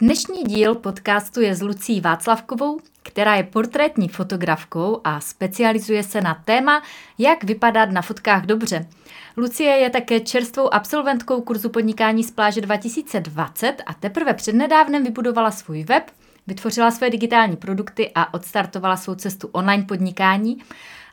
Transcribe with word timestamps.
Dnešní 0.00 0.44
díl 0.44 0.74
podcastu 0.74 1.40
je 1.40 1.54
s 1.54 1.62
Lucí 1.62 2.00
Václavkovou, 2.00 2.80
která 3.02 3.34
je 3.34 3.42
portrétní 3.42 4.08
fotografkou 4.08 5.00
a 5.04 5.20
specializuje 5.20 6.02
se 6.02 6.20
na 6.20 6.34
téma, 6.44 6.82
jak 7.18 7.44
vypadat 7.44 7.90
na 7.90 8.02
fotkách 8.02 8.46
dobře. 8.46 8.86
Lucie 9.36 9.70
je 9.70 9.90
také 9.90 10.20
čerstvou 10.20 10.74
absolventkou 10.74 11.40
kurzu 11.40 11.68
podnikání 11.68 12.24
z 12.24 12.30
pláže 12.30 12.60
2020 12.60 13.82
a 13.86 13.94
teprve 13.94 14.34
přednedávnem 14.34 15.04
vybudovala 15.04 15.50
svůj 15.50 15.84
web, 15.84 16.10
vytvořila 16.46 16.90
své 16.90 17.10
digitální 17.10 17.56
produkty 17.56 18.10
a 18.14 18.34
odstartovala 18.34 18.96
svou 18.96 19.14
cestu 19.14 19.48
online 19.52 19.84
podnikání. 19.84 20.58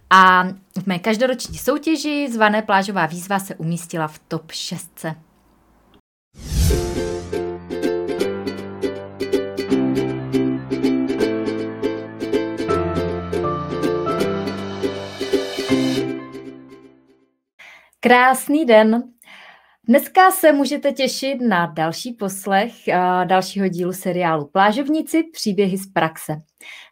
A 0.10 0.44
v 0.82 0.86
mé 0.86 1.00
každoroční 1.00 1.58
soutěži 1.58 2.28
zvané 2.32 2.62
plážová 2.62 3.06
výzva 3.06 3.40
se 3.40 3.56
umístila 3.56 4.08
v 4.08 4.20
top 4.28 4.52
6. 4.52 5.06
Krásný 18.06 18.66
den. 18.66 19.04
Dneska 19.88 20.32
se 20.32 20.52
můžete 20.52 20.92
těšit 20.92 21.42
na 21.42 21.66
další 21.66 22.14
poslech 22.14 22.74
dalšího 23.24 23.68
dílu 23.68 23.94
seriálu 23.94 24.48
Plážovníci 24.48 25.24
příběhy 25.34 25.78
z 25.78 25.88
praxe. 25.88 26.42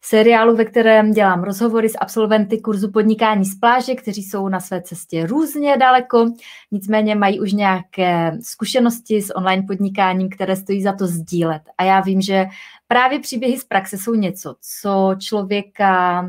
Seriálu, 0.02 0.55
ve 0.55 0.66
kterém 0.66 1.12
dělám 1.12 1.44
rozhovory 1.44 1.90
s 1.90 1.98
absolventy 2.02 2.57
kurzu 2.57 2.91
podnikání 2.91 3.45
z 3.45 3.59
pláže, 3.59 3.95
kteří 3.95 4.23
jsou 4.23 4.48
na 4.48 4.59
své 4.59 4.81
cestě 4.81 5.26
různě 5.26 5.77
daleko, 5.77 6.26
nicméně 6.71 7.16
mají 7.16 7.40
už 7.40 7.54
nějaké 7.54 8.38
zkušenosti 8.41 9.21
s 9.21 9.35
online 9.35 9.63
podnikáním, 9.68 10.30
které 10.30 10.55
stojí 10.55 10.84
za 10.84 10.93
to 10.93 11.07
sdílet. 11.07 11.62
A 11.77 11.84
já 11.84 11.99
vím, 11.99 12.21
že 12.21 12.45
právě 12.88 13.20
příběhy 13.20 13.57
z 13.57 13.63
praxe 13.63 13.98
jsou 13.98 14.13
něco, 14.13 14.55
co 14.80 15.16
člověka 15.20 16.26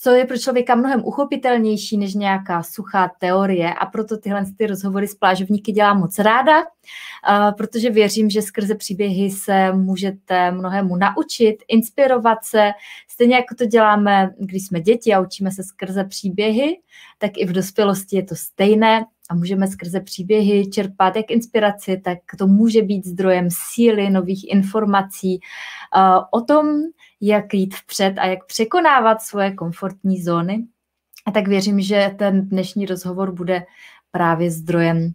co 0.00 0.10
je 0.10 0.24
pro 0.24 0.38
člověka 0.38 0.74
mnohem 0.74 1.04
uchopitelnější 1.04 1.98
než 1.98 2.14
nějaká 2.14 2.62
suchá 2.62 3.10
teorie 3.18 3.74
a 3.74 3.86
proto 3.86 4.16
tyhle 4.16 4.44
ty 4.58 4.66
rozhovory 4.66 5.08
s 5.08 5.14
plážovníky 5.14 5.72
dělám 5.72 6.00
moc 6.00 6.18
ráda, 6.18 6.64
protože 7.56 7.90
věřím, 7.90 8.30
že 8.30 8.42
skrze 8.42 8.74
příběhy 8.74 9.30
se 9.30 9.72
můžete 9.72 10.50
mnohému 10.50 10.96
naučit, 10.96 11.56
inspirovat 11.68 12.38
se, 12.44 12.70
stejně 13.08 13.34
jako 13.34 13.54
to 13.54 13.66
děláme, 13.66 14.30
když 14.38 14.66
jsme 14.66 14.80
děti 14.80 15.14
a 15.14 15.20
učíme 15.20 15.50
se 15.50 15.62
skrze 15.62 16.04
příběhy, 16.04 16.80
tak 17.18 17.30
i 17.36 17.46
v 17.46 17.52
dospělosti 17.52 18.16
je 18.16 18.22
to 18.22 18.36
stejné 18.36 19.04
a 19.28 19.34
můžeme 19.34 19.68
skrze 19.68 20.00
příběhy 20.00 20.70
čerpat 20.70 21.16
jak 21.16 21.30
inspiraci, 21.30 22.00
tak 22.04 22.18
to 22.38 22.46
může 22.46 22.82
být 22.82 23.06
zdrojem 23.06 23.48
síly, 23.50 24.10
nových 24.10 24.52
informací 24.52 25.40
o 26.30 26.40
tom, 26.40 26.66
jak 27.20 27.54
jít 27.54 27.74
vpřed 27.74 28.14
a 28.18 28.26
jak 28.26 28.46
překonávat 28.46 29.22
svoje 29.22 29.52
komfortní 29.54 30.22
zóny. 30.22 30.66
A 31.26 31.30
tak 31.30 31.48
věřím, 31.48 31.80
že 31.80 32.14
ten 32.18 32.48
dnešní 32.48 32.86
rozhovor 32.86 33.32
bude 33.32 33.62
právě 34.10 34.50
zdrojem 34.50 35.12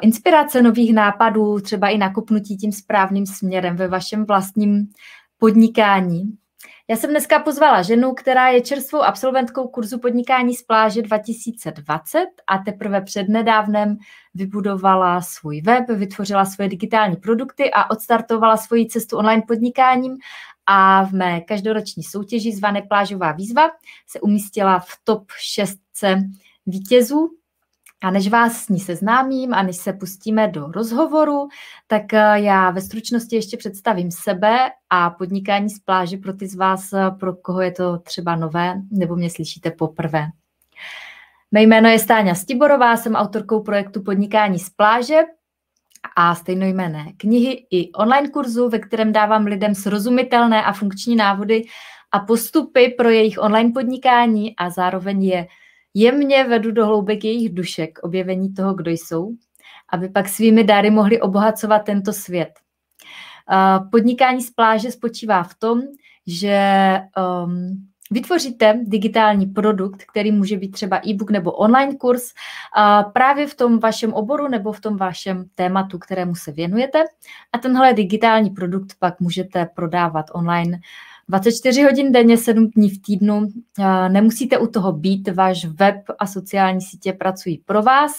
inspirace 0.00 0.62
nových 0.62 0.94
nápadů, 0.94 1.60
třeba 1.60 1.88
i 1.88 1.98
nakopnutí 1.98 2.56
tím 2.56 2.72
správným 2.72 3.26
směrem 3.26 3.76
ve 3.76 3.88
vašem 3.88 4.24
vlastním 4.24 4.88
podnikání. 5.38 6.22
Já 6.92 6.98
jsem 6.98 7.10
dneska 7.10 7.38
pozvala 7.38 7.82
ženu, 7.82 8.14
která 8.14 8.48
je 8.48 8.60
čerstvou 8.60 9.02
absolventkou 9.02 9.68
kurzu 9.68 9.98
podnikání 9.98 10.54
z 10.54 10.62
pláže 10.62 11.02
2020 11.02 12.26
a 12.46 12.58
teprve 12.58 13.00
přednedávnem 13.00 13.96
vybudovala 14.34 15.20
svůj 15.20 15.60
web, 15.60 15.84
vytvořila 15.88 16.44
svoje 16.44 16.68
digitální 16.68 17.16
produkty 17.16 17.70
a 17.70 17.90
odstartovala 17.90 18.56
svoji 18.56 18.86
cestu 18.86 19.16
online 19.16 19.42
podnikáním 19.48 20.16
a 20.66 21.04
v 21.04 21.12
mé 21.12 21.40
každoroční 21.40 22.02
soutěži 22.02 22.52
zvané 22.52 22.82
Plážová 22.82 23.32
výzva 23.32 23.70
se 24.06 24.20
umístila 24.20 24.78
v 24.78 24.90
top 25.04 25.24
6 25.38 25.78
vítězů. 26.66 27.30
A 28.02 28.10
než 28.10 28.28
vás 28.28 28.64
s 28.64 28.68
ní 28.68 28.80
seznámím 28.80 29.54
a 29.54 29.62
než 29.62 29.76
se 29.76 29.92
pustíme 29.92 30.48
do 30.48 30.66
rozhovoru, 30.66 31.48
tak 31.86 32.14
eh, 32.14 32.40
já 32.40 32.70
ve 32.70 32.80
stručnosti 32.80 33.36
ještě 33.36 33.56
představím 33.56 34.10
sebe 34.10 34.58
a 34.90 35.10
podnikání 35.10 35.70
z 35.70 35.78
pláže 35.78 36.16
pro 36.16 36.32
ty 36.32 36.48
z 36.48 36.54
vás, 36.54 36.92
eh, 36.92 37.10
pro 37.20 37.34
koho 37.36 37.60
je 37.60 37.72
to 37.72 37.98
třeba 37.98 38.36
nové 38.36 38.74
nebo 38.90 39.16
mě 39.16 39.30
slyšíte 39.30 39.70
poprvé. 39.70 40.26
Mé 41.52 41.62
jméno 41.62 41.88
je 41.88 41.98
Stáňa 41.98 42.34
Stiborová, 42.34 42.96
jsem 42.96 43.14
autorkou 43.14 43.62
projektu 43.62 44.02
Podnikání 44.02 44.58
z 44.58 44.70
pláže, 44.70 45.18
a 46.16 46.34
stejnojmené 46.34 47.12
knihy 47.16 47.66
i 47.70 47.92
online 47.92 48.28
kurzu, 48.28 48.68
ve 48.68 48.78
kterém 48.78 49.12
dávám 49.12 49.44
lidem 49.44 49.74
srozumitelné 49.74 50.64
a 50.64 50.72
funkční 50.72 51.16
návody 51.16 51.64
a 52.12 52.18
postupy 52.18 52.88
pro 52.88 53.08
jejich 53.08 53.38
online 53.38 53.70
podnikání 53.72 54.56
a 54.56 54.70
zároveň 54.70 55.24
je 55.24 55.46
jemně 55.94 56.44
vedu 56.44 56.70
do 56.72 56.86
hloubek 56.86 57.24
jejich 57.24 57.54
dušek 57.54 57.98
objevení 58.02 58.54
toho, 58.54 58.74
kdo 58.74 58.90
jsou, 58.90 59.30
aby 59.92 60.08
pak 60.08 60.28
svými 60.28 60.64
dary 60.64 60.90
mohli 60.90 61.20
obohacovat 61.20 61.78
tento 61.78 62.12
svět. 62.12 62.50
Podnikání 63.90 64.42
z 64.42 64.50
pláže 64.50 64.90
spočívá 64.90 65.42
v 65.42 65.54
tom, 65.54 65.80
že 66.26 66.98
um, 67.44 67.88
vytvoříte 68.10 68.80
digitální 68.82 69.46
produkt, 69.46 70.04
který 70.04 70.32
může 70.32 70.56
být 70.56 70.70
třeba 70.70 71.00
e-book 71.08 71.30
nebo 71.30 71.52
online 71.52 71.94
kurz 71.94 72.22
právě 73.12 73.46
v 73.46 73.54
tom 73.54 73.78
vašem 73.78 74.12
oboru 74.12 74.48
nebo 74.48 74.72
v 74.72 74.80
tom 74.80 74.96
vašem 74.96 75.44
tématu, 75.54 75.98
kterému 75.98 76.34
se 76.34 76.52
věnujete. 76.52 77.04
A 77.52 77.58
tenhle 77.58 77.94
digitální 77.94 78.50
produkt 78.50 78.92
pak 78.98 79.20
můžete 79.20 79.66
prodávat 79.74 80.26
online 80.32 80.78
24 81.32 81.82
hodin 81.82 82.12
denně, 82.12 82.38
7 82.38 82.70
dní 82.70 82.90
v 82.90 83.02
týdnu. 83.02 83.48
Nemusíte 84.08 84.58
u 84.58 84.66
toho 84.66 84.92
být, 84.92 85.28
váš 85.28 85.64
web 85.64 85.96
a 86.18 86.26
sociální 86.26 86.80
sítě 86.80 87.12
pracují 87.12 87.58
pro 87.58 87.82
vás 87.82 88.12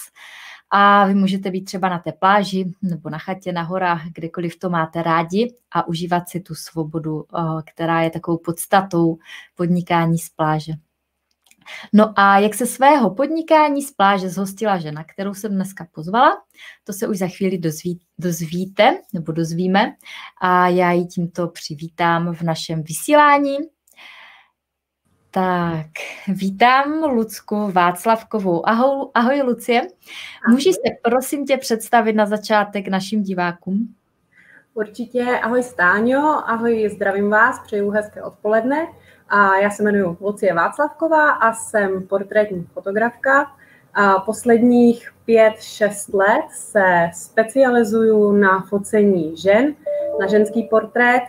a 0.70 1.06
vy 1.06 1.16
můžete 1.16 1.52
být 1.52 1.64
třeba 1.64 1.90
na 1.90 2.00
té 2.00 2.12
pláži 2.12 2.72
nebo 2.82 3.10
na 3.10 3.18
chatě, 3.18 3.52
na 3.52 3.62
horách, 3.62 4.02
kdekoliv 4.16 4.60
to 4.60 4.70
máte 4.70 5.04
rádi 5.04 5.56
a 5.72 5.88
užívat 5.88 6.30
si 6.30 6.40
tu 6.40 6.56
svobodu, 6.56 7.26
která 7.66 8.02
je 8.02 8.10
takovou 8.10 8.38
podstatou 8.38 9.18
podnikání 9.56 10.18
z 10.18 10.30
pláže. 10.30 10.74
No 11.94 12.14
a 12.16 12.40
jak 12.40 12.54
se 12.54 12.66
svého 12.66 13.16
podnikání 13.16 13.82
z 13.82 13.92
pláže 13.92 14.30
zhostila 14.30 14.78
žena, 14.78 15.04
kterou 15.04 15.34
jsem 15.34 15.52
dneska 15.52 15.88
pozvala, 15.92 16.42
to 16.84 16.94
se 16.94 17.08
už 17.08 17.18
za 17.18 17.28
chvíli 17.28 17.58
dozví, 17.58 18.00
dozvíte 18.18 18.98
nebo 19.14 19.32
dozvíme 19.32 19.96
a 20.42 20.68
já 20.68 20.92
ji 20.92 21.06
tímto 21.06 21.48
přivítám 21.48 22.36
v 22.36 22.42
našem 22.42 22.84
vysílání. 22.84 23.58
Tak, 25.32 25.88
vítám 26.28 27.04
Lucku 27.04 27.72
Václavkovou. 27.72 28.68
Ahoj, 28.70 29.10
ahoj 29.14 29.42
Lucie. 29.42 29.88
Můžeš 30.50 30.76
se 30.76 31.10
prosím 31.10 31.46
tě 31.46 31.58
představit 31.58 32.14
na 32.14 32.26
začátek 32.26 32.88
našim 32.88 33.24
divákům? 33.24 33.96
Určitě. 34.74 35.24
Ahoj 35.24 35.64
Stáňo, 35.64 36.50
ahoj, 36.50 36.90
zdravím 36.96 37.30
vás, 37.30 37.60
přeju 37.60 37.90
hezké 37.90 38.24
odpoledne. 38.24 38.88
A 39.36 39.58
já 39.58 39.70
se 39.70 39.84
jmenuji 39.84 40.18
Lucie 40.22 40.54
Václavková 40.54 41.32
a 41.32 41.54
jsem 41.54 42.08
portrétní 42.08 42.68
fotografka. 42.74 43.52
A 43.94 44.20
posledních 44.20 45.14
pět, 45.26 45.54
šest 45.62 46.14
let 46.14 46.46
se 46.52 47.10
specializuju 47.14 48.32
na 48.32 48.62
focení 48.62 49.38
žen, 49.38 49.76
na 50.20 50.28
ženský 50.28 50.64
portrét 50.64 51.24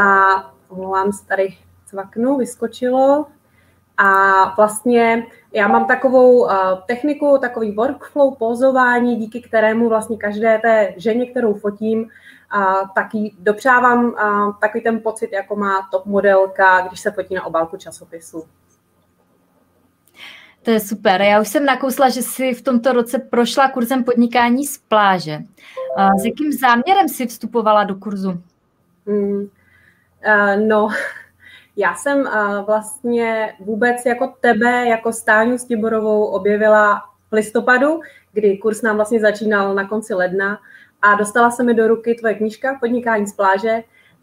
a 0.00 0.34
omlouvám 0.68 1.12
se 1.12 1.26
tady 1.26 1.54
cvaknu, 1.86 2.36
vyskočilo, 2.36 3.26
a 3.98 4.54
vlastně 4.56 5.26
já 5.52 5.68
mám 5.68 5.86
takovou 5.86 6.40
uh, 6.40 6.50
techniku, 6.86 7.38
takový 7.40 7.72
workflow 7.72 8.34
pozování, 8.34 9.16
díky 9.16 9.40
kterému 9.40 9.88
vlastně 9.88 10.16
každé 10.16 10.58
té 10.58 10.94
ženě, 10.96 11.26
kterou 11.26 11.54
fotím, 11.54 12.08
uh, 12.54 12.88
taky 12.94 13.34
dopřávám 13.38 14.04
uh, 14.04 14.54
takový 14.60 14.82
ten 14.82 15.00
pocit, 15.00 15.32
jako 15.32 15.56
má 15.56 15.88
top 15.90 16.06
modelka, 16.06 16.80
když 16.80 17.00
se 17.00 17.10
fotí 17.10 17.34
na 17.34 17.46
obálku 17.46 17.76
časopisu. 17.76 18.44
To 20.66 20.70
je 20.70 20.80
super. 20.80 21.22
Já 21.22 21.40
už 21.40 21.48
jsem 21.48 21.64
nakousla, 21.64 22.08
že 22.08 22.22
jsi 22.22 22.54
v 22.54 22.62
tomto 22.62 22.92
roce 22.92 23.18
prošla 23.18 23.68
kurzem 23.68 24.04
podnikání 24.04 24.66
z 24.66 24.78
pláže. 24.78 25.38
S 26.20 26.24
jakým 26.24 26.52
záměrem 26.52 27.08
jsi 27.08 27.26
vstupovala 27.26 27.84
do 27.84 27.94
kurzu? 27.94 28.42
Mm, 29.06 29.40
uh, 29.40 29.48
no, 30.68 30.88
já 31.76 31.94
jsem 31.94 32.20
uh, 32.20 32.66
vlastně 32.66 33.54
vůbec 33.60 33.96
jako 34.06 34.34
tebe, 34.40 34.86
jako 34.86 35.12
Stáňu 35.12 35.58
Stiborovou 35.58 36.24
objevila 36.24 37.02
v 37.30 37.32
listopadu, 37.32 38.00
kdy 38.32 38.58
kurz 38.58 38.82
nám 38.82 38.96
vlastně 38.96 39.20
začínal 39.20 39.74
na 39.74 39.88
konci 39.88 40.14
ledna 40.14 40.58
a 41.02 41.14
dostala 41.14 41.50
se 41.50 41.62
mi 41.62 41.74
do 41.74 41.88
ruky 41.88 42.14
tvoje 42.14 42.34
knížka 42.34 42.76
Podnikání 42.80 43.26
z 43.26 43.32
pláže 43.32 43.82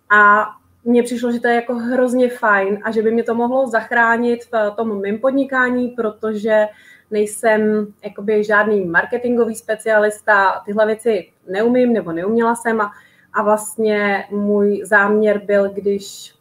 a 0.09 0.45
mně 0.83 1.03
přišlo, 1.03 1.31
že 1.31 1.39
to 1.39 1.47
je 1.47 1.55
jako 1.55 1.75
hrozně 1.75 2.29
fajn 2.29 2.79
a 2.83 2.91
že 2.91 3.01
by 3.01 3.11
mě 3.11 3.23
to 3.23 3.35
mohlo 3.35 3.67
zachránit 3.67 4.39
v 4.43 4.71
tom 4.75 5.01
mém 5.01 5.19
podnikání, 5.19 5.87
protože 5.87 6.67
nejsem 7.11 7.87
jakoby 8.03 8.43
žádný 8.43 8.85
marketingový 8.85 9.55
specialista, 9.55 10.61
tyhle 10.65 10.85
věci 10.85 11.29
neumím 11.47 11.93
nebo 11.93 12.11
neuměla 12.11 12.55
jsem 12.55 12.81
a 12.81 12.91
a 13.33 13.43
vlastně 13.43 14.25
můj 14.31 14.81
záměr 14.85 15.41
byl, 15.45 15.69
když 15.69 16.35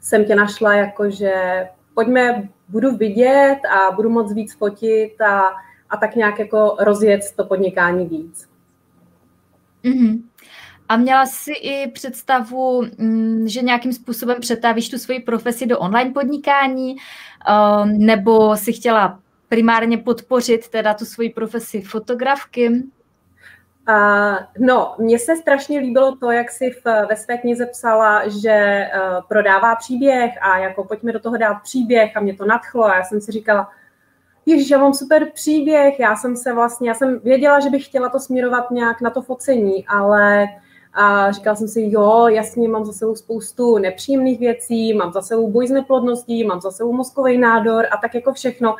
jsem 0.00 0.24
tě 0.24 0.34
našla, 0.34 0.74
jakože 0.74 1.68
pojďme, 1.94 2.48
budu 2.68 2.96
vidět 2.96 3.58
a 3.70 3.90
budu 3.90 4.10
moc 4.10 4.32
víc 4.32 4.54
fotit 4.54 5.20
a, 5.20 5.52
a 5.90 5.96
tak 5.96 6.16
nějak 6.16 6.38
jako 6.38 6.76
rozjet 6.80 7.20
to 7.36 7.44
podnikání 7.44 8.06
víc. 8.06 8.48
Mm-hmm. 9.84 10.22
A 10.88 10.96
měla 10.96 11.26
jsi 11.26 11.52
i 11.52 11.90
představu, 11.90 12.82
mm, 12.98 13.48
že 13.48 13.62
nějakým 13.62 13.92
způsobem 13.92 14.40
přetavíš 14.40 14.88
tu 14.88 14.98
svoji 14.98 15.20
profesi 15.20 15.66
do 15.66 15.78
online 15.78 16.10
podnikání, 16.10 16.96
um, 16.96 17.98
nebo 17.98 18.56
si 18.56 18.72
chtěla 18.72 19.20
primárně 19.48 19.98
podpořit 19.98 20.68
teda 20.68 20.94
tu 20.94 21.04
svoji 21.04 21.30
profesi 21.30 21.82
fotografky? 21.82 22.68
Uh, 22.68 24.36
no, 24.58 24.94
mně 24.98 25.18
se 25.18 25.36
strašně 25.36 25.78
líbilo 25.78 26.16
to, 26.16 26.30
jak 26.30 26.50
jsi 26.50 26.70
v, 26.70 27.06
ve 27.08 27.16
své 27.16 27.38
knize 27.38 27.66
psala, 27.66 28.28
že 28.28 28.86
uh, 28.94 29.22
prodává 29.28 29.76
příběh 29.76 30.32
a 30.40 30.58
jako 30.58 30.84
pojďme 30.84 31.12
do 31.12 31.20
toho 31.20 31.36
dát 31.36 31.54
příběh 31.54 32.16
a 32.16 32.20
mě 32.20 32.36
to 32.36 32.46
nadchlo 32.46 32.84
a 32.84 32.96
já 32.96 33.04
jsem 33.04 33.20
si 33.20 33.32
říkala, 33.32 33.70
Ježiš, 34.48 34.70
já 34.70 34.78
mám 34.78 34.94
super 34.94 35.30
příběh, 35.34 36.00
já 36.00 36.16
jsem 36.16 36.36
se 36.36 36.52
vlastně, 36.52 36.88
já 36.88 36.94
jsem 36.94 37.18
věděla, 37.18 37.60
že 37.60 37.70
bych 37.70 37.84
chtěla 37.84 38.08
to 38.08 38.18
směrovat 38.18 38.70
nějak 38.70 39.00
na 39.00 39.10
to 39.10 39.22
focení, 39.22 39.86
ale 39.86 40.46
a 40.94 41.32
říkala 41.32 41.56
jsem 41.56 41.68
si, 41.68 41.82
jo, 41.84 42.26
jasně, 42.28 42.68
mám 42.68 42.84
za 42.84 42.92
sebou 42.92 43.16
spoustu 43.16 43.78
nepříjemných 43.78 44.38
věcí, 44.38 44.94
mám 44.94 45.12
za 45.12 45.22
sebou 45.22 45.50
boj 45.50 45.68
s 45.68 45.70
neplodností, 45.70 46.44
mám 46.44 46.60
za 46.60 46.70
sebou 46.70 46.92
mozkový 46.92 47.38
nádor 47.38 47.86
a 47.90 47.96
tak 47.96 48.14
jako 48.14 48.32
všechno. 48.32 48.76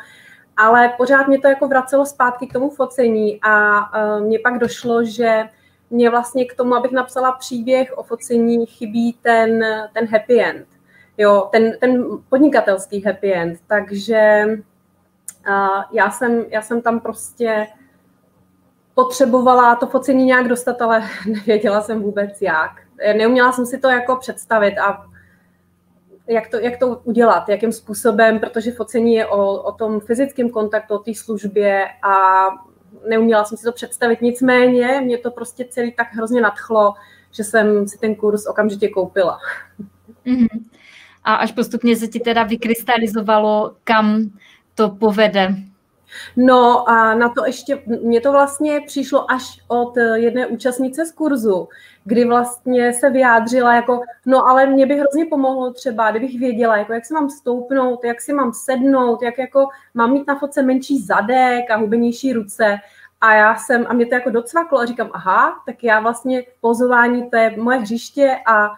Ale 0.57 0.93
pořád 0.97 1.27
mě 1.27 1.39
to 1.39 1.47
jako 1.47 1.67
vracelo 1.67 2.05
zpátky 2.05 2.47
k 2.47 2.53
tomu 2.53 2.69
focení 2.69 3.39
a 3.41 3.79
uh, 3.79 4.25
mně 4.25 4.39
pak 4.39 4.57
došlo, 4.57 5.03
že 5.03 5.43
mě 5.89 6.09
vlastně 6.09 6.45
k 6.45 6.55
tomu, 6.55 6.75
abych 6.75 6.91
napsala 6.91 7.31
příběh 7.31 7.97
o 7.97 8.03
focení, 8.03 8.65
chybí 8.65 9.17
ten, 9.21 9.65
ten 9.93 10.07
happy 10.07 10.41
end. 10.41 10.65
Jo, 11.17 11.49
ten, 11.51 11.77
ten 11.79 12.03
podnikatelský 12.29 13.01
happy 13.01 13.33
end. 13.33 13.59
Takže 13.67 14.45
uh, 15.47 15.83
já, 15.91 16.11
jsem, 16.11 16.45
já 16.49 16.61
jsem 16.61 16.81
tam 16.81 16.99
prostě 16.99 17.67
potřebovala 18.93 19.75
to 19.75 19.87
focení 19.87 20.25
nějak 20.25 20.47
dostat, 20.47 20.81
ale 20.81 21.03
nevěděla 21.25 21.81
jsem 21.81 22.01
vůbec 22.01 22.41
jak. 22.41 22.71
Neuměla 23.17 23.51
jsem 23.51 23.65
si 23.65 23.77
to 23.77 23.89
jako 23.89 24.15
představit 24.15 24.77
a 24.77 25.05
jak 26.27 26.47
to, 26.47 26.59
jak 26.59 26.77
to 26.77 27.01
udělat, 27.03 27.49
jakým 27.49 27.71
způsobem, 27.71 28.39
protože 28.39 28.71
focení 28.71 29.13
je 29.13 29.25
o, 29.25 29.61
o 29.61 29.71
tom 29.71 29.99
fyzickém 29.99 30.49
kontaktu, 30.49 30.95
o 30.95 30.99
té 30.99 31.15
službě 31.15 31.87
a 32.03 32.45
neuměla 33.09 33.45
jsem 33.45 33.57
si 33.57 33.63
to 33.63 33.71
představit. 33.71 34.21
Nicméně 34.21 35.01
mě 35.01 35.17
to 35.17 35.31
prostě 35.31 35.65
celý 35.69 35.91
tak 35.91 36.13
hrozně 36.13 36.41
nadchlo, 36.41 36.93
že 37.31 37.43
jsem 37.43 37.87
si 37.87 37.97
ten 37.97 38.15
kurz 38.15 38.47
okamžitě 38.47 38.89
koupila. 38.89 39.39
Mm-hmm. 40.25 40.63
A 41.23 41.35
až 41.35 41.51
postupně 41.51 41.95
se 41.95 42.07
ti 42.07 42.19
teda 42.19 42.43
vykrystalizovalo, 42.43 43.75
kam 43.83 44.29
to 44.79 44.89
povede? 44.89 45.55
No 46.37 46.89
a 46.89 47.15
na 47.15 47.29
to 47.29 47.45
ještě, 47.45 47.83
mně 48.03 48.21
to 48.21 48.31
vlastně 48.31 48.81
přišlo 48.81 49.31
až 49.31 49.61
od 49.67 49.97
jedné 50.13 50.47
účastnice 50.47 51.05
z 51.05 51.11
kurzu, 51.11 51.67
kdy 52.03 52.25
vlastně 52.25 52.93
se 52.93 53.09
vyjádřila 53.09 53.75
jako, 53.75 54.01
no 54.25 54.47
ale 54.47 54.65
mě 54.65 54.85
by 54.85 54.95
hrozně 54.95 55.25
pomohlo 55.25 55.73
třeba, 55.73 56.11
kdybych 56.11 56.39
věděla, 56.39 56.77
jako 56.77 56.93
jak 56.93 57.05
si 57.05 57.13
mám 57.13 57.29
stoupnout, 57.29 58.03
jak 58.03 58.21
si 58.21 58.33
mám 58.33 58.53
sednout, 58.53 59.21
jak 59.21 59.37
jako 59.37 59.67
mám 59.93 60.11
mít 60.11 60.27
na 60.27 60.39
fotce 60.39 60.61
menší 60.61 61.01
zadek 61.01 61.71
a 61.71 61.77
hubenější 61.77 62.33
ruce. 62.33 62.77
A 63.21 63.33
já 63.33 63.55
jsem, 63.55 63.85
a 63.89 63.93
mě 63.93 64.05
to 64.05 64.15
jako 64.15 64.29
docvaklo 64.29 64.79
a 64.79 64.85
říkám, 64.85 65.09
aha, 65.13 65.61
tak 65.65 65.83
já 65.83 65.99
vlastně 65.99 66.43
pozování, 66.61 67.29
to 67.29 67.37
je 67.37 67.57
moje 67.57 67.79
hřiště 67.79 68.35
a 68.45 68.71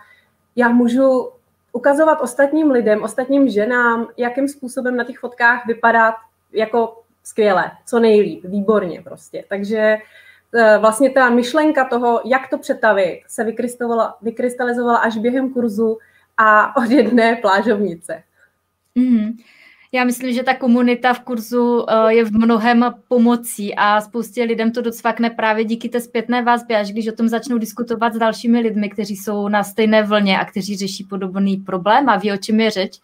já 0.56 0.70
můžu 0.70 1.30
ukazovat 1.72 2.22
ostatním 2.22 2.72
lidem, 2.72 3.04
ostatním 3.04 3.50
ženám, 3.50 4.08
jakým 4.18 4.48
způsobem 4.48 4.96
na 4.96 5.04
těch 5.04 5.20
fotkách 5.20 5.66
vypadat 5.66 6.16
jako 6.54 7.02
skvěle, 7.24 7.72
co 7.86 8.00
nejlíp, 8.00 8.46
výborně 8.46 9.02
prostě. 9.02 9.46
Takže 9.50 9.98
e, 10.54 10.78
vlastně 10.78 11.10
ta 11.10 11.30
myšlenka 11.30 11.86
toho, 11.86 12.22
jak 12.26 12.50
to 12.50 12.58
přetavit, 12.58 13.22
se 13.28 13.44
vykrystalizovala, 14.22 14.98
až 14.98 15.18
během 15.18 15.54
kurzu 15.54 15.98
a 16.38 16.76
od 16.78 16.90
jedné 16.90 17.36
plážovnice. 17.36 18.24
Mm. 18.96 19.32
Já 19.94 20.04
myslím, 20.04 20.34
že 20.34 20.44
ta 20.44 20.56
komunita 20.56 21.14
v 21.14 21.20
kurzu 21.20 21.86
eh, 21.90 22.14
je 22.14 22.26
v 22.26 22.32
mnohem 22.32 22.94
pomocí 23.08 23.76
a 23.76 24.02
spoustě 24.02 24.44
lidem 24.44 24.72
to 24.72 24.82
docvakne 24.82 25.30
právě 25.30 25.66
díky 25.66 25.90
té 25.90 26.02
zpětné 26.02 26.44
vazbě, 26.44 26.78
až 26.78 26.92
když 26.92 27.08
o 27.08 27.12
tom 27.12 27.28
začnou 27.28 27.58
diskutovat 27.58 28.14
s 28.14 28.18
dalšími 28.18 28.60
lidmi, 28.60 28.90
kteří 28.90 29.16
jsou 29.16 29.48
na 29.48 29.64
stejné 29.64 30.04
vlně 30.04 30.40
a 30.40 30.46
kteří 30.46 30.78
řeší 30.78 31.04
podobný 31.04 31.58
problém 31.58 32.10
a 32.10 32.18
ví, 32.18 32.32
o 32.32 32.38
čem 32.38 32.60
je 32.60 32.72
řeč, 32.72 33.00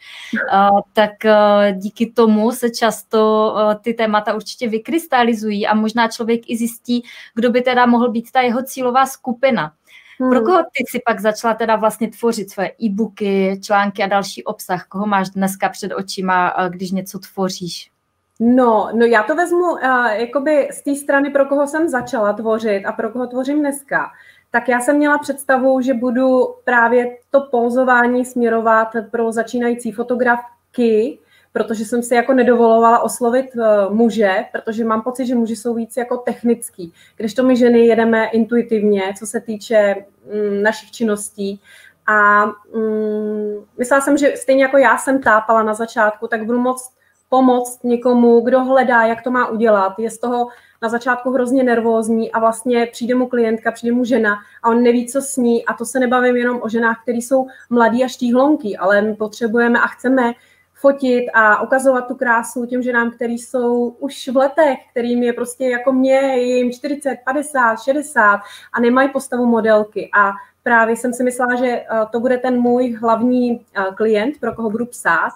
eh, 0.54 0.68
tak 0.94 1.26
eh, 1.26 1.74
díky 1.78 2.12
tomu 2.12 2.52
se 2.52 2.70
často 2.70 3.56
ty 3.82 3.94
témata 3.94 4.34
určitě 4.36 4.70
vykrystalizují 4.70 5.68
a 5.68 5.76
možná 5.76 6.08
člověk 6.08 6.42
i 6.50 6.58
zjistí, 6.58 7.04
kdo 7.36 7.52
by 7.52 7.62
teda 7.62 7.86
mohl 7.86 8.12
být 8.12 8.32
ta 8.32 8.42
jeho 8.42 8.64
cílová 8.64 9.06
skupina. 9.06 9.72
Hmm. 10.20 10.30
Pro 10.30 10.42
koho 10.42 10.58
ty 10.58 10.84
si 10.88 11.00
pak 11.06 11.20
začala 11.20 11.54
teda 11.54 11.76
vlastně 11.76 12.10
tvořit 12.12 12.52
své 12.52 12.70
e-booky, 12.84 13.60
články 13.64 14.04
a 14.04 14.08
další 14.08 14.44
obsah? 14.44 14.88
Koho 14.88 15.08
máš 15.08 15.30
dneska 15.30 15.70
před 15.70 15.94
očima, 15.94 16.54
když 16.70 16.92
něco 16.92 17.20
tvoříš? 17.20 17.92
No, 18.40 18.90
no 18.94 19.06
já 19.06 19.24
to 19.24 19.36
vezmu 19.36 19.72
uh, 19.72 20.06
jakoby 20.06 20.70
z 20.72 20.82
té 20.82 20.96
strany, 20.96 21.30
pro 21.30 21.46
koho 21.46 21.68
jsem 21.68 21.90
začala 21.90 22.34
tvořit 22.34 22.86
a 22.86 22.92
pro 22.92 23.10
koho 23.10 23.28
tvořím 23.28 23.60
dneska. 23.60 24.12
Tak 24.52 24.70
já 24.70 24.80
jsem 24.80 24.98
měla 24.98 25.18
představu, 25.18 25.82
že 25.82 25.94
budu 25.94 26.56
právě 26.64 27.18
to 27.32 27.42
pozování 27.42 28.26
směrovat 28.26 28.88
pro 29.12 29.32
začínající 29.32 29.92
fotografky, 29.92 31.20
protože 31.58 31.86
jsem 31.86 32.04
si 32.04 32.16
jako 32.16 32.34
nedovolovala 32.34 33.00
oslovit 33.00 33.46
uh, 33.56 33.96
muže, 33.96 34.46
protože 34.52 34.86
mám 34.86 35.02
pocit, 35.02 35.26
že 35.26 35.36
muži 35.36 35.56
jsou 35.56 35.74
víc 35.74 35.98
jako 35.98 36.18
technický, 36.18 36.94
když 37.16 37.34
to 37.34 37.44
my 37.44 37.56
ženy 37.56 37.80
jedeme 37.80 38.26
intuitivně, 38.26 39.14
co 39.20 39.26
se 39.26 39.42
týče 39.42 39.96
mm, 40.26 40.64
našich 40.64 40.92
činností. 40.92 41.62
A 42.08 42.46
mm, 42.46 43.66
myslela 43.78 44.02
jsem, 44.02 44.18
že 44.18 44.34
stejně 44.36 44.64
jako 44.64 44.78
já 44.78 44.98
jsem 44.98 45.22
tápala 45.22 45.64
na 45.64 45.74
začátku, 45.74 46.28
tak 46.28 46.46
budu 46.46 46.60
moct 46.60 46.98
pomoct 47.30 47.84
někomu, 47.84 48.42
kdo 48.42 48.64
hledá, 48.64 49.04
jak 49.04 49.22
to 49.22 49.32
má 49.32 49.48
udělat. 49.48 50.00
Je 50.00 50.12
z 50.12 50.20
toho 50.20 50.48
na 50.82 50.90
začátku 50.90 51.32
hrozně 51.32 51.64
nervózní 51.64 52.32
a 52.32 52.40
vlastně 52.40 52.86
přijde 52.86 53.16
mu 53.16 53.28
klientka, 53.28 53.72
přijde 53.72 53.96
mu 53.96 54.04
žena 54.04 54.38
a 54.64 54.70
on 54.70 54.84
neví, 54.84 55.08
co 55.08 55.22
s 55.22 55.38
ní. 55.38 55.66
A 55.66 55.74
to 55.74 55.86
se 55.86 56.00
nebavím 56.00 56.36
jenom 56.36 56.60
o 56.62 56.70
ženách, 56.70 57.02
které 57.04 57.18
jsou 57.18 57.48
mladí 57.70 58.04
a 58.04 58.08
štíhlonky, 58.08 58.78
ale 58.78 59.02
my 59.02 59.16
potřebujeme 59.16 59.80
a 59.80 59.88
chceme 59.88 60.34
fotit 60.80 61.26
a 61.34 61.62
ukazovat 61.62 62.08
tu 62.08 62.16
krásu 62.16 62.66
těm 62.66 62.82
ženám, 62.82 63.12
který 63.12 63.38
jsou 63.38 63.88
už 63.88 64.28
v 64.28 64.38
letech, 64.38 64.78
kterým 64.92 65.24
je 65.24 65.34
prostě 65.34 65.70
jako 65.70 65.92
mě, 65.92 66.38
jim 66.38 66.72
40, 66.72 67.18
50, 67.26 67.76
60 67.84 68.40
a 68.74 68.80
nemají 68.80 69.10
postavu 69.10 69.46
modelky. 69.46 70.10
A 70.14 70.32
právě 70.64 70.96
jsem 70.96 71.14
si 71.14 71.24
myslela, 71.24 71.56
že 71.56 71.68
eh, 71.68 71.86
to 72.12 72.20
bude 72.20 72.38
ten 72.38 72.62
můj 72.62 72.94
hlavní 72.94 73.66
eh, 73.76 73.84
klient, 73.96 74.40
pro 74.40 74.54
koho 74.56 74.70
budu 74.70 74.86
psát. 74.86 75.32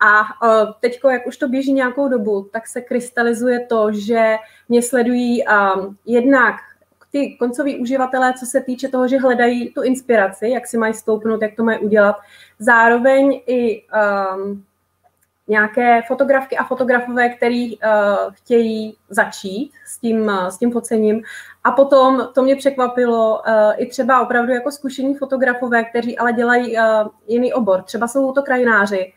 A 0.00 0.20
eh, 0.20 0.66
teď, 0.80 1.00
jak 1.10 1.26
už 1.26 1.36
to 1.36 1.48
běží 1.48 1.72
nějakou 1.72 2.08
dobu, 2.08 2.48
tak 2.52 2.68
se 2.68 2.80
krystalizuje 2.80 3.66
to, 3.66 3.92
že 3.92 4.36
mě 4.68 4.82
sledují 4.82 5.44
jednak 6.06 6.54
ty 7.10 7.36
koncoví 7.36 7.78
uživatelé, 7.78 8.34
co 8.38 8.46
se 8.46 8.60
týče 8.60 8.88
toho, 8.88 9.08
že 9.08 9.18
hledají 9.18 9.70
tu 9.70 9.82
inspiraci, 9.82 10.48
jak 10.48 10.66
si 10.66 10.78
mají 10.78 10.94
stoupnout, 10.94 11.42
jak 11.42 11.54
to 11.56 11.64
mají 11.64 11.78
udělat. 11.78 12.16
Zároveň 12.58 13.42
i 13.46 13.82
um, 13.82 14.64
nějaké 15.48 16.02
fotografky 16.02 16.56
a 16.56 16.64
fotografové, 16.64 17.28
který 17.28 17.78
uh, 17.78 17.82
chtějí 18.32 18.96
začít 19.08 19.72
s 19.86 19.98
tím, 19.98 20.20
uh, 20.20 20.46
s 20.46 20.58
tím 20.58 20.72
focením. 20.72 21.22
A 21.64 21.70
potom 21.70 22.28
to 22.34 22.42
mě 22.42 22.56
překvapilo 22.56 23.38
uh, 23.38 23.72
i 23.76 23.86
třeba 23.86 24.20
opravdu 24.20 24.52
jako 24.52 24.70
zkušení 24.70 25.14
fotografové, 25.14 25.84
kteří 25.84 26.18
ale 26.18 26.32
dělají 26.32 26.76
uh, 26.76 26.82
jiný 27.26 27.52
obor. 27.52 27.82
Třeba 27.82 28.08
jsou 28.08 28.32
to 28.32 28.42
krajináři 28.42 29.12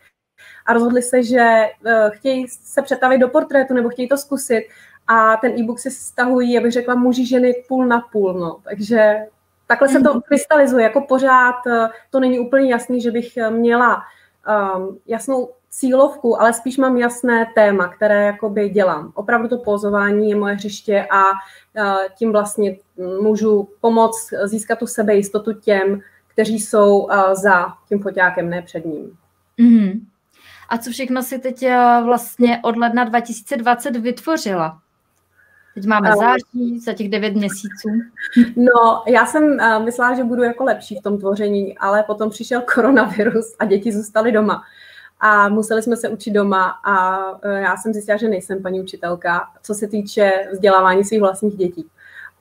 a 0.66 0.72
rozhodli 0.72 1.02
se, 1.02 1.22
že 1.22 1.68
uh, 1.86 1.92
chtějí 2.10 2.48
se 2.48 2.82
přetavit 2.82 3.20
do 3.20 3.28
portrétu 3.28 3.74
nebo 3.74 3.88
chtějí 3.88 4.08
to 4.08 4.16
zkusit 4.16 4.68
a 5.06 5.36
ten 5.36 5.52
e-book 5.58 5.78
si 5.78 5.90
stahují, 5.90 6.58
abych 6.58 6.72
řekla, 6.72 6.94
muži, 6.94 7.26
ženy 7.26 7.54
půl 7.68 7.86
na 7.86 8.00
půl. 8.12 8.32
No. 8.32 8.56
Takže 8.64 9.16
takhle 9.66 9.88
se 9.88 10.00
to 10.00 10.10
mhm. 10.10 10.22
krystalizuje. 10.22 10.82
Jako 10.82 11.00
pořád 11.00 11.56
to 12.10 12.20
není 12.20 12.38
úplně 12.38 12.70
jasný, 12.70 13.00
že 13.00 13.10
bych 13.10 13.38
měla 13.50 14.02
um, 14.76 14.98
jasnou 15.06 15.48
cílovku, 15.78 16.40
ale 16.40 16.52
spíš 16.52 16.76
mám 16.76 16.96
jasné 16.96 17.46
téma, 17.54 17.88
které 17.88 18.24
jakoby 18.24 18.68
dělám. 18.68 19.12
Opravdu 19.14 19.48
to 19.48 19.58
pozování 19.58 20.30
je 20.30 20.36
moje 20.36 20.54
hřiště 20.54 21.06
a 21.10 21.22
tím 22.18 22.32
vlastně 22.32 22.76
můžu 23.22 23.68
pomoct 23.80 24.34
získat 24.44 24.78
tu 24.78 24.86
sebejistotu 24.86 25.52
těm, 25.52 26.00
kteří 26.28 26.60
jsou 26.60 27.08
za 27.32 27.66
tím 27.88 28.02
foťákem, 28.02 28.50
ne 28.50 28.62
před 28.62 28.84
ním. 28.84 29.16
Mm. 29.58 30.06
A 30.68 30.78
co 30.78 30.90
všechno 30.90 31.22
si 31.22 31.38
teď 31.38 31.66
vlastně 32.04 32.60
od 32.62 32.76
ledna 32.76 33.04
2020 33.04 33.96
vytvořila? 33.96 34.80
Teď 35.74 35.86
máme 35.86 36.10
září 36.18 36.80
za 36.80 36.92
těch 36.92 37.08
devět 37.08 37.34
měsíců. 37.34 37.88
No, 38.56 39.02
já 39.06 39.26
jsem 39.26 39.56
myslela, 39.84 40.14
že 40.14 40.24
budu 40.24 40.42
jako 40.42 40.64
lepší 40.64 40.96
v 40.96 41.02
tom 41.02 41.18
tvoření, 41.18 41.78
ale 41.78 42.02
potom 42.02 42.30
přišel 42.30 42.62
koronavirus 42.74 43.56
a 43.58 43.64
děti 43.64 43.92
zůstaly 43.92 44.32
doma. 44.32 44.62
A 45.20 45.48
museli 45.48 45.82
jsme 45.82 45.96
se 45.96 46.08
učit 46.08 46.30
doma 46.30 46.74
a 46.84 47.18
uh, 47.30 47.38
já 47.44 47.76
jsem 47.76 47.92
zjistila, 47.92 48.16
že 48.18 48.28
nejsem 48.28 48.62
paní 48.62 48.80
učitelka, 48.80 49.48
co 49.62 49.74
se 49.74 49.86
týče 49.88 50.48
vzdělávání 50.52 51.04
svých 51.04 51.20
vlastních 51.20 51.56
dětí. 51.56 51.86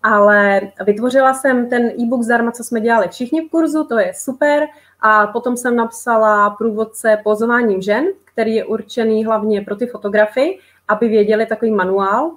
Ale 0.04 0.62
vytvořila 0.86 1.34
jsem 1.34 1.70
ten 1.70 1.86
e-book 1.86 2.24
zdarma, 2.24 2.52
co 2.52 2.64
jsme 2.64 2.82
dělali 2.82 3.08
všichni 3.08 3.42
v 3.42 3.50
kurzu, 3.50 3.84
to 3.84 4.00
je 4.00 4.14
super. 4.16 4.68
A 5.02 5.28
potom 5.28 5.58
jsem 5.58 5.76
napsala 5.76 6.50
průvodce 6.50 7.18
pozováním 7.24 7.82
žen, 7.82 8.06
který 8.26 8.56
je 8.56 8.66
určený 8.66 9.26
hlavně 9.26 9.62
pro 9.62 9.76
ty 9.76 9.88
fotografy, 9.88 10.60
aby 10.88 11.08
věděli 11.08 11.46
takový 11.46 11.72
manuál. 11.72 12.32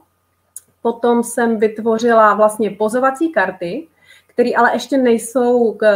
Potom 0.82 1.23
jsem 1.23 1.59
vytvořila 1.59 2.35
vlastně 2.35 2.70
pozovací 2.70 3.32
karty, 3.32 3.88
které 4.40 4.54
ale 4.56 4.70
ještě 4.73 4.99
nejsou, 4.99 5.73
k, 5.73 5.87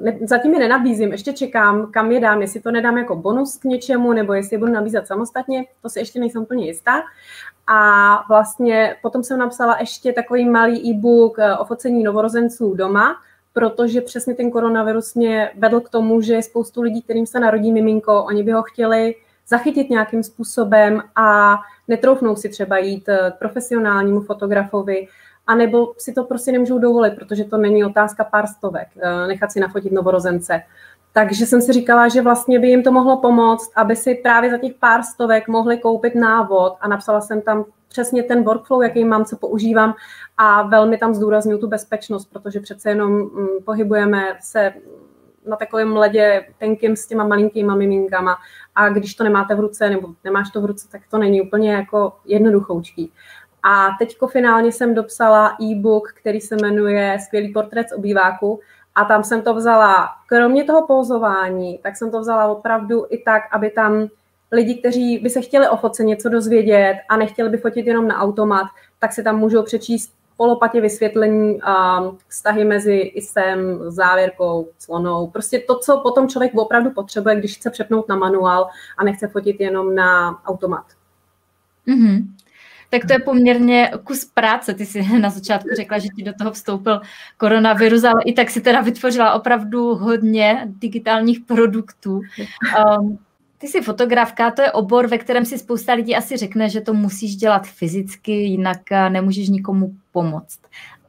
ne, 0.00 0.18
zatím 0.20 0.54
je 0.54 0.58
nenabízím, 0.58 1.12
ještě 1.12 1.32
čekám, 1.32 1.90
kam 1.90 2.12
je 2.12 2.20
dám, 2.20 2.40
jestli 2.40 2.60
to 2.60 2.70
nedám 2.70 2.98
jako 2.98 3.16
bonus 3.16 3.56
k 3.56 3.64
něčemu, 3.64 4.12
nebo 4.12 4.32
jestli 4.32 4.54
je 4.54 4.58
budu 4.58 4.72
nabízet 4.72 5.06
samostatně, 5.06 5.64
to 5.82 5.88
si 5.88 5.98
ještě 5.98 6.20
nejsem 6.20 6.42
úplně 6.42 6.66
jistá. 6.66 7.02
A 7.66 8.24
vlastně 8.28 8.96
potom 9.02 9.22
jsem 9.22 9.38
napsala 9.38 9.76
ještě 9.80 10.12
takový 10.12 10.48
malý 10.48 10.90
e-book 10.90 11.38
eh, 11.38 11.56
o 11.56 11.64
focení 11.64 12.02
novorozenců 12.02 12.74
doma, 12.74 13.16
protože 13.52 14.00
přesně 14.00 14.34
ten 14.34 14.50
koronavirus 14.50 15.14
mě 15.14 15.50
vedl 15.56 15.80
k 15.80 15.88
tomu, 15.88 16.20
že 16.20 16.42
spoustu 16.42 16.82
lidí, 16.82 17.02
kterým 17.02 17.26
se 17.26 17.40
narodí 17.40 17.72
miminko, 17.72 18.24
oni 18.24 18.42
by 18.42 18.52
ho 18.52 18.62
chtěli 18.62 19.14
zachytit 19.48 19.90
nějakým 19.90 20.22
způsobem 20.22 21.02
a 21.16 21.56
netroufnou 21.88 22.36
si 22.36 22.48
třeba 22.48 22.78
jít 22.78 23.08
eh, 23.08 23.32
k 23.36 23.38
profesionálnímu 23.38 24.20
fotografovi, 24.20 25.08
anebo 25.48 25.92
si 25.98 26.12
to 26.12 26.24
prostě 26.24 26.52
nemůžou 26.52 26.78
dovolit, 26.78 27.14
protože 27.14 27.44
to 27.44 27.56
není 27.56 27.84
otázka 27.84 28.24
pár 28.24 28.46
stovek, 28.46 28.88
eh, 29.02 29.26
nechat 29.26 29.52
si 29.52 29.60
nafotit 29.60 29.92
novorozence. 29.92 30.62
Takže 31.12 31.46
jsem 31.46 31.62
si 31.62 31.72
říkala, 31.72 32.08
že 32.08 32.22
vlastně 32.22 32.58
by 32.58 32.68
jim 32.68 32.82
to 32.82 32.92
mohlo 32.92 33.16
pomoct, 33.16 33.72
aby 33.76 33.96
si 33.96 34.14
právě 34.14 34.50
za 34.50 34.58
těch 34.58 34.72
pár 34.74 35.02
stovek 35.02 35.48
mohli 35.48 35.78
koupit 35.78 36.14
návod 36.14 36.76
a 36.80 36.88
napsala 36.88 37.20
jsem 37.20 37.42
tam 37.42 37.64
přesně 37.88 38.22
ten 38.22 38.42
workflow, 38.42 38.82
jaký 38.82 39.04
mám, 39.04 39.24
co 39.24 39.36
používám 39.36 39.94
a 40.38 40.62
velmi 40.62 40.98
tam 40.98 41.14
zdůraznuju 41.14 41.58
tu 41.58 41.68
bezpečnost, 41.68 42.26
protože 42.32 42.60
přece 42.60 42.90
jenom 42.90 43.12
mm, 43.12 43.48
pohybujeme 43.64 44.22
se 44.40 44.72
na 45.46 45.56
takovém 45.56 45.96
ledě 45.96 46.46
tenkým 46.58 46.96
s 46.96 47.06
těma 47.06 47.24
malinkýma 47.24 47.74
miminkama 47.74 48.36
a 48.74 48.88
když 48.88 49.14
to 49.14 49.24
nemáte 49.24 49.54
v 49.54 49.60
ruce 49.60 49.90
nebo 49.90 50.08
nemáš 50.24 50.50
to 50.50 50.60
v 50.60 50.64
ruce, 50.64 50.88
tak 50.88 51.02
to 51.10 51.18
není 51.18 51.42
úplně 51.42 51.72
jako 51.72 52.12
jednoduchoučký. 52.24 53.12
A 53.62 53.88
teďko 53.98 54.26
finálně 54.26 54.72
jsem 54.72 54.94
dopsala 54.94 55.56
e-book, 55.62 56.12
který 56.12 56.40
se 56.40 56.56
jmenuje 56.56 57.18
Skvělý 57.24 57.52
portrét 57.52 57.88
z 57.88 57.92
obýváku 57.92 58.60
a 58.94 59.04
tam 59.04 59.24
jsem 59.24 59.42
to 59.42 59.54
vzala, 59.54 60.08
kromě 60.26 60.64
toho 60.64 60.86
pouzování, 60.86 61.78
tak 61.82 61.96
jsem 61.96 62.10
to 62.10 62.20
vzala 62.20 62.46
opravdu 62.46 63.06
i 63.10 63.18
tak, 63.18 63.42
aby 63.52 63.70
tam 63.70 64.08
lidi, 64.52 64.74
kteří 64.74 65.18
by 65.18 65.30
se 65.30 65.40
chtěli 65.40 65.68
o 65.68 65.76
fotce 65.76 66.04
něco 66.04 66.28
dozvědět 66.28 66.96
a 67.08 67.16
nechtěli 67.16 67.50
by 67.50 67.58
fotit 67.58 67.86
jenom 67.86 68.08
na 68.08 68.20
automat, 68.20 68.66
tak 68.98 69.12
si 69.12 69.22
tam 69.22 69.38
můžou 69.38 69.62
přečíst 69.62 70.12
polopatě 70.36 70.80
vysvětlení 70.80 71.62
a 71.62 72.00
vztahy 72.28 72.64
mezi 72.64 72.94
isem, 72.94 73.78
závěrkou, 73.88 74.68
slonou. 74.78 75.26
Prostě 75.26 75.58
to, 75.58 75.78
co 75.78 76.00
potom 76.00 76.28
člověk 76.28 76.54
opravdu 76.54 76.90
potřebuje, 76.90 77.36
když 77.36 77.56
chce 77.56 77.70
přepnout 77.70 78.08
na 78.08 78.16
manuál 78.16 78.68
a 78.98 79.04
nechce 79.04 79.28
fotit 79.28 79.60
jenom 79.60 79.94
na 79.94 80.40
automat. 80.46 80.84
Mm-hmm. 81.88 82.24
Tak 82.90 83.06
to 83.06 83.12
je 83.12 83.18
poměrně 83.18 83.90
kus 84.04 84.24
práce. 84.24 84.74
Ty 84.74 84.86
jsi 84.86 85.18
na 85.18 85.30
začátku 85.30 85.68
řekla, 85.76 85.98
že 85.98 86.08
ti 86.16 86.22
do 86.22 86.32
toho 86.38 86.52
vstoupil 86.52 87.00
koronavirus, 87.36 88.04
ale 88.04 88.22
i 88.24 88.32
tak 88.32 88.50
si 88.50 88.60
teda 88.60 88.80
vytvořila 88.80 89.32
opravdu 89.32 89.94
hodně 89.94 90.62
digitálních 90.66 91.40
produktů. 91.40 92.20
Um, 93.00 93.18
ty 93.58 93.68
jsi 93.68 93.80
fotografka, 93.80 94.50
to 94.50 94.62
je 94.62 94.72
obor, 94.72 95.06
ve 95.06 95.18
kterém 95.18 95.44
si 95.44 95.58
spousta 95.58 95.92
lidí 95.92 96.16
asi 96.16 96.36
řekne, 96.36 96.68
že 96.68 96.80
to 96.80 96.94
musíš 96.94 97.36
dělat 97.36 97.66
fyzicky, 97.66 98.32
jinak 98.32 98.92
eh, 98.92 99.10
nemůžeš 99.10 99.48
nikomu 99.48 99.92
pomoct. 100.12 100.60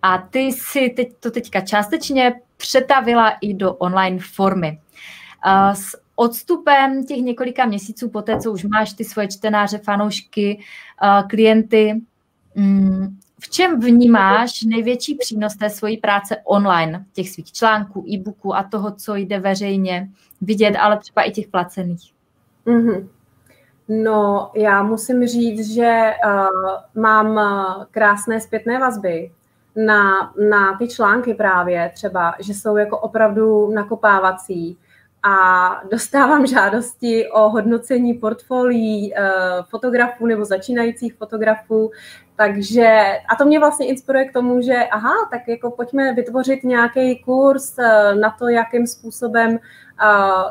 A 0.02 0.18
ty 0.18 0.52
si 0.52 0.90
teď, 0.90 1.10
to 1.20 1.32
teďka 1.32 1.62
částečně 1.62 2.34
přetavila 2.58 3.30
i 3.30 3.54
do 3.54 3.74
online 3.74 4.20
formy. 4.22 4.80
S 5.74 5.96
odstupem 6.20 7.06
těch 7.06 7.18
několika 7.18 7.66
měsíců 7.66 8.10
po 8.10 8.22
té, 8.22 8.40
co 8.40 8.52
už 8.52 8.64
máš 8.64 8.94
ty 8.94 9.04
svoje 9.04 9.28
čtenáře, 9.28 9.78
fanoušky, 9.78 10.60
klienty, 11.30 12.02
mm, 12.56 13.18
v 13.42 13.50
čem 13.50 13.80
vnímáš 13.80 14.64
největší 14.64 15.16
přínos 15.16 15.56
té 15.56 15.70
svojí 15.70 15.98
práce 15.98 16.38
online, 16.44 17.06
těch 17.14 17.30
svých 17.30 17.52
článků, 17.52 18.06
e-booků 18.14 18.56
a 18.56 18.64
toho, 18.64 18.92
co 18.92 19.16
jde 19.16 19.40
veřejně 19.40 20.10
vidět, 20.42 20.76
ale 20.76 20.98
třeba 20.98 21.24
i 21.24 21.32
těch 21.32 21.48
placených? 21.48 22.14
Mm-hmm. 22.66 23.08
No, 23.90 24.52
já 24.56 24.84
musím 24.84 25.28
říct, 25.28 25.74
že 25.74 26.14
uh, 26.26 27.02
mám 27.02 27.32
uh, 27.32 27.86
krásné 27.92 28.42
zpětné 28.42 28.80
vazby 28.80 29.32
na, 29.76 30.34
na 30.50 30.78
ty 30.78 30.88
články 30.88 31.34
právě 31.34 31.92
třeba, 31.94 32.36
že 32.40 32.54
jsou 32.54 32.78
jako 32.78 32.98
opravdu 33.00 33.72
nakopávací 33.72 34.78
a 35.24 35.70
dostávám 35.92 36.48
žádosti 36.48 37.30
o 37.32 37.50
hodnocení 37.50 38.14
portfolií 38.14 39.14
uh, 39.14 39.66
fotografů 39.70 40.26
nebo 40.26 40.46
začínajících 40.46 41.16
fotografů, 41.16 41.92
takže 42.36 43.04
a 43.30 43.36
to 43.36 43.46
mě 43.46 43.60
vlastně 43.60 43.88
inspiruje 43.88 44.26
k 44.26 44.34
tomu, 44.34 44.62
že 44.62 44.76
aha, 44.92 45.14
tak 45.32 45.48
jako 45.48 45.72
pojďme 45.72 46.14
vytvořit 46.14 46.64
nějaký 46.64 47.24
kurz 47.24 47.78
uh, 47.78 48.20
na 48.20 48.36
to, 48.40 48.48
jakým 48.48 48.88
způsobem 48.88 49.60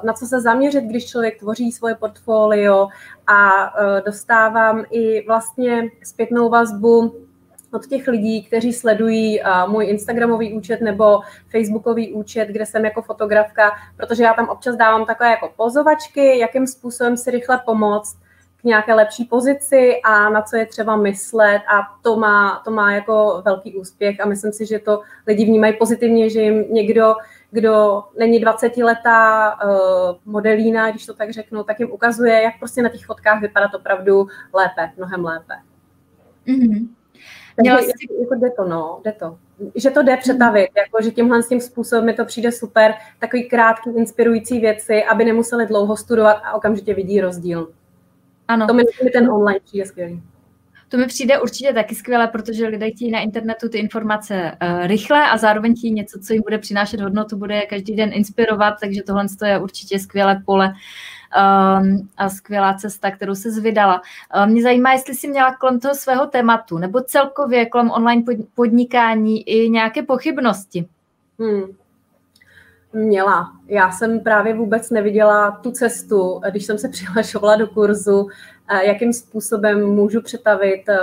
na 0.05 0.13
co 0.13 0.27
se 0.27 0.41
zaměřit, 0.41 0.85
když 0.85 1.07
člověk 1.07 1.39
tvoří 1.39 1.73
svoje 1.73 1.95
portfolio. 1.95 2.89
A 3.27 3.73
dostávám 4.07 4.85
i 4.91 5.27
vlastně 5.27 5.83
zpětnou 6.05 6.49
vazbu 6.49 7.28
od 7.73 7.87
těch 7.87 8.09
lidí, 8.09 8.43
kteří 8.43 8.73
sledují 8.73 9.41
můj 9.67 9.87
Instagramový 9.87 10.53
účet 10.53 10.81
nebo 10.81 11.21
Facebookový 11.51 12.13
účet, 12.13 12.49
kde 12.49 12.67
jsem 12.67 12.85
jako 12.85 13.03
fotografka, 13.03 13.73
protože 13.97 14.23
já 14.23 14.35
tam 14.35 14.49
občas 14.49 14.77
dávám 14.77 15.07
takové 15.07 15.31
jako 15.31 15.53
pozovačky, 15.57 16.39
jakým 16.39 16.67
způsobem 16.67 17.17
si 17.17 17.31
rychle 17.31 17.61
pomoct 17.65 18.19
k 18.61 18.65
nějaké 18.65 18.95
lepší 18.95 19.25
pozici 19.25 20.01
a 20.05 20.31
na 20.31 20.43
co 20.43 20.57
je 20.57 20.67
třeba 20.67 20.97
myslet 20.97 21.63
a 21.69 21.99
to 22.03 22.17
má, 22.17 22.63
to 22.65 22.71
má 22.71 22.93
jako 22.93 23.43
velký 23.45 23.75
úspěch 23.75 24.21
a 24.21 24.27
myslím 24.27 24.53
si, 24.53 24.67
že 24.67 24.79
to 24.79 25.01
lidi 25.27 25.45
vnímají 25.45 25.77
pozitivně, 25.77 26.31
že 26.31 26.41
jim 26.41 26.65
někdo 26.71 27.15
kdo 27.51 28.05
není 28.19 28.45
20-letá 28.45 29.53
uh, 29.65 30.17
modelína, 30.25 30.91
když 30.91 31.07
to 31.07 31.15
tak 31.15 31.31
řeknu, 31.31 31.65
tak 31.65 31.81
jim 31.81 31.91
ukazuje, 31.91 32.43
jak 32.43 32.59
prostě 32.59 32.83
na 32.83 32.89
těch 32.89 33.07
fotkách 33.07 33.41
vypadat 33.41 33.75
opravdu 33.75 34.27
lépe, 34.53 34.93
mnohem 34.97 35.25
lépe. 35.25 35.55
Mm-hmm. 36.47 36.89
Takže 37.65 37.87
jsi... 37.87 38.21
jako 38.21 38.35
jde 38.35 38.51
to, 38.51 38.65
no, 38.69 39.01
jde 39.05 39.13
to. 39.13 39.39
Že 39.75 39.91
to 39.91 40.03
jde 40.03 40.17
přetavit, 40.17 40.71
mm-hmm. 40.71 40.79
jako, 40.79 41.03
že 41.03 41.11
tímhle 41.11 41.43
s 41.43 41.49
tím 41.49 41.61
způsobem 41.61 42.07
mi 42.07 42.15
to 42.15 42.25
přijde 42.25 42.53
super, 42.53 42.95
takový 43.19 43.49
krátký, 43.49 43.91
inspirující 43.97 44.61
věci, 44.61 45.05
aby 45.05 45.25
nemuseli 45.25 45.67
dlouho 45.67 45.97
studovat 45.97 46.41
a 46.45 46.53
okamžitě 46.55 46.95
vidí 46.95 47.21
rozdíl. 47.21 47.73
Ano. 48.49 48.67
To 48.67 48.75
mi 48.75 48.85
ten 49.13 49.31
online 49.31 49.61
přijde 49.65 49.87
skvělý. 49.87 50.23
To 50.89 50.97
mi 50.97 51.07
přijde 51.07 51.41
určitě 51.41 51.73
taky 51.73 51.95
skvěle, 51.95 52.29
protože 52.29 52.67
lidé 52.67 52.91
chtějí 52.91 53.11
na 53.11 53.21
internetu 53.21 53.69
ty 53.69 53.79
informace 53.79 54.53
uh, 54.63 54.87
rychle 54.87 55.31
a 55.31 55.37
zároveň 55.37 55.77
chtějí 55.77 55.93
něco, 55.93 56.19
co 56.19 56.33
jim 56.33 56.43
bude 56.43 56.59
přinášet 56.59 57.01
hodnotu, 57.01 57.37
bude 57.37 57.63
každý 57.63 57.97
den 57.97 58.11
inspirovat, 58.13 58.75
takže 58.81 59.03
tohle 59.03 59.27
je 59.47 59.59
určitě 59.59 59.99
skvělé 59.99 60.43
pole 60.47 60.73
a 62.17 62.29
skvělá 62.29 62.75
cesta, 62.75 63.11
kterou 63.11 63.35
se 63.35 63.51
zvydala. 63.51 64.03
Uh, 64.37 64.47
mě 64.47 64.63
zajímá, 64.63 64.93
jestli 64.93 65.15
jsi 65.15 65.29
měla 65.29 65.55
kolem 65.55 65.81
toho 65.81 65.95
svého 65.95 66.27
tématu 66.27 66.79
nebo 66.79 67.01
celkově 67.01 67.67
kolem 67.67 67.91
online 67.91 68.23
podnikání 68.55 69.49
i 69.49 69.71
nějaké 69.71 70.03
pochybnosti. 70.03 70.89
Hmm. 71.39 71.63
Měla. 72.93 73.53
Já 73.67 73.91
jsem 73.91 74.21
právě 74.21 74.55
vůbec 74.55 74.91
neviděla 74.91 75.51
tu 75.51 75.71
cestu, 75.71 76.41
když 76.51 76.65
jsem 76.65 76.79
se 76.79 76.89
přihlašovala 76.93 77.57
do 77.57 77.67
kurzu, 77.67 78.29
jakým 78.83 79.13
způsobem 79.13 79.87
můžu 79.87 80.23
přetavit 80.23 80.89
eh, 80.89 80.99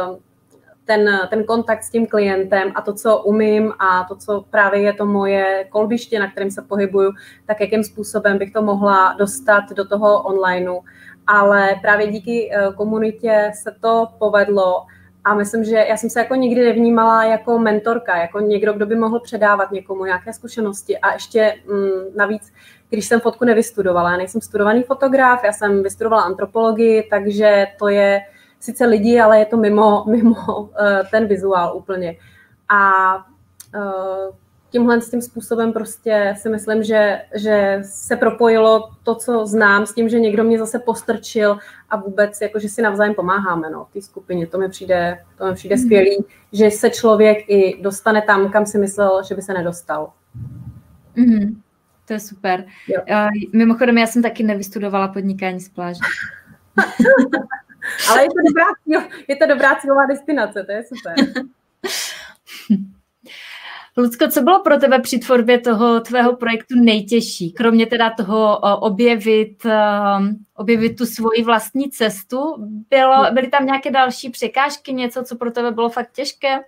ten, 0.86 1.20
ten 1.30 1.44
kontakt 1.44 1.84
s 1.84 1.90
tím 1.90 2.08
klientem 2.08 2.72
a 2.76 2.82
to, 2.82 2.94
co 2.94 3.18
umím 3.18 3.74
a 3.80 4.04
to, 4.04 4.16
co 4.16 4.46
právě 4.50 4.82
je 4.82 4.94
to 4.94 5.06
moje 5.06 5.66
kolbiště, 5.70 6.20
na 6.20 6.32
kterém 6.32 6.52
se 6.52 6.62
pohybuju, 6.62 7.12
tak 7.46 7.62
jakým 7.62 7.84
způsobem 7.84 8.38
bych 8.38 8.54
to 8.54 8.62
mohla 8.62 9.14
dostat 9.14 9.64
do 9.76 9.88
toho 9.88 10.22
onlineu. 10.22 10.80
Ale 11.28 11.76
právě 11.82 12.08
díky 12.08 12.52
eh, 12.52 12.74
komunitě 12.76 13.52
se 13.56 13.76
to 13.82 14.08
povedlo 14.20 14.86
a 15.24 15.34
myslím, 15.34 15.64
že 15.64 15.76
já 15.76 15.98
jsem 15.98 16.10
se 16.10 16.20
jako 16.20 16.36
nikdy 16.36 16.66
nevnímala 16.66 17.24
jako 17.24 17.60
mentorka, 17.60 18.18
jako 18.18 18.40
někdo, 18.40 18.74
kdo 18.74 18.86
by 18.86 18.96
mohl 18.96 19.20
předávat 19.20 19.72
někomu 19.72 20.06
nějaké 20.06 20.34
zkušenosti 20.34 20.98
a 20.98 21.14
ještě 21.14 21.56
mm, 21.68 22.18
navíc, 22.18 22.54
když 22.90 23.06
jsem 23.06 23.20
fotku 23.20 23.46
nevystudovala, 23.46 24.12
já 24.12 24.18
nejsem 24.18 24.42
studovaný 24.42 24.84
fotograf, 24.84 25.44
já 25.44 25.54
jsem 25.54 25.84
vystudovala 25.84 26.24
antropologii, 26.24 27.08
takže 27.10 27.68
to 27.80 27.88
je 27.88 28.22
sice 28.66 28.86
lidi, 28.86 29.20
ale 29.20 29.40
je 29.40 29.46
to 29.46 29.58
mimo, 29.58 30.06
mimo 30.10 30.62
uh, 30.62 30.70
ten 31.12 31.28
vizuál 31.28 31.78
úplně. 31.78 32.18
A 32.70 33.16
uh, 33.76 34.36
tímhle 34.70 35.02
s 35.02 35.10
tím 35.10 35.22
způsobem 35.22 35.74
prostě 35.74 36.36
si 36.38 36.50
myslím, 36.50 36.84
že, 36.84 37.22
že 37.36 37.80
se 37.82 38.16
propojilo 38.16 38.90
to, 39.04 39.16
co 39.16 39.46
znám, 39.46 39.86
s 39.86 39.94
tím, 39.94 40.10
že 40.10 40.20
někdo 40.20 40.44
mě 40.44 40.60
zase 40.60 40.80
postrčil 40.80 41.58
a 41.90 41.98
vůbec, 41.98 42.42
jako, 42.42 42.60
že 42.60 42.70
si 42.70 42.82
navzájem 42.82 43.14
pomáháme 43.14 43.70
no, 43.70 43.86
v 43.86 43.94
té 43.94 44.02
skupině. 44.02 44.48
To 44.48 44.58
mi 44.58 44.70
přijde, 44.70 45.24
to 45.38 45.46
mi 45.46 45.54
přijde 45.54 45.76
mm. 45.76 45.82
skvělý, 45.82 46.26
že 46.54 46.72
se 46.72 46.90
člověk 46.90 47.50
i 47.50 47.82
dostane 47.82 48.22
tam, 48.22 48.52
kam 48.52 48.66
si 48.66 48.78
myslel, 48.78 49.24
že 49.24 49.36
by 49.36 49.42
se 49.42 49.54
nedostal. 49.54 50.12
Mm. 51.16 51.62
To 52.06 52.14
je 52.14 52.20
super. 52.20 52.66
Jo. 52.88 53.02
Uh, 53.10 53.30
mimochodem, 53.54 53.98
já 53.98 54.08
jsem 54.08 54.22
taky 54.22 54.44
nevystudovala 54.44 55.08
podnikání 55.08 55.60
z 55.60 55.70
pláže. 55.70 56.00
Ale 58.10 58.22
je 58.22 58.28
to 58.28 58.42
dobrá, 58.48 58.66
je 59.28 59.36
to 59.36 59.48
dobrá 59.48 59.76
cílová 59.76 60.06
destinace, 60.06 60.64
to 60.64 60.72
je 60.72 60.84
super. 60.84 61.16
Lucko, 63.98 64.28
co 64.28 64.42
bylo 64.42 64.60
pro 64.64 64.78
tebe 64.78 65.00
při 65.00 65.20
tvorbě 65.20 65.60
toho 65.60 66.00
tvého 66.00 66.36
projektu 66.36 66.76
nejtěžší? 66.76 67.52
Kromě 67.52 67.86
teda 67.86 68.10
toho 68.10 68.60
objevit, 68.80 69.66
objevit 70.56 70.98
tu 70.98 71.06
svoji 71.06 71.44
vlastní 71.44 71.92
cestu, 71.92 72.56
bylo, 72.90 73.32
byly 73.32 73.48
tam 73.48 73.66
nějaké 73.66 73.92
další 73.92 74.30
překážky, 74.30 74.94
něco, 74.94 75.24
co 75.24 75.36
pro 75.36 75.52
tebe 75.52 75.72
bylo 75.72 75.90
fakt 75.90 76.12
těžké? 76.12 76.60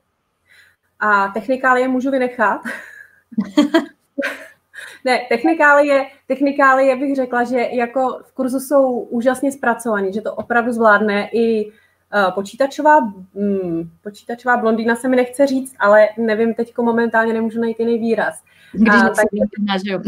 A 1.00 1.28
technikálie 1.28 1.88
můžu 1.88 2.12
vynechat. 2.12 2.62
ne, 5.06 5.20
technikálie, 5.30 6.06
technikálie 6.28 6.96
bych 6.96 7.16
řekla, 7.16 7.44
že 7.44 7.68
jako 7.72 8.20
v 8.24 8.34
kurzu 8.34 8.60
jsou 8.60 9.00
úžasně 9.00 9.52
zpracovaní, 9.52 10.14
že 10.14 10.22
to 10.22 10.36
opravdu 10.36 10.72
zvládne 10.72 11.30
i 11.34 11.72
Uh, 12.28 12.34
počítačová, 12.34 13.00
hmm, 13.36 13.90
počítačová 14.04 14.58
blondýna 14.58 14.96
se 14.96 15.08
mi 15.08 15.16
nechce 15.16 15.48
říct, 15.48 15.76
ale 15.80 16.08
nevím, 16.18 16.54
teď 16.54 16.78
momentálně 16.78 17.34
nemůžu 17.34 17.62
najít 17.62 17.80
jiný 17.80 18.00
výraz. 18.00 18.44
Když 18.72 18.94
a, 18.94 19.10
tak, 19.10 19.26
jo. 19.86 20.00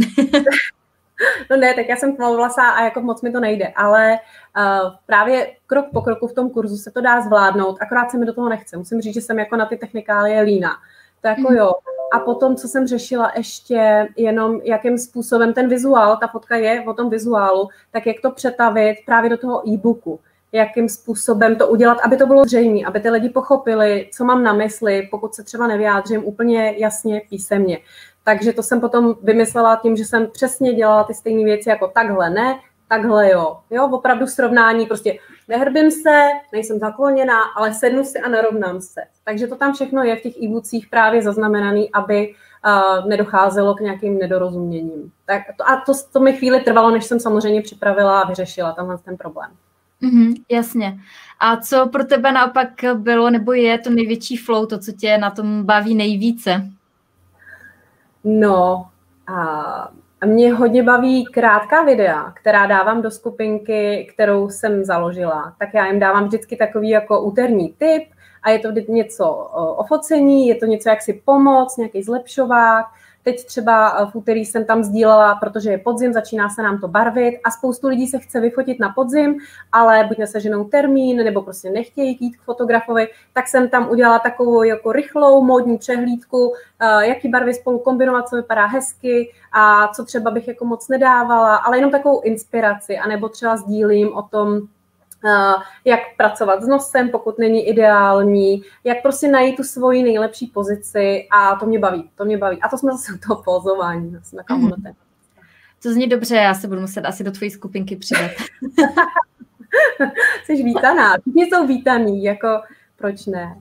no 1.51 1.57
ne, 1.57 1.73
tak 1.73 1.89
já 1.89 1.95
jsem 1.95 2.15
tmavovlasá 2.15 2.69
a 2.69 2.83
jako 2.83 3.01
moc 3.01 3.21
mi 3.21 3.31
to 3.31 3.39
nejde, 3.39 3.67
ale 3.67 4.19
uh, 4.57 4.95
právě 5.05 5.51
krok 5.67 5.85
po 5.93 6.01
kroku 6.01 6.27
v 6.27 6.33
tom 6.33 6.49
kurzu 6.49 6.77
se 6.77 6.91
to 6.91 7.01
dá 7.01 7.21
zvládnout, 7.21 7.77
akorát 7.81 8.11
se 8.11 8.17
mi 8.17 8.25
do 8.25 8.33
toho 8.33 8.49
nechce. 8.49 8.77
Musím 8.77 9.01
říct, 9.01 9.13
že 9.13 9.21
jsem 9.21 9.39
jako 9.39 9.55
na 9.55 9.65
ty 9.65 9.77
technikálie 9.77 10.41
lína. 10.41 10.71
To 11.21 11.27
jako 11.27 11.53
jo. 11.53 11.71
A 12.13 12.19
potom, 12.19 12.55
co 12.55 12.67
jsem 12.67 12.87
řešila 12.87 13.31
ještě 13.37 14.07
jenom, 14.15 14.61
jakým 14.63 14.97
způsobem 14.97 15.53
ten 15.53 15.69
vizuál, 15.69 16.17
ta 16.17 16.27
fotka 16.27 16.55
je 16.55 16.81
o 16.81 16.93
tom 16.93 17.09
vizuálu, 17.09 17.69
tak 17.91 18.07
jak 18.07 18.21
to 18.21 18.31
přetavit 18.31 18.97
právě 19.05 19.29
do 19.29 19.37
toho 19.37 19.69
e-booku 19.69 20.19
jakým 20.51 20.89
způsobem 20.89 21.55
to 21.55 21.67
udělat, 21.67 21.97
aby 22.03 22.17
to 22.17 22.27
bylo 22.27 22.45
zřejmé, 22.45 22.85
aby 22.85 22.99
ty 22.99 23.09
lidi 23.09 23.29
pochopili, 23.29 24.09
co 24.13 24.25
mám 24.25 24.43
na 24.43 24.53
mysli, 24.53 25.07
pokud 25.11 25.35
se 25.35 25.43
třeba 25.43 25.67
nevyjádřím 25.67 26.25
úplně 26.25 26.75
jasně 26.77 27.21
písemně. 27.29 27.79
Takže 28.23 28.53
to 28.53 28.63
jsem 28.63 28.81
potom 28.81 29.15
vymyslela 29.23 29.79
tím, 29.81 29.95
že 29.95 30.05
jsem 30.05 30.27
přesně 30.31 30.73
dělala 30.73 31.03
ty 31.03 31.13
stejné 31.13 31.43
věci 31.43 31.69
jako 31.69 31.87
takhle 31.87 32.29
ne, 32.29 32.59
takhle 32.87 33.31
jo. 33.31 33.57
Jo, 33.69 33.89
opravdu 33.91 34.27
srovnání, 34.27 34.85
prostě 34.85 35.19
nehrbím 35.49 35.91
se, 35.91 36.27
nejsem 36.51 36.79
zakloněná, 36.79 37.43
ale 37.55 37.73
sednu 37.73 38.03
si 38.03 38.19
a 38.19 38.29
narovnám 38.29 38.81
se. 38.81 39.01
Takže 39.23 39.47
to 39.47 39.55
tam 39.55 39.73
všechno 39.73 40.03
je 40.03 40.15
v 40.15 40.21
těch 40.21 40.33
e 40.43 40.87
právě 40.89 41.21
zaznamenaný, 41.21 41.91
aby 41.91 42.33
uh, 42.65 43.09
nedocházelo 43.09 43.75
k 43.75 43.79
nějakým 43.79 44.17
nedorozuměním. 44.17 45.11
Tak 45.25 45.41
to, 45.57 45.69
a 45.69 45.83
to, 45.85 45.93
to 46.13 46.19
mi 46.19 46.33
chvíli 46.33 46.59
trvalo, 46.59 46.91
než 46.91 47.05
jsem 47.05 47.19
samozřejmě 47.19 47.61
připravila 47.61 48.21
a 48.21 48.27
vyřešila 48.27 48.71
tenhle 48.71 48.97
ten 48.97 49.17
problém. 49.17 49.51
Mm-hmm, 50.01 50.43
jasně. 50.51 50.99
A 51.39 51.57
co 51.57 51.89
pro 51.89 52.03
tebe 52.03 52.31
naopak 52.31 52.69
bylo 52.93 53.29
nebo 53.29 53.53
je 53.53 53.79
to 53.79 53.89
největší 53.89 54.37
flow, 54.37 54.65
to, 54.65 54.79
co 54.79 54.91
tě 54.91 55.17
na 55.17 55.29
tom 55.29 55.63
baví 55.63 55.95
nejvíce? 55.95 56.69
No, 58.23 58.87
a 59.27 59.91
mě 60.25 60.53
hodně 60.53 60.83
baví 60.83 61.25
krátká 61.25 61.83
videa, 61.83 62.33
která 62.35 62.65
dávám 62.65 63.01
do 63.01 63.11
skupinky, 63.11 64.07
kterou 64.13 64.49
jsem 64.49 64.83
založila. 64.83 65.53
Tak 65.59 65.73
já 65.73 65.85
jim 65.85 65.99
dávám 65.99 66.25
vždycky 66.25 66.55
takový 66.55 66.89
jako 66.89 67.21
úterní 67.21 67.73
tip 67.77 68.03
a 68.43 68.49
je 68.49 68.59
to 68.59 68.71
něco 68.87 69.29
o 69.77 69.83
focení, 69.83 70.47
je 70.47 70.55
to 70.55 70.65
něco, 70.65 70.89
jak 70.89 71.01
si 71.01 71.21
pomoct, 71.25 71.77
nějaký 71.77 72.03
zlepšovák, 72.03 72.85
Teď 73.29 73.45
třeba 73.45 73.89
eh, 73.89 74.05
v 74.05 74.15
úterý 74.15 74.45
jsem 74.45 74.65
tam 74.65 74.83
sdílela, 74.83 75.35
protože 75.35 75.71
je 75.71 75.77
podzim, 75.77 76.13
začíná 76.13 76.49
se 76.49 76.63
nám 76.63 76.79
to 76.79 76.87
barvit 76.87 77.39
a 77.43 77.51
spoustu 77.51 77.87
lidí 77.87 78.07
se 78.07 78.19
chce 78.19 78.39
vyfotit 78.39 78.79
na 78.79 78.89
podzim, 78.89 79.37
ale 79.71 80.03
buď 80.07 80.17
neseženou 80.17 80.63
termín, 80.63 81.17
nebo 81.17 81.41
prostě 81.41 81.69
nechtějí 81.69 82.17
jít 82.19 82.37
k 82.37 82.41
fotografovi, 82.41 83.07
tak 83.33 83.47
jsem 83.47 83.69
tam 83.69 83.89
udělala 83.89 84.19
takovou 84.19 84.63
jako 84.63 84.91
rychlou 84.91 85.45
módní 85.45 85.77
přehlídku, 85.77 86.53
eh, 86.79 87.07
jaký 87.07 87.29
barvy 87.29 87.53
spolu 87.53 87.79
kombinovat, 87.79 88.29
co 88.29 88.35
vypadá 88.35 88.65
hezky 88.65 89.31
a 89.53 89.87
co 89.87 90.05
třeba 90.05 90.31
bych 90.31 90.47
jako 90.47 90.65
moc 90.65 90.87
nedávala, 90.87 91.55
ale 91.55 91.77
jenom 91.77 91.91
takovou 91.91 92.21
inspiraci, 92.21 92.97
anebo 92.97 93.29
třeba 93.29 93.57
sdílím 93.57 94.13
o 94.13 94.21
tom, 94.21 94.61
jak 95.85 95.99
pracovat 96.17 96.63
s 96.63 96.67
nosem, 96.67 97.09
pokud 97.09 97.39
není 97.39 97.67
ideální, 97.67 98.63
jak 98.83 99.01
prostě 99.01 99.27
najít 99.27 99.55
tu 99.55 99.63
svoji 99.63 100.03
nejlepší 100.03 100.47
pozici 100.47 101.27
a 101.31 101.55
to 101.55 101.65
mě 101.65 101.79
baví, 101.79 102.09
to 102.15 102.25
mě 102.25 102.37
baví. 102.37 102.61
A 102.61 102.69
to 102.69 102.77
jsme 102.77 102.91
zase 102.91 103.13
u 103.13 103.17
toho 103.17 103.43
pozování, 103.43 104.11
zase 104.11 104.35
na 104.35 104.55
mm. 104.55 104.71
To 105.83 105.93
zní 105.93 106.07
dobře, 106.07 106.35
já 106.35 106.53
se 106.53 106.67
budu 106.67 106.81
muset 106.81 107.05
asi 107.05 107.23
do 107.23 107.31
tvojí 107.31 107.51
skupinky 107.51 107.95
přidat. 107.95 108.21
Jsi 110.43 110.63
vítaná, 110.63 111.17
všichni 111.21 111.45
jsou 111.45 111.67
vítaný, 111.67 112.23
jako 112.23 112.47
proč 112.95 113.25
ne? 113.25 113.55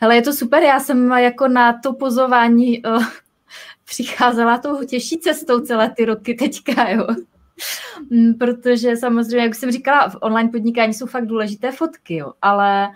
Hele, 0.00 0.14
je 0.14 0.22
to 0.22 0.32
super, 0.32 0.62
já 0.62 0.80
jsem 0.80 1.10
jako 1.10 1.48
na 1.48 1.80
to 1.80 1.92
pozování 1.92 2.82
uh, 2.82 3.04
přicházela 3.84 4.58
tou 4.58 4.84
těžší 4.84 5.18
cestou 5.18 5.60
celé 5.60 5.90
ty 5.90 6.04
roky 6.04 6.34
teďka, 6.34 6.88
jo. 6.88 7.06
Mm, 8.10 8.34
protože 8.34 8.96
samozřejmě, 8.96 9.44
jak 9.44 9.54
jsem 9.54 9.70
říkala, 9.70 10.08
v 10.08 10.16
online 10.20 10.50
podnikání 10.50 10.94
jsou 10.94 11.06
fakt 11.06 11.26
důležité 11.26 11.72
fotky, 11.72 12.16
jo, 12.16 12.32
ale 12.42 12.88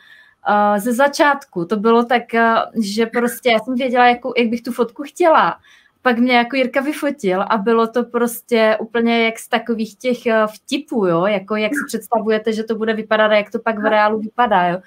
uh, 0.48 0.78
ze 0.78 0.92
začátku 0.92 1.64
to 1.64 1.76
bylo 1.76 2.04
tak, 2.04 2.22
uh, 2.34 2.82
že 2.82 3.06
prostě 3.06 3.50
já 3.50 3.58
jsem 3.58 3.74
věděla, 3.74 4.06
jako, 4.06 4.32
jak 4.36 4.48
bych 4.48 4.62
tu 4.62 4.72
fotku 4.72 5.02
chtěla. 5.02 5.58
Pak 6.02 6.18
mě 6.18 6.36
jako 6.36 6.56
Jirka 6.56 6.80
vyfotil 6.80 7.44
a 7.48 7.58
bylo 7.58 7.86
to 7.86 8.04
prostě 8.04 8.76
úplně 8.80 9.24
jak 9.24 9.38
z 9.38 9.48
takových 9.48 9.96
těch 9.96 10.18
vtipů, 10.54 11.06
jo? 11.06 11.26
jako 11.26 11.56
jak 11.56 11.72
si 11.72 11.84
představujete, 11.86 12.52
že 12.52 12.64
to 12.64 12.74
bude 12.74 12.94
vypadat 12.94 13.30
a 13.30 13.34
jak 13.34 13.50
to 13.50 13.58
pak 13.58 13.78
v 13.78 13.90
reálu 13.90 14.18
vypadá. 14.18 14.66
Jo? 14.68 14.78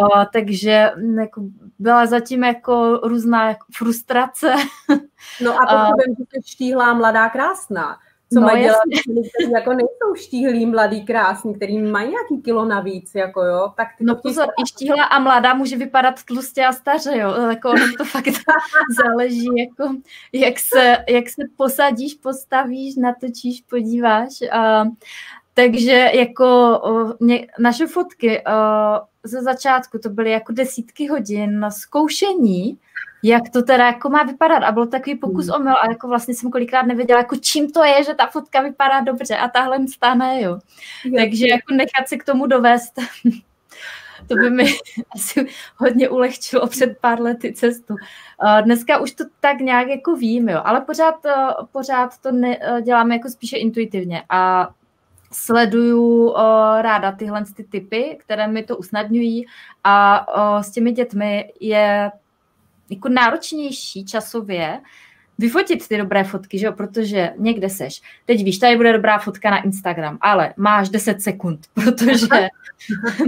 Uh, 0.00 0.24
takže 0.32 0.90
mm, 0.96 1.18
jako 1.18 1.42
byla 1.78 2.06
zatím 2.06 2.44
jako 2.44 3.00
různá 3.04 3.48
jako 3.48 3.66
frustrace. 3.74 4.54
No 5.44 5.52
a 5.60 5.66
to 5.70 5.74
uh, 5.74 6.16
že 6.18 6.52
štíhlá, 6.52 6.94
mladá, 6.94 7.28
krásná 7.28 7.98
co 8.32 8.40
no, 8.40 8.46
mají 8.46 8.64
dělat 8.64 8.80
lidi, 9.06 9.30
kteří 9.30 9.52
jako 9.52 9.72
nejsou 9.72 10.14
štíhlí, 10.14 10.66
mladý, 10.66 11.04
krásní, 11.04 11.54
který 11.54 11.82
mají 11.82 12.10
nějaký 12.10 12.42
kilo 12.42 12.64
navíc, 12.64 13.14
jako 13.14 13.44
jo, 13.44 13.72
tak 13.76 13.88
ty 13.98 14.04
No 14.04 14.16
pozor, 14.16 14.46
i 14.64 14.66
štíhla 14.66 15.04
a 15.04 15.18
mladá 15.18 15.54
může 15.54 15.76
vypadat 15.76 16.22
tlustě 16.22 16.66
a 16.66 16.72
staře, 16.72 17.18
jo, 17.18 17.34
jako 17.50 17.70
ono 17.70 17.84
to 17.98 18.04
fakt 18.04 18.28
záleží, 19.04 19.48
jako 19.58 19.94
jak 20.32 20.58
se, 20.58 20.96
jak 21.08 21.28
se 21.28 21.42
posadíš, 21.56 22.14
postavíš, 22.14 22.96
natočíš, 22.96 23.60
podíváš 23.70 24.32
a 24.52 24.84
takže 25.54 26.10
jako 26.14 26.80
mě, 27.20 27.46
naše 27.58 27.86
fotky 27.86 28.42
ze 29.24 29.42
začátku 29.42 29.98
to 29.98 30.10
byly 30.10 30.30
jako 30.30 30.52
desítky 30.52 31.08
hodin 31.08 31.60
na 31.60 31.70
zkoušení, 31.70 32.78
jak 33.22 33.50
to 33.52 33.62
teda 33.62 33.86
jako 33.86 34.10
má 34.10 34.22
vypadat. 34.22 34.62
A 34.62 34.72
byl 34.72 34.86
takový 34.86 35.16
pokus 35.16 35.46
hmm. 35.46 35.54
omyl 35.54 35.74
a 35.76 35.90
jako 35.90 36.08
vlastně 36.08 36.34
jsem 36.34 36.50
kolikrát 36.50 36.82
nevěděla, 36.82 37.20
jako 37.20 37.36
čím 37.36 37.70
to 37.70 37.84
je, 37.84 38.04
že 38.04 38.14
ta 38.14 38.26
fotka 38.26 38.62
vypadá 38.62 39.00
dobře 39.00 39.36
a 39.36 39.48
tahle 39.48 39.88
stane, 39.88 40.42
jo. 40.42 40.58
Takže 41.16 41.48
jako 41.48 41.74
nechat 41.74 42.08
se 42.08 42.16
k 42.16 42.24
tomu 42.24 42.46
dovést, 42.46 42.94
to 44.28 44.34
by 44.34 44.50
mi 44.50 44.64
asi 45.14 45.46
hodně 45.76 46.08
ulehčilo 46.08 46.66
před 46.66 46.98
pár 47.00 47.20
lety 47.20 47.52
cestu. 47.52 47.96
Dneska 48.64 48.98
už 48.98 49.12
to 49.12 49.24
tak 49.40 49.60
nějak 49.60 49.88
jako 49.88 50.16
vím, 50.16 50.48
jo, 50.48 50.60
ale 50.64 50.80
pořád, 50.80 51.14
pořád 51.72 52.18
to 52.18 52.32
ne, 52.32 52.58
děláme 52.82 53.14
jako 53.14 53.28
spíše 53.28 53.56
intuitivně 53.56 54.22
a 54.28 54.70
sleduju 55.32 56.34
ráda 56.80 57.12
tyhle 57.12 57.44
ty 57.56 57.64
typy, 57.64 58.18
které 58.20 58.48
mi 58.48 58.62
to 58.62 58.76
usnadňují 58.76 59.46
a 59.84 60.26
s 60.62 60.70
těmi 60.70 60.92
dětmi 60.92 61.52
je 61.60 62.10
jako 62.90 63.08
náročnější 63.08 64.04
časově 64.04 64.80
vyfotit 65.38 65.88
ty 65.88 65.98
dobré 65.98 66.24
fotky, 66.24 66.58
že 66.58 66.66
jo? 66.66 66.72
protože 66.72 67.30
někde 67.36 67.70
seš. 67.70 68.02
Teď 68.26 68.44
víš, 68.44 68.58
tady 68.58 68.76
bude 68.76 68.92
dobrá 68.92 69.18
fotka 69.18 69.50
na 69.50 69.62
Instagram, 69.62 70.18
ale 70.20 70.54
máš 70.56 70.88
10 70.88 71.22
sekund, 71.22 71.66
protože 71.74 72.26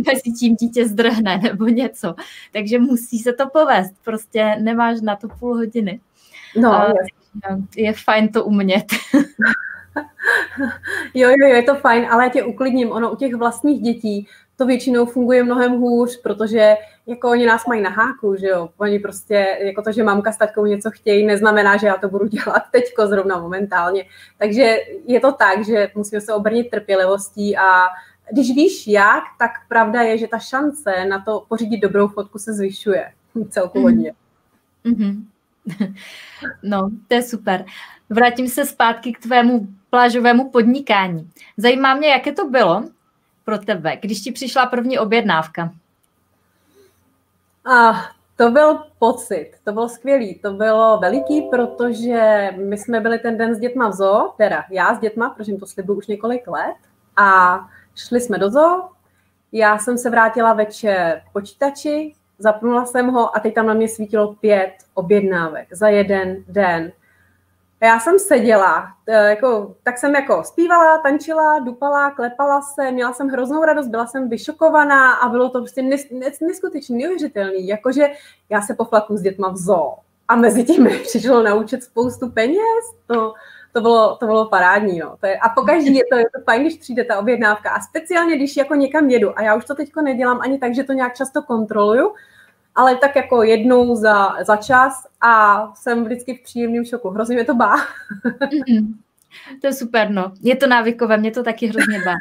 mezi 0.07 0.33
tím 0.39 0.57
dítě 0.57 0.89
zdrhne 0.89 1.39
nebo 1.39 1.65
něco. 1.65 2.15
Takže 2.53 2.79
musí 2.79 3.19
se 3.19 3.33
to 3.33 3.49
povést, 3.49 3.95
prostě 4.05 4.57
nemáš 4.61 5.01
na 5.01 5.17
to 5.17 5.29
půl 5.29 5.55
hodiny. 5.55 6.01
No, 6.57 6.95
uh, 7.51 7.65
je 7.77 7.93
fajn 7.93 8.29
to 8.29 8.45
umět. 8.45 8.85
jo, 11.15 11.29
jo, 11.29 11.47
je 11.47 11.63
to 11.63 11.75
fajn, 11.75 12.07
ale 12.11 12.25
já 12.25 12.31
tě 12.31 12.43
uklidním. 12.43 12.93
Ono 12.93 13.13
u 13.13 13.17
těch 13.17 13.35
vlastních 13.35 13.83
dětí 13.83 14.29
to 14.57 14.67
většinou 14.67 15.07
funguje 15.07 15.45
mnohem 15.45 15.73
hůř, 15.73 16.21
protože 16.23 16.75
jako 17.07 17.31
oni 17.31 17.47
nás 17.47 17.67
mají 17.67 17.83
na 17.83 17.91
háku, 17.91 18.37
že 18.37 18.47
jo, 18.47 18.69
oni 18.77 18.99
prostě, 18.99 19.59
jako 19.61 19.83
to, 19.83 19.93
že 19.93 20.03
mamka 20.03 20.33
s 20.33 20.39
taťkou 20.39 20.67
něco 20.67 20.91
chtějí, 20.91 21.27
neznamená, 21.27 21.77
že 21.77 21.87
já 21.87 21.97
to 21.97 22.09
budu 22.09 22.27
dělat 22.29 22.63
teďko 22.71 23.07
zrovna 23.07 23.41
momentálně. 23.41 24.05
Takže 24.39 24.77
je 25.07 25.21
to 25.21 25.33
tak, 25.33 25.65
že 25.65 25.91
musíme 25.95 26.21
se 26.21 26.35
obrnit 26.35 26.71
trpělivostí 26.71 27.57
a 27.57 27.87
když 28.33 28.55
víš 28.55 28.87
jak, 28.87 29.25
tak 29.39 29.51
pravda 29.69 30.03
je, 30.03 30.19
že 30.19 30.29
ta 30.29 30.39
šance 30.39 31.05
na 31.05 31.25
to 31.25 31.45
pořídit 31.49 31.79
dobrou 31.79 32.09
fotku 32.09 32.39
se 32.39 32.53
zvyšuje 32.53 33.13
celku 33.49 33.81
hodně. 33.83 34.13
Mm-hmm. 34.85 35.25
No, 36.63 36.91
to 37.09 37.15
je 37.15 37.23
super. 37.23 37.65
Vrátím 38.11 38.49
se 38.49 38.65
zpátky 38.65 39.13
k 39.13 39.19
tvému 39.19 39.69
plážovému 39.91 40.51
podnikání. 40.51 41.31
Zajímá 41.57 41.95
mě, 41.95 42.09
jaké 42.09 42.33
to 42.33 42.49
bylo 42.49 42.85
pro 43.45 43.59
tebe, 43.59 43.97
když 43.97 44.21
ti 44.21 44.33
přišla 44.33 44.67
první 44.67 44.99
objednávka. 44.99 45.71
A 47.65 47.93
to 48.37 48.51
byl 48.51 48.79
pocit, 48.99 49.53
to 49.65 49.73
bylo 49.73 49.89
skvělý, 49.89 50.35
to 50.35 50.53
bylo 50.53 50.99
veliký, 50.99 51.43
protože 51.43 52.51
my 52.57 52.79
jsme 52.79 53.01
byli 53.01 53.19
ten 53.19 53.39
den 53.39 53.55
s 53.55 53.59
dětma 53.59 53.89
v 53.89 53.93
zoo, 53.93 54.33
teda 54.37 54.65
já 54.71 54.95
s 54.95 54.99
dětma, 54.99 55.31
protože 55.31 55.53
jim 55.53 55.61
to 55.61 55.67
slibuju 55.67 55.99
už 55.99 56.07
několik 56.07 56.47
let 56.49 56.77
a 57.17 57.59
šli 57.95 58.21
jsme 58.21 58.39
do 58.39 58.51
zoo, 58.51 58.89
já 59.53 59.79
jsem 59.79 59.99
se 59.99 60.11
vrátila 60.11 60.53
večer 60.53 61.23
k 61.29 61.33
počítači, 61.33 62.15
zapnula 62.39 62.87
jsem 62.87 63.07
ho 63.07 63.37
a 63.37 63.41
teď 63.41 63.55
tam 63.55 63.67
na 63.67 63.75
mě 63.75 63.89
svítilo 63.89 64.35
pět 64.35 64.73
objednávek 64.95 65.69
za 65.71 65.89
jeden 65.89 66.45
den. 66.49 66.93
A 67.85 67.87
já 67.87 68.01
jsem 68.01 68.19
seděla, 68.19 68.87
jako, 69.07 69.75
tak 69.83 69.99
jsem 69.99 70.15
jako 70.15 70.45
zpívala, 70.45 70.99
tančila, 70.99 71.59
dupala, 71.59 72.11
klepala 72.11 72.63
se, 72.63 72.91
měla 72.91 73.13
jsem 73.13 73.29
hroznou 73.29 73.65
radost, 73.65 73.87
byla 73.87 74.07
jsem 74.07 74.29
vyšokovaná 74.29 75.13
a 75.13 75.29
bylo 75.29 75.49
to 75.49 75.59
prostě 75.59 75.83
nes, 75.83 76.07
nes, 76.11 76.41
neskutečně 76.41 76.97
neuvěřitelný. 76.97 77.67
Jakože 77.69 78.07
já 78.51 78.63
se 78.63 78.75
poflaku 78.75 79.17
s 79.17 79.23
dětma 79.23 79.49
v 79.49 79.57
zoo 79.57 79.95
a 80.29 80.37
mezi 80.37 80.65
tím 80.65 80.83
mi 80.83 80.99
přišlo 80.99 81.43
naučit 81.43 81.83
spoustu 81.83 82.31
peněz, 82.31 82.85
to, 83.07 83.35
to 83.73 83.81
bylo, 83.81 84.17
to 84.17 84.27
bylo 84.27 84.49
parádní. 84.49 84.99
No. 84.99 85.17
To 85.21 85.27
je, 85.27 85.39
a 85.39 85.49
pokaždý 85.49 85.95
je 85.95 86.05
to, 86.13 86.19
je 86.19 86.25
to 86.25 86.43
fajn, 86.45 86.63
když 86.63 86.79
přijde 86.79 87.05
ta 87.05 87.19
objednávka. 87.19 87.71
A 87.71 87.81
speciálně, 87.81 88.37
když 88.37 88.57
jako 88.57 88.75
někam 88.75 89.11
jedu, 89.11 89.39
a 89.39 89.43
já 89.43 89.55
už 89.55 89.65
to 89.65 89.75
teďko 89.75 90.03
nedělám 90.03 90.41
ani 90.41 90.59
tak, 90.59 90.75
že 90.75 90.85
to 90.85 90.93
nějak 90.93 91.15
často 91.15 91.43
kontroluju, 91.43 92.15
ale 92.75 92.97
tak 92.97 93.17
jako 93.17 93.43
jednou 93.43 93.95
za, 93.95 94.45
za 94.45 94.57
čas 94.57 95.07
a 95.21 95.65
jsem 95.75 96.05
vždycky 96.05 96.35
v 96.35 96.43
příjemném 96.43 96.85
šoku. 96.85 97.11
Hrozně 97.11 97.35
mě 97.35 97.45
to 97.45 97.55
bá. 97.55 97.77
Mm-hmm. 97.77 98.95
To 99.61 99.67
je 99.67 99.73
super, 99.73 100.11
no. 100.11 100.33
Je 100.41 100.57
to 100.57 100.67
návykové, 100.67 101.17
mě 101.17 101.31
to 101.31 101.43
taky 101.43 101.67
hrozně 101.67 101.99
bá. 102.05 102.15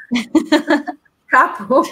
Chápu. 1.27 1.75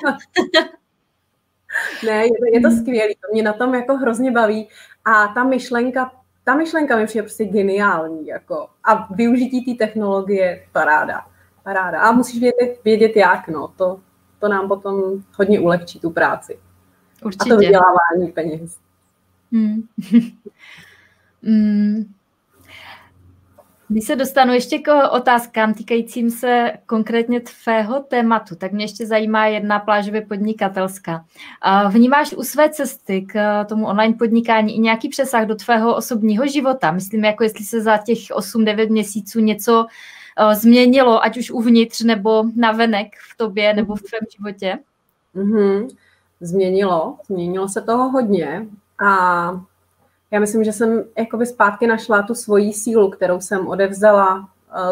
ne, 2.06 2.26
je 2.26 2.30
to, 2.30 2.46
je 2.54 2.62
to 2.62 2.70
mm. 2.70 2.78
skvělé, 2.78 3.10
to 3.10 3.34
mě 3.34 3.44
na 3.44 3.54
tom 3.54 3.76
jako 3.76 3.96
hrozně 3.96 4.32
baví 4.32 4.68
a 5.06 5.28
ta 5.28 5.44
myšlenka, 5.44 6.12
ta 6.44 6.56
myšlenka 6.56 6.98
mi 6.98 7.06
přijde 7.06 7.24
prostě 7.24 7.46
geniální, 7.46 8.28
jako 8.28 8.68
a 8.84 9.14
využití 9.14 9.76
té 9.76 9.86
technologie, 9.86 10.66
paráda, 10.72 11.26
paráda. 11.64 12.02
A 12.02 12.12
musíš 12.12 12.40
vědět, 12.40 12.80
vědět 12.84 13.16
jak, 13.16 13.48
no, 13.48 13.68
to, 13.68 14.00
to 14.40 14.48
nám 14.48 14.68
potom 14.68 15.24
hodně 15.36 15.60
ulehčí 15.60 16.00
tu 16.00 16.10
práci. 16.10 16.60
Určitě. 17.22 17.52
A 17.52 17.56
to 17.56 17.58
vydělávání 17.58 18.32
peněz. 18.34 18.78
Hmm. 19.52 19.84
hmm. 21.44 22.14
Když 23.92 24.04
se 24.04 24.16
dostanu 24.16 24.54
ještě 24.54 24.80
k 24.80 25.10
otázkám 25.10 25.74
týkajícím 25.74 26.30
se 26.30 26.72
konkrétně 26.86 27.42
tvého 27.42 28.00
tématu, 28.00 28.56
tak 28.56 28.72
mě 28.72 28.84
ještě 28.84 29.08
zajímá 29.08 29.46
jedna 29.46 29.80
plážově 29.80 30.22
podnikatelská. 30.22 31.26
Vnímáš 31.90 32.34
u 32.34 32.44
své 32.44 32.70
cesty 32.70 33.22
k 33.22 33.66
tomu 33.66 33.88
online 33.88 34.14
podnikání 34.14 34.76
i 34.76 34.80
nějaký 34.80 35.10
přesah 35.10 35.46
do 35.46 35.56
tvého 35.56 35.96
osobního 35.96 36.48
života? 36.48 36.92
Myslím, 36.92 37.24
jako 37.24 37.44
jestli 37.44 37.66
se 37.66 37.82
za 37.82 37.98
těch 37.98 38.18
8-9 38.18 38.90
měsíců 38.90 39.40
něco 39.40 39.86
eh, 40.38 40.56
změnilo, 40.56 41.24
ať 41.24 41.38
už 41.38 41.52
uvnitř 41.52 42.02
nebo 42.02 42.44
navenek 42.56 43.08
v 43.32 43.38
tobě 43.38 43.74
nebo 43.74 43.96
v 43.96 44.02
tvém 44.02 44.22
životě? 44.38 44.80
Mm-hmm 45.36 45.88
změnilo. 46.42 47.16
Změnilo 47.28 47.70
se 47.70 47.82
toho 47.82 48.10
hodně 48.10 48.68
a 49.06 49.52
já 50.32 50.40
myslím, 50.40 50.64
že 50.64 50.74
jsem 50.74 51.04
jakoby 51.18 51.46
zpátky 51.46 51.88
našla 51.88 52.22
tu 52.22 52.36
svoji 52.36 52.74
sílu, 52.74 53.10
kterou 53.10 53.42
jsem 53.42 53.68
odevzala 53.68 54.36
uh, 54.38 54.46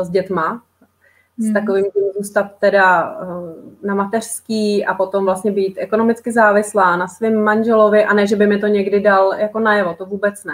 s 0.06 0.10
dětma, 0.10 0.48
hmm. 0.48 1.50
s 1.50 1.54
takovým 1.54 1.86
tím 1.94 2.04
zůstat 2.18 2.52
teda 2.60 3.18
uh, 3.22 3.54
na 3.84 3.96
mateřský 3.96 4.86
a 4.86 4.94
potom 4.94 5.26
vlastně 5.26 5.52
být 5.52 5.78
ekonomicky 5.78 6.32
závislá 6.32 6.98
na 6.98 7.08
svém 7.08 7.44
manželovi 7.44 8.06
a 8.06 8.14
ne, 8.14 8.28
že 8.28 8.36
by 8.36 8.48
mi 8.48 8.58
to 8.58 8.68
někdy 8.68 9.00
dal 9.00 9.34
jako 9.34 9.60
najevo, 9.60 9.94
to 9.94 10.06
vůbec 10.06 10.44
ne. 10.44 10.54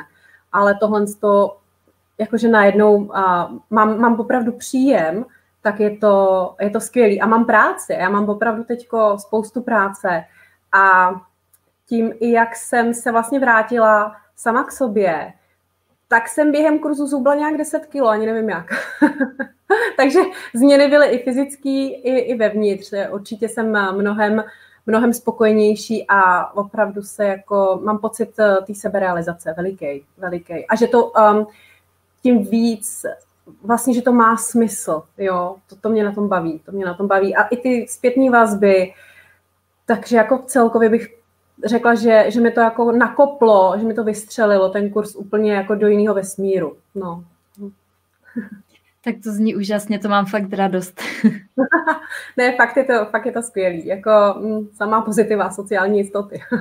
Ale 0.51 0.77
tohle 0.79 1.05
to, 1.19 1.57
jakože 2.17 2.47
najednou 2.47 2.95
uh, 2.95 3.13
mám, 3.69 3.99
mám 3.99 4.19
opravdu 4.19 4.51
příjem, 4.51 5.25
tak 5.61 5.79
je 5.79 5.97
to, 5.97 6.55
je 6.59 6.69
to 6.69 6.79
skvělý. 6.79 7.21
A 7.21 7.25
mám 7.25 7.45
práci, 7.45 7.93
já 7.93 8.09
mám 8.09 8.29
opravdu 8.29 8.63
teďko 8.63 9.17
spoustu 9.19 9.61
práce 9.61 10.23
a 10.75 11.15
tím 11.85 12.13
i 12.19 12.31
jak 12.31 12.55
jsem 12.55 12.93
se 12.93 13.11
vlastně 13.11 13.39
vrátila 13.39 14.15
sama 14.35 14.63
k 14.63 14.71
sobě, 14.71 15.33
tak 16.07 16.27
jsem 16.27 16.51
během 16.51 16.79
kurzu 16.79 17.07
zubla 17.07 17.35
nějak 17.35 17.57
10 17.57 17.85
kilo, 17.85 18.07
ani 18.07 18.25
nevím 18.25 18.49
jak. 18.49 18.65
Takže 19.97 20.19
změny 20.53 20.87
byly 20.87 21.07
i 21.07 21.23
fyzický, 21.23 21.93
i, 21.93 22.19
i 22.19 22.37
vevnitř. 22.37 22.93
Určitě 23.11 23.49
jsem 23.49 23.69
mnohem, 23.91 24.43
mnohem 24.85 25.13
spokojenější 25.13 26.05
a 26.07 26.53
opravdu 26.55 27.01
se 27.01 27.25
jako, 27.25 27.79
mám 27.83 27.97
pocit 27.97 28.39
eh, 28.39 28.55
té 28.67 28.75
seberealizace 28.75 29.53
veliký, 29.57 30.05
veliký. 30.17 30.67
A 30.67 30.75
že 30.75 30.87
to 30.87 31.05
um, 31.05 31.47
tím 32.23 32.43
víc 32.43 33.05
vlastně, 33.63 33.93
že 33.93 34.01
to 34.01 34.11
má 34.11 34.37
smysl, 34.37 35.03
jo, 35.17 35.55
to, 35.69 35.75
to 35.75 35.89
mě 35.89 36.03
na 36.03 36.11
tom 36.11 36.27
baví, 36.27 36.61
to 36.65 36.71
mě 36.71 36.85
na 36.85 36.93
tom 36.93 37.07
baví. 37.07 37.35
A 37.35 37.43
i 37.43 37.57
ty 37.57 37.85
zpětné 37.89 38.29
vazby, 38.29 38.93
takže 39.85 40.17
jako 40.17 40.37
celkově 40.37 40.89
bych 40.89 41.15
řekla, 41.65 41.95
že, 41.95 42.25
že 42.27 42.41
mi 42.41 42.51
to 42.51 42.59
jako 42.59 42.91
nakoplo, 42.91 43.75
že 43.79 43.85
mi 43.85 43.93
to 43.93 44.03
vystřelilo 44.03 44.69
ten 44.69 44.89
kurz 44.89 45.15
úplně 45.15 45.53
jako 45.53 45.75
do 45.75 45.87
jiného 45.87 46.15
vesmíru. 46.15 46.77
No. 46.95 47.23
Tak 49.03 49.15
to 49.23 49.31
zní 49.31 49.55
úžasně, 49.55 49.99
to 49.99 50.09
mám 50.09 50.25
fakt 50.25 50.53
radost. 50.53 51.01
ne, 52.37 52.55
fakt 52.55 52.77
je 52.77 52.83
to, 52.83 53.05
fakt 53.05 53.25
je 53.25 53.31
to 53.31 53.41
skvělý. 53.41 53.85
Jako 53.85 54.11
mm, 54.37 54.67
samá 54.73 55.01
pozitiva 55.01 55.51
sociální 55.51 55.97
jistoty. 55.97 56.41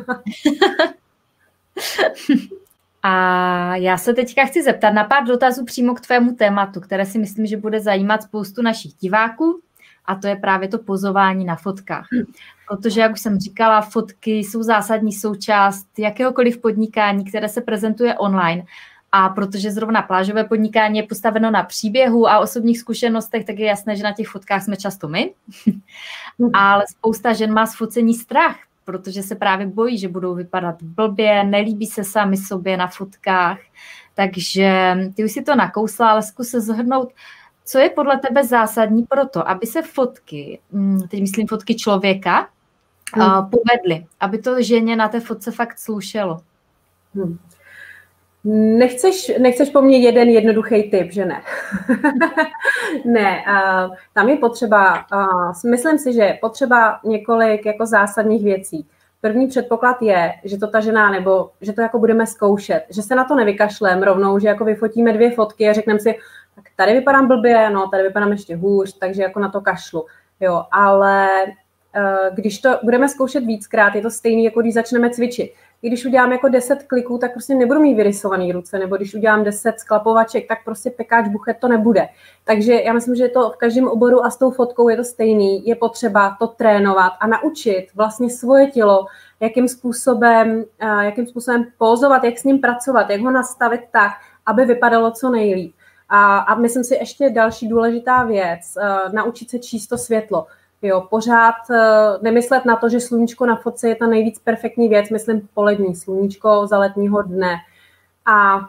A 3.03 3.77
já 3.77 3.99
se 3.99 4.15
teďka 4.15 4.45
chci 4.45 4.63
zeptat 4.63 4.91
na 4.91 5.05
pár 5.05 5.25
dotazů 5.25 5.65
přímo 5.65 5.95
k 5.95 6.01
tvému 6.01 6.35
tématu, 6.35 6.81
které 6.81 7.07
si 7.07 7.19
myslím, 7.19 7.47
že 7.47 7.57
bude 7.57 7.81
zajímat 7.81 8.23
spoustu 8.23 8.63
našich 8.63 8.93
diváků 8.95 9.61
a 10.07 10.15
to 10.15 10.27
je 10.27 10.37
právě 10.37 10.69
to 10.69 10.79
pozování 10.79 11.45
na 11.45 11.57
fotkách. 11.57 12.07
Protože, 12.69 13.01
jak 13.01 13.13
už 13.13 13.21
jsem 13.21 13.39
říkala, 13.39 13.81
fotky 13.81 14.31
jsou 14.31 14.63
zásadní 14.63 15.13
součást 15.13 15.99
jakéhokoliv 15.99 16.59
podnikání, 16.59 17.25
které 17.25 17.49
se 17.49 17.61
prezentuje 17.61 18.15
online. 18.15 18.65
A 19.13 19.29
protože 19.29 19.71
zrovna 19.71 20.03
plážové 20.03 20.45
podnikání 20.45 20.99
je 20.99 21.07
postaveno 21.07 21.51
na 21.51 21.63
příběhu 21.63 22.29
a 22.29 22.39
osobních 22.39 22.79
zkušenostech, 22.79 23.45
tak 23.45 23.59
je 23.59 23.67
jasné, 23.67 23.97
že 23.97 24.03
na 24.03 24.13
těch 24.13 24.29
fotkách 24.29 24.63
jsme 24.63 24.77
často 24.77 25.09
my. 25.09 25.35
Ale 26.53 26.85
spousta 26.91 27.33
žen 27.33 27.53
má 27.53 27.67
z 27.67 27.77
focení 27.77 28.15
strach, 28.15 28.57
protože 28.85 29.23
se 29.23 29.35
právě 29.35 29.67
bojí, 29.67 29.99
že 29.99 30.09
budou 30.09 30.35
vypadat 30.35 30.83
blbě, 30.83 31.45
nelíbí 31.45 31.87
se 31.87 32.05
sami 32.05 32.37
sobě 32.37 32.77
na 32.77 32.87
fotkách. 32.87 33.59
Takže 34.15 34.97
ty 35.15 35.25
už 35.25 35.33
si 35.33 35.43
to 35.43 35.55
nakousla, 35.55 36.11
ale 36.11 36.23
zkus 36.23 36.49
se 36.49 36.61
zhrnout, 36.61 37.13
co 37.65 37.79
je 37.79 37.91
podle 37.91 38.19
tebe 38.19 38.45
zásadní 38.45 39.03
pro 39.03 39.27
to, 39.27 39.49
aby 39.49 39.67
se 39.67 39.83
fotky, 39.83 40.61
mm, 40.73 41.09
teď 41.09 41.21
myslím 41.21 41.47
fotky 41.47 41.75
člověka, 41.75 42.49
hmm. 43.23 43.51
povedly, 43.51 44.07
aby 44.21 44.39
to 44.39 44.63
ženě 44.63 44.97
na 44.97 45.09
té 45.09 45.21
fotce 45.21 45.51
fakt 45.51 45.79
slušelo? 45.79 46.41
Hmm. 47.15 47.39
Nechceš, 48.79 49.33
nechceš 49.39 49.71
po 49.71 49.83
mně 49.83 49.99
jeden 49.99 50.29
jednoduchý 50.29 50.91
typ, 50.91 51.13
že 51.13 51.25
ne? 51.25 51.43
ne, 53.05 53.45
uh, 53.49 53.95
tam 54.15 54.29
je 54.29 54.37
potřeba, 54.37 55.05
uh, 55.15 55.71
myslím 55.71 55.99
si, 55.99 56.13
že 56.13 56.23
je 56.23 56.39
potřeba 56.41 57.01
několik 57.05 57.67
jako 57.67 57.87
zásadních 57.87 58.45
věcí. 58.45 58.87
První 59.21 59.47
předpoklad 59.47 60.03
je, 60.03 60.33
že 60.45 60.59
to 60.59 60.67
ta 60.67 60.81
žena, 60.81 61.11
nebo 61.11 61.51
že 61.61 61.73
to 61.73 61.81
jako 61.81 61.99
budeme 61.99 62.27
zkoušet, 62.27 62.85
že 62.91 63.03
se 63.03 63.15
na 63.15 63.25
to 63.25 63.35
nevykašlem 63.35 64.03
rovnou, 64.03 64.39
že 64.39 64.49
jako 64.49 64.65
vyfotíme 64.65 65.13
dvě 65.13 65.31
fotky 65.31 65.69
a 65.69 65.73
řekneme 65.73 66.01
si, 66.01 66.15
tak 66.55 66.65
tady 66.77 66.93
vypadám 66.93 67.29
blbě, 67.29 67.71
no, 67.71 67.89
tady 67.89 68.03
vypadám 68.03 68.33
ještě 68.33 68.57
hůř, 68.57 68.99
takže 68.99 69.23
jako 69.23 69.41
na 69.41 69.49
to 69.49 69.61
kašlu. 69.61 70.07
Jo, 70.41 70.65
ale 70.73 71.29
když 72.35 72.59
to 72.59 72.79
budeme 72.83 73.09
zkoušet 73.09 73.45
víckrát, 73.45 73.95
je 73.95 74.03
to 74.03 74.11
stejné, 74.11 74.43
jako 74.43 74.61
když 74.61 74.75
začneme 74.75 75.11
cvičit. 75.11 75.53
když 75.81 76.07
udělám 76.07 76.33
jako 76.33 76.49
10 76.49 76.83
kliků, 76.83 77.19
tak 77.19 77.33
prostě 77.33 77.55
nebudu 77.55 77.81
mít 77.81 77.95
vyrysovaný 77.95 78.53
ruce, 78.53 78.79
nebo 78.79 78.97
když 78.97 79.15
udělám 79.15 79.45
10 79.45 79.81
sklapovaček, 79.81 80.49
tak 80.49 80.59
prostě 80.65 80.91
pekáč 80.91 81.29
buchet 81.29 81.57
to 81.61 81.69
nebude. 81.69 82.09
Takže 82.45 82.75
já 82.75 82.93
myslím, 82.93 83.15
že 83.15 83.29
to 83.29 83.51
v 83.51 83.57
každém 83.57 83.89
oboru 83.89 84.25
a 84.25 84.31
s 84.31 84.39
tou 84.39 84.51
fotkou 84.51 84.89
je 84.89 84.97
to 84.97 85.05
stejný. 85.05 85.67
Je 85.67 85.77
potřeba 85.77 86.37
to 86.39 86.47
trénovat 86.47 87.13
a 87.21 87.27
naučit 87.27 87.87
vlastně 87.95 88.31
svoje 88.31 88.67
tělo, 88.67 89.07
jakým 89.41 89.69
způsobem, 89.69 90.65
jakým 91.01 91.27
způsobem 91.27 91.67
pozovat, 91.79 92.25
jak 92.25 92.39
s 92.39 92.45
ním 92.45 92.59
pracovat, 92.59 93.11
jak 93.11 93.21
ho 93.21 93.31
nastavit 93.31 93.81
tak, 93.93 94.13
aby 94.47 94.65
vypadalo 94.65 95.11
co 95.11 95.31
nejlíp. 95.31 95.75
A, 96.09 96.39
a 96.39 96.55
myslím 96.55 96.85
si 96.85 96.95
ještě 96.95 97.31
další 97.31 97.69
důležitá 97.69 98.25
věc, 98.25 98.61
uh, 98.77 99.13
naučit 99.13 99.51
se 99.51 99.59
číst 99.59 99.87
to 99.87 99.99
světlo. 99.99 100.47
Jo, 100.87 101.07
pořád 101.11 101.55
nemyslet 102.23 102.65
na 102.65 102.77
to, 102.77 102.89
že 102.89 103.01
sluníčko 103.01 103.47
na 103.47 103.57
fotce 103.57 103.89
je 103.89 103.97
ta 103.97 104.07
nejvíc 104.07 104.39
perfektní 104.39 104.89
věc, 104.89 105.11
myslím 105.11 105.49
polední 105.55 105.97
sluníčko 105.97 106.67
za 106.67 106.79
letního 106.79 107.23
dne. 107.23 107.57
A 108.27 108.61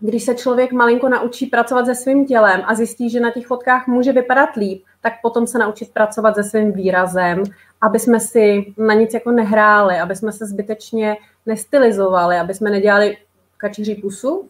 když 0.00 0.24
se 0.24 0.34
člověk 0.34 0.72
malinko 0.72 1.08
naučí 1.08 1.46
pracovat 1.46 1.86
se 1.86 1.94
svým 1.94 2.26
tělem 2.26 2.62
a 2.66 2.74
zjistí, 2.74 3.10
že 3.10 3.20
na 3.20 3.30
těch 3.30 3.46
fotkách 3.46 3.86
může 3.86 4.12
vypadat 4.12 4.56
líp, 4.56 4.84
tak 5.00 5.12
potom 5.22 5.46
se 5.46 5.58
naučit 5.58 5.90
pracovat 5.92 6.34
se 6.34 6.44
svým 6.44 6.72
výrazem, 6.72 7.42
aby 7.80 7.98
jsme 7.98 8.20
si 8.20 8.74
na 8.78 8.94
nic 8.94 9.14
jako 9.14 9.30
nehráli, 9.30 9.98
aby 9.98 10.16
jsme 10.16 10.32
se 10.32 10.46
zbytečně 10.46 11.16
nestylizovali, 11.46 12.36
aby 12.36 12.54
jsme 12.54 12.70
nedělali 12.70 13.16
kačiří 13.56 13.94
pusu, 13.94 14.48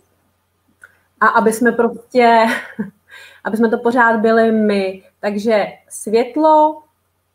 a 1.21 1.27
aby 1.27 1.53
jsme 1.53 1.73
prostě, 1.73 2.47
aby 3.45 3.57
jsme 3.57 3.69
to 3.69 3.79
pořád 3.79 4.21
byli 4.21 4.53
my. 4.53 5.03
Takže 5.21 5.67
světlo, 5.89 6.83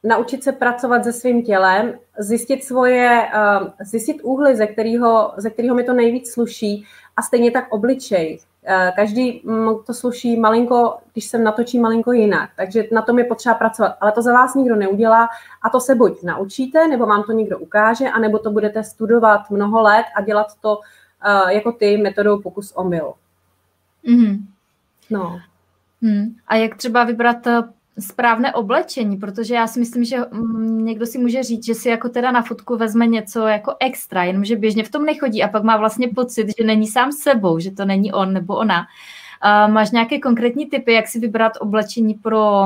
naučit 0.04 0.44
se 0.44 0.52
pracovat 0.52 1.04
se 1.04 1.14
svým 1.14 1.44
tělem, 1.44 1.94
zjistit 2.20 2.64
svoje, 2.64 3.28
uh, 3.36 3.68
zjistit 3.80 4.22
úhly, 4.24 4.56
ze 4.56 4.68
kterého, 4.68 5.34
ze 5.38 5.50
kterého 5.50 5.76
mi 5.76 5.84
to 5.84 5.94
nejvíc 5.94 6.32
sluší 6.32 6.86
a 7.18 7.22
stejně 7.22 7.52
tak 7.52 7.72
obličej. 7.72 8.40
Uh, 8.68 8.96
každý 8.96 9.44
to 9.86 9.94
sluší 9.94 10.40
malinko, 10.40 10.98
když 11.14 11.26
se 11.26 11.38
natočí 11.38 11.80
malinko 11.80 12.12
jinak, 12.12 12.50
takže 12.58 12.84
na 12.92 13.02
tom 13.02 13.20
je 13.20 13.26
potřeba 13.26 13.56
pracovat, 13.56 13.98
ale 14.02 14.12
to 14.12 14.22
za 14.22 14.34
vás 14.34 14.56
nikdo 14.56 14.76
neudělá 14.76 15.30
a 15.62 15.70
to 15.70 15.80
se 15.80 15.96
buď 15.96 16.24
naučíte, 16.24 16.88
nebo 16.88 17.06
vám 17.06 17.24
to 17.24 17.32
někdo 17.32 17.60
ukáže, 17.60 18.10
anebo 18.10 18.40
to 18.40 18.52
budete 18.52 18.84
studovat 18.84 19.50
mnoho 19.50 19.82
let 19.82 20.06
a 20.16 20.22
dělat 20.22 20.48
to 20.62 20.78
uh, 20.78 21.50
jako 21.50 21.72
ty 21.72 21.98
metodou 21.98 22.42
pokus 22.42 22.72
omyl. 22.72 23.14
Mm-hmm. 24.06 24.40
No. 25.10 25.40
Hmm. 26.02 26.36
A 26.48 26.56
jak 26.56 26.76
třeba 26.78 27.04
vybrat 27.04 27.48
eh, 27.48 27.62
správné 28.00 28.54
oblečení, 28.54 29.18
protože 29.18 29.56
já 29.56 29.68
si 29.68 29.80
myslím, 29.80 30.04
že 30.04 30.18
mm, 30.32 30.86
někdo 30.86 31.06
si 31.06 31.18
může 31.18 31.44
říct, 31.44 31.66
že 31.66 31.76
si 31.76 31.90
jako 31.90 32.10
teda 32.10 32.32
na 32.32 32.42
fotku 32.42 32.78
vezme 32.78 33.08
něco 33.08 33.48
jako 33.48 33.76
extra, 33.80 34.24
jenomže 34.24 34.56
běžně 34.56 34.84
v 34.84 34.92
tom 34.92 35.06
nechodí 35.06 35.44
a 35.44 35.48
pak 35.48 35.64
má 35.64 35.78
vlastně 35.78 36.08
pocit, 36.16 36.48
že 36.58 36.64
není 36.64 36.88
sám 36.88 37.12
sebou, 37.12 37.60
že 37.60 37.72
to 37.72 37.86
není 37.86 38.14
on 38.14 38.34
nebo 38.34 38.56
ona. 38.56 38.86
A 39.42 39.68
máš 39.68 39.92
nějaké 39.92 40.20
konkrétní 40.20 40.66
typy, 40.66 40.94
jak 40.94 41.08
si 41.08 41.20
vybrat 41.20 41.54
oblečení 41.60 42.14
pro, 42.14 42.66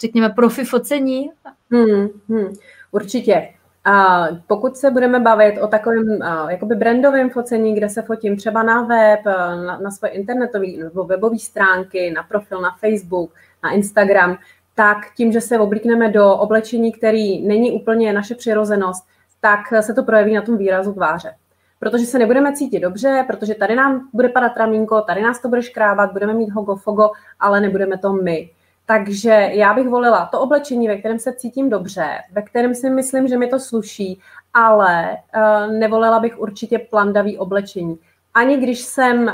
řekněme, 0.00 0.28
profi 0.28 0.64
focení? 0.64 1.30
Hmm, 1.70 2.08
hmm, 2.28 2.54
určitě. 2.90 3.48
A 3.84 4.26
pokud 4.46 4.76
se 4.76 4.90
budeme 4.90 5.20
bavit 5.20 5.58
o 5.60 5.66
takovém 5.66 6.18
jakoby 6.48 6.74
brandovém 6.74 7.30
focení, 7.30 7.74
kde 7.74 7.88
se 7.88 8.02
fotím 8.02 8.36
třeba 8.36 8.62
na 8.62 8.82
web, 8.82 9.20
na, 9.24 9.78
na 9.78 9.90
svoje 9.90 10.12
internetové 10.12 10.66
nebo 10.66 11.04
webové 11.04 11.38
stránky, 11.38 12.10
na 12.10 12.22
profil 12.22 12.60
na 12.60 12.76
Facebook, 12.80 13.34
na 13.62 13.70
Instagram, 13.70 14.38
tak 14.74 14.98
tím, 15.16 15.32
že 15.32 15.40
se 15.40 15.58
oblíkneme 15.58 16.08
do 16.08 16.34
oblečení, 16.34 16.92
který 16.92 17.46
není 17.46 17.72
úplně 17.72 18.12
naše 18.12 18.34
přirozenost, 18.34 19.04
tak 19.40 19.60
se 19.80 19.94
to 19.94 20.02
projeví 20.02 20.34
na 20.34 20.42
tom 20.42 20.56
výrazu 20.56 20.92
tváře. 20.92 21.34
Protože 21.78 22.06
se 22.06 22.18
nebudeme 22.18 22.52
cítit 22.52 22.80
dobře, 22.80 23.24
protože 23.26 23.54
tady 23.54 23.76
nám 23.76 24.08
bude 24.12 24.28
padat 24.28 24.56
ramínko, 24.56 25.00
tady 25.00 25.22
nás 25.22 25.42
to 25.42 25.48
bude 25.48 25.62
škrábat, 25.62 26.12
budeme 26.12 26.34
mít 26.34 26.50
hogo 26.50 26.76
fogo, 26.76 27.10
ale 27.40 27.60
nebudeme 27.60 27.98
to 27.98 28.12
my. 28.12 28.50
Takže 28.86 29.30
já 29.52 29.74
bych 29.74 29.88
volila 29.88 30.26
to 30.26 30.40
oblečení, 30.40 30.88
ve 30.88 30.96
kterém 30.96 31.18
se 31.18 31.32
cítím 31.32 31.70
dobře, 31.70 32.06
ve 32.32 32.42
kterém 32.42 32.74
si 32.74 32.90
myslím, 32.90 33.28
že 33.28 33.38
mi 33.38 33.46
to 33.46 33.60
sluší, 33.60 34.20
ale 34.54 35.16
uh, 35.36 35.72
nevolila 35.72 36.20
bych 36.20 36.38
určitě 36.38 36.78
plandavý 36.78 37.38
oblečení. 37.38 37.98
Ani 38.34 38.56
když 38.56 38.80
jsem 38.80 39.22
uh, 39.22 39.32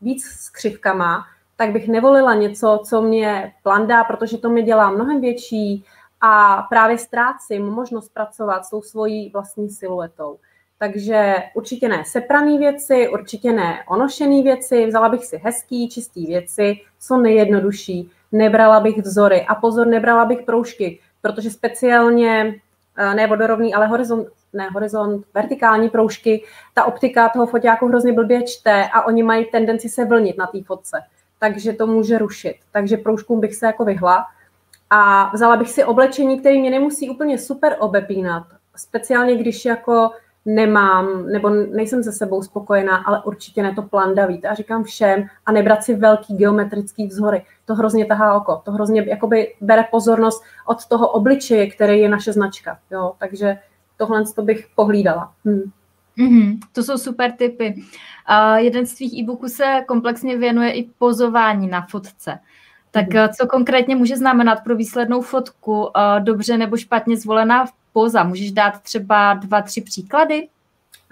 víc 0.00 0.24
s 0.24 0.50
křivkama, 0.50 1.24
tak 1.60 1.72
bych 1.72 1.88
nevolila 1.88 2.34
něco, 2.34 2.80
co 2.84 3.02
mě 3.02 3.52
plandá, 3.62 4.04
protože 4.04 4.38
to 4.38 4.48
mě 4.48 4.62
dělá 4.62 4.90
mnohem 4.90 5.20
větší 5.20 5.84
a 6.20 6.62
právě 6.70 6.98
ztrácím 6.98 7.66
možnost 7.66 8.14
pracovat 8.14 8.64
s 8.64 8.70
tou 8.70 8.82
svojí 8.82 9.30
vlastní 9.30 9.70
siluetou. 9.70 10.38
Takže 10.78 11.34
určitě 11.54 11.88
ne 11.88 12.02
sepraný 12.06 12.58
věci, 12.58 13.08
určitě 13.08 13.52
ne 13.52 13.78
onošený 13.88 14.42
věci, 14.42 14.86
vzala 14.86 15.08
bych 15.08 15.24
si 15.24 15.40
hezký, 15.44 15.88
čistý 15.88 16.26
věci, 16.26 16.80
co 17.00 17.16
nejjednodušší, 17.16 18.10
nebrala 18.32 18.80
bych 18.80 18.98
vzory. 18.98 19.46
A 19.48 19.54
pozor, 19.54 19.86
nebrala 19.86 20.24
bych 20.24 20.42
proužky, 20.42 20.98
protože 21.20 21.50
speciálně 21.50 22.54
eh, 22.96 23.14
ne 23.14 23.26
vodorovný, 23.26 23.74
ale 23.74 23.86
horizont, 23.86 24.28
ne 24.52 24.68
horizont, 24.70 25.24
vertikální 25.34 25.88
proužky, 25.88 26.44
ta 26.74 26.84
optika 26.84 27.28
toho 27.28 27.46
foťáku 27.46 27.88
hrozně 27.88 28.12
blbě 28.12 28.42
čte 28.42 28.88
a 28.92 29.02
oni 29.02 29.22
mají 29.22 29.44
tendenci 29.44 29.88
se 29.88 30.04
vlnit 30.04 30.38
na 30.38 30.46
té 30.46 30.62
fotce. 30.62 31.02
Takže 31.40 31.72
to 31.72 31.86
může 31.86 32.18
rušit. 32.18 32.56
Takže 32.72 32.96
proužkům 32.96 33.40
bych 33.40 33.54
se 33.54 33.66
jako 33.66 33.84
vyhla. 33.84 34.26
A 34.90 35.30
vzala 35.34 35.56
bych 35.56 35.70
si 35.70 35.84
oblečení, 35.84 36.40
které 36.40 36.58
mě 36.58 36.70
nemusí 36.70 37.10
úplně 37.10 37.38
super 37.38 37.76
obepínat. 37.78 38.46
Speciálně 38.76 39.36
když 39.36 39.64
jako 39.64 40.10
nemám, 40.46 41.26
nebo 41.26 41.50
nejsem 41.50 42.02
se 42.02 42.12
sebou 42.12 42.42
spokojená, 42.42 42.96
ale 42.96 43.22
určitě 43.24 43.62
ne 43.62 43.74
to 43.74 43.82
plandavý. 43.82 44.44
A 44.44 44.54
říkám 44.54 44.84
všem 44.84 45.26
a 45.46 45.52
nebrat 45.52 45.82
si 45.82 45.94
velký 45.94 46.36
geometrický 46.36 47.06
vzory. 47.06 47.42
To 47.64 47.74
hrozně 47.74 48.06
tahá 48.06 48.34
oko. 48.34 48.62
To 48.64 48.72
hrozně 48.72 49.04
jakoby 49.08 49.54
bere 49.60 49.84
pozornost 49.90 50.44
od 50.66 50.86
toho 50.86 51.08
obličeje, 51.08 51.70
který 51.70 52.00
je 52.00 52.08
naše 52.08 52.32
značka. 52.32 52.78
Jo? 52.90 53.12
Takže 53.18 53.58
tohle 53.96 54.24
to 54.34 54.42
bych 54.42 54.66
pohlídala. 54.74 55.32
Hm. 55.44 55.70
Mm-hmm, 56.18 56.58
to 56.72 56.82
jsou 56.82 56.98
super 56.98 57.32
typy. 57.32 57.74
Uh, 58.30 58.56
jeden 58.56 58.86
z 58.86 58.94
tvých 58.94 59.18
e-booků 59.18 59.48
se 59.48 59.84
komplexně 59.88 60.38
věnuje 60.38 60.72
i 60.72 60.88
pozování 60.98 61.68
na 61.68 61.86
fotce. 61.86 62.38
Tak 62.90 63.08
mm-hmm. 63.08 63.28
co 63.38 63.46
konkrétně 63.46 63.96
může 63.96 64.16
znamenat 64.16 64.64
pro 64.64 64.76
výslednou 64.76 65.20
fotku 65.20 65.82
uh, 65.82 65.90
dobře 66.18 66.56
nebo 66.56 66.76
špatně 66.76 67.16
zvolená 67.16 67.64
poza? 67.92 68.24
Můžeš 68.24 68.52
dát 68.52 68.82
třeba 68.82 69.34
dva, 69.34 69.62
tři 69.62 69.80
příklady? 69.80 70.48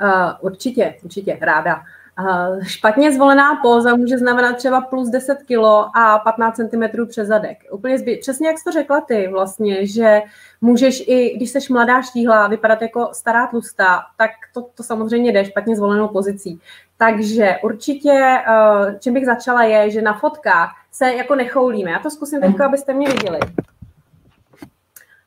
Uh, 0.02 0.32
určitě, 0.40 0.94
určitě, 1.02 1.38
ráda. 1.40 1.82
Uh, 2.20 2.62
špatně 2.62 3.12
zvolená 3.12 3.56
póza 3.62 3.96
může 3.96 4.18
znamenat 4.18 4.56
třeba 4.56 4.80
plus 4.80 5.08
10 5.08 5.38
kg 5.38 5.60
a 5.94 6.18
15 6.18 6.56
cm 6.56 7.06
přes 7.08 7.28
zadek. 7.28 7.58
Úplně 7.70 7.98
zby, 7.98 8.16
přesně 8.16 8.48
jak 8.48 8.58
jsi 8.58 8.64
to 8.64 8.72
řekla 8.72 9.00
ty 9.00 9.28
vlastně, 9.28 9.86
že 9.86 10.22
můžeš 10.60 11.00
i, 11.06 11.36
když 11.36 11.50
jsi 11.50 11.58
mladá 11.72 12.02
štíhlá, 12.02 12.48
vypadat 12.48 12.82
jako 12.82 13.08
stará 13.12 13.46
tlustá, 13.46 14.00
tak 14.16 14.30
to, 14.54 14.62
to 14.74 14.82
samozřejmě 14.82 15.32
jde 15.32 15.44
špatně 15.44 15.76
zvolenou 15.76 16.08
pozicí. 16.08 16.60
Takže 16.96 17.56
určitě, 17.62 18.38
uh, 18.48 18.98
čím 18.98 19.14
bych 19.14 19.26
začala 19.26 19.62
je, 19.62 19.90
že 19.90 20.02
na 20.02 20.18
fotkách 20.18 20.70
se 20.92 21.14
jako 21.14 21.34
nechoulíme. 21.34 21.90
Já 21.90 21.98
to 21.98 22.10
zkusím 22.10 22.40
teď, 22.40 22.60
abyste 22.60 22.94
mě 22.94 23.08
viděli. 23.08 23.38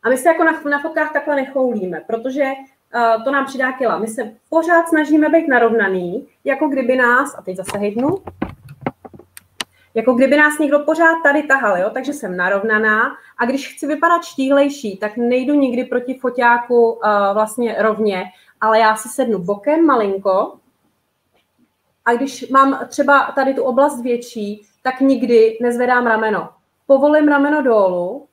A 0.04 0.10
my 0.10 0.18
se 0.18 0.30
jako 0.30 0.44
na, 0.44 0.62
na 0.70 0.80
fotkách 0.80 1.14
takhle 1.14 1.36
nechoulíme, 1.36 2.02
protože 2.08 2.44
to 3.24 3.32
nám 3.32 3.46
přidá 3.46 3.72
kila. 3.72 4.00
My 4.00 4.08
se 4.08 4.32
pořád 4.50 4.88
snažíme 4.88 5.30
být 5.30 5.48
narovnaný, 5.48 6.28
jako 6.44 6.68
kdyby 6.68 6.96
nás, 6.96 7.36
a 7.38 7.42
teď 7.42 7.58
zase 7.58 7.78
hejtnu, 7.78 8.18
jako 9.94 10.14
kdyby 10.14 10.38
nás 10.38 10.60
někdo 10.60 10.80
pořád 10.80 11.16
tady 11.24 11.44
tahal, 11.44 11.78
jo? 11.78 11.90
takže 11.94 12.14
jsem 12.14 12.38
narovnaná 12.38 13.16
a 13.38 13.46
když 13.46 13.76
chci 13.76 13.88
vypadat 13.88 14.24
štíhlejší, 14.24 14.98
tak 14.98 15.18
nejdu 15.18 15.54
nikdy 15.54 15.84
proti 15.84 16.14
foťáku 16.14 16.92
uh, 16.92 17.00
vlastně 17.34 17.76
rovně, 17.80 18.24
ale 18.62 18.80
já 18.80 18.96
si 18.96 19.10
sednu 19.10 19.40
bokem 19.40 19.86
malinko 19.86 20.54
a 22.06 22.14
když 22.14 22.50
mám 22.50 22.80
třeba 22.88 23.32
tady 23.36 23.54
tu 23.54 23.64
oblast 23.64 24.02
větší, 24.02 24.66
tak 24.84 25.00
nikdy 25.00 25.58
nezvedám 25.62 26.08
rameno. 26.08 26.50
Povolím 26.88 27.28
rameno 27.28 27.62
dolů 27.62 28.28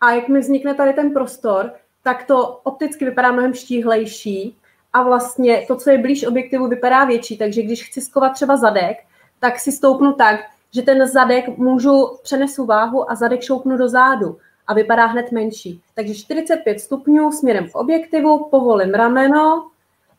a 0.00 0.10
jak 0.12 0.28
mi 0.28 0.40
vznikne 0.40 0.74
tady 0.74 0.92
ten 0.92 1.12
prostor, 1.12 1.72
tak 2.06 2.24
to 2.24 2.60
opticky 2.62 3.04
vypadá 3.04 3.32
mnohem 3.32 3.54
štíhlejší 3.54 4.56
a 4.92 5.02
vlastně 5.02 5.64
to, 5.68 5.76
co 5.76 5.90
je 5.90 5.98
blíž 5.98 6.26
objektivu, 6.26 6.68
vypadá 6.68 7.04
větší. 7.04 7.38
Takže 7.38 7.62
když 7.62 7.88
chci 7.88 8.00
skovat 8.00 8.32
třeba 8.32 8.56
zadek, 8.56 8.96
tak 9.40 9.58
si 9.58 9.72
stoupnu 9.72 10.12
tak, 10.12 10.40
že 10.74 10.82
ten 10.82 11.08
zadek 11.08 11.58
můžu 11.58 12.18
přenesu 12.22 12.66
váhu 12.66 13.10
a 13.10 13.14
zadek 13.14 13.42
šoupnu 13.42 13.76
do 13.76 13.88
zádu 13.88 14.38
a 14.66 14.74
vypadá 14.74 15.06
hned 15.06 15.32
menší. 15.32 15.82
Takže 15.94 16.14
45 16.14 16.80
stupňů 16.80 17.32
směrem 17.32 17.70
k 17.70 17.76
objektivu, 17.76 18.48
povolím 18.50 18.94
rameno, 18.94 19.70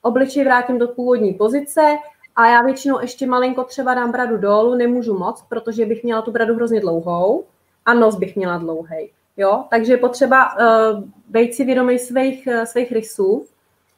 obličej 0.02 0.43
vrátím 0.43 0.78
do 0.78 0.88
původní 0.88 1.34
pozice 1.34 1.97
a 2.36 2.47
já 2.47 2.62
většinou 2.62 3.02
ještě 3.02 3.28
malinko 3.28 3.63
třeba 3.63 3.93
dám 3.93 4.12
bradu 4.12 4.38
dolů, 4.38 4.76
nemůžu 4.76 5.17
moc, 5.17 5.43
protože 5.50 5.86
bych 5.86 6.04
měla 6.04 6.21
tu 6.21 6.32
bradu 6.32 6.56
hrozně 6.56 6.80
dlouhou 6.80 7.43
a 7.86 7.93
nos 7.93 8.15
bych 8.15 8.36
měla 8.36 8.58
dlouhý. 8.58 9.16
Jo? 9.38 9.65
Takže 9.69 9.93
je 9.93 9.97
potřeba 9.97 10.56
uh, 10.56 11.04
být 11.28 11.54
si 11.54 11.65
vědomý 11.65 12.00
svých, 12.00 12.47
uh, 12.47 12.63
svých 12.63 12.91
rysů 12.91 13.47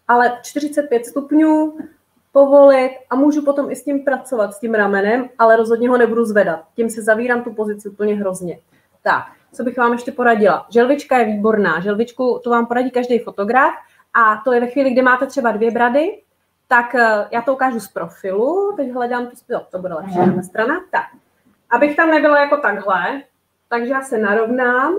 ale 0.10 0.40
45 0.42 1.06
stupňů, 1.06 1.78
povolit 2.32 2.92
a 3.10 3.16
můžu 3.16 3.46
potom 3.46 3.72
i 3.72 3.76
s 3.76 3.84
tím 3.84 4.04
pracovat, 4.04 4.54
s 4.54 4.60
tím 4.60 4.74
ramenem, 4.74 5.30
ale 5.38 5.56
rozhodně 5.56 5.90
ho 5.90 5.98
nebudu 5.98 6.26
zvedat. 6.26 6.60
Tím 6.76 6.90
se 6.90 7.02
zavírám 7.02 7.44
tu 7.44 7.54
pozici 7.54 7.90
úplně 7.90 8.16
hrozně. 8.16 8.60
Tak, 9.04 9.26
co 9.54 9.64
bych 9.64 9.78
vám 9.78 9.94
ještě 9.94 10.12
poradila? 10.12 10.66
Želvička 10.70 11.18
je 11.18 11.26
výborná. 11.26 11.80
Želvičku 11.80 12.42
to 12.44 12.50
vám 12.50 12.66
poradí 12.66 12.92
každý 12.92 13.20
fotograf 13.20 13.74
a 14.14 14.42
to 14.44 14.54
je 14.54 14.60
ve 14.60 14.68
chvíli, 14.68 14.92
kdy 14.92 15.02
máte 15.02 15.26
třeba 15.26 15.52
dvě 15.52 15.72
brady, 15.72 16.22
tak 16.68 16.96
eh, 16.96 17.28
já 17.32 17.42
to 17.42 17.54
ukážu 17.54 17.80
z 17.80 17.88
profilu, 17.88 18.74
teď 18.78 18.92
hledám 18.92 19.28
tu, 19.28 19.34
jo, 19.50 19.62
to 19.72 19.80
bude 19.80 19.94
lepší 19.94 20.18
na 20.36 20.44
strana, 20.44 20.82
tak. 20.92 21.06
Abych 21.70 21.96
tam 21.96 22.10
nebyla 22.10 22.40
jako 22.40 22.58
takhle, 22.58 23.22
takže 23.70 23.92
já 23.92 24.02
se 24.02 24.18
narovnám 24.18 24.96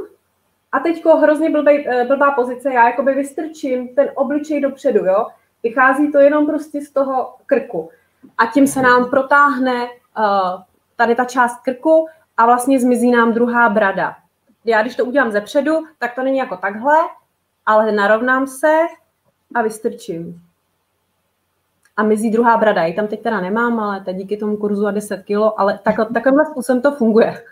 a 0.73 0.79
teď 0.79 1.05
hrozně 1.05 1.51
blbej, 1.51 1.87
eh, 1.89 2.05
blbá 2.05 2.31
pozice, 2.31 2.73
já 2.73 2.89
jakoby 2.89 3.15
vystrčím 3.15 3.89
ten 3.89 4.11
obličej 4.15 4.61
dopředu, 4.61 5.05
jo. 5.05 5.27
Vychází 5.63 6.13
to 6.13 6.19
jenom 6.19 6.47
prostě 6.47 6.81
z 6.81 6.91
toho 6.91 7.35
krku. 7.47 7.91
A 8.39 8.47
tím 8.47 8.67
se 8.67 8.83
nám 8.83 9.11
protáhne 9.11 9.85
uh, 9.85 10.63
tady 10.97 11.15
ta 11.15 11.25
část 11.25 11.61
krku 11.61 12.07
a 12.37 12.47
vlastně 12.47 12.81
zmizí 12.81 13.11
nám 13.11 13.33
druhá 13.33 13.69
brada. 13.69 14.17
Já 14.65 14.83
když 14.83 14.97
to 14.97 15.05
udělám 15.05 15.31
ze 15.31 15.41
předu, 15.41 15.87
tak 15.99 16.15
to 16.15 16.23
není 16.23 16.39
jako 16.39 16.57
takhle, 16.57 16.97
ale 17.67 17.93
narovnám 17.93 18.47
se 18.47 18.79
a 19.55 19.63
vystrčím. 19.63 20.43
A 21.97 22.03
mizí 22.03 22.31
druhá 22.31 22.57
brada. 22.57 22.85
Ji 22.85 22.95
tam 22.95 23.07
teď 23.07 23.23
teda 23.23 23.41
nemám, 23.41 23.81
ale 23.81 24.05
díky 24.13 24.37
tomu 24.37 24.57
kurzu 24.57 24.87
a 24.87 24.91
10 24.91 25.23
kilo, 25.23 25.61
ale 25.61 25.79
takhle, 25.83 26.07
takovýmhle 26.07 26.47
způsobem 26.47 26.83
to 26.83 26.93
funguje. 26.93 27.45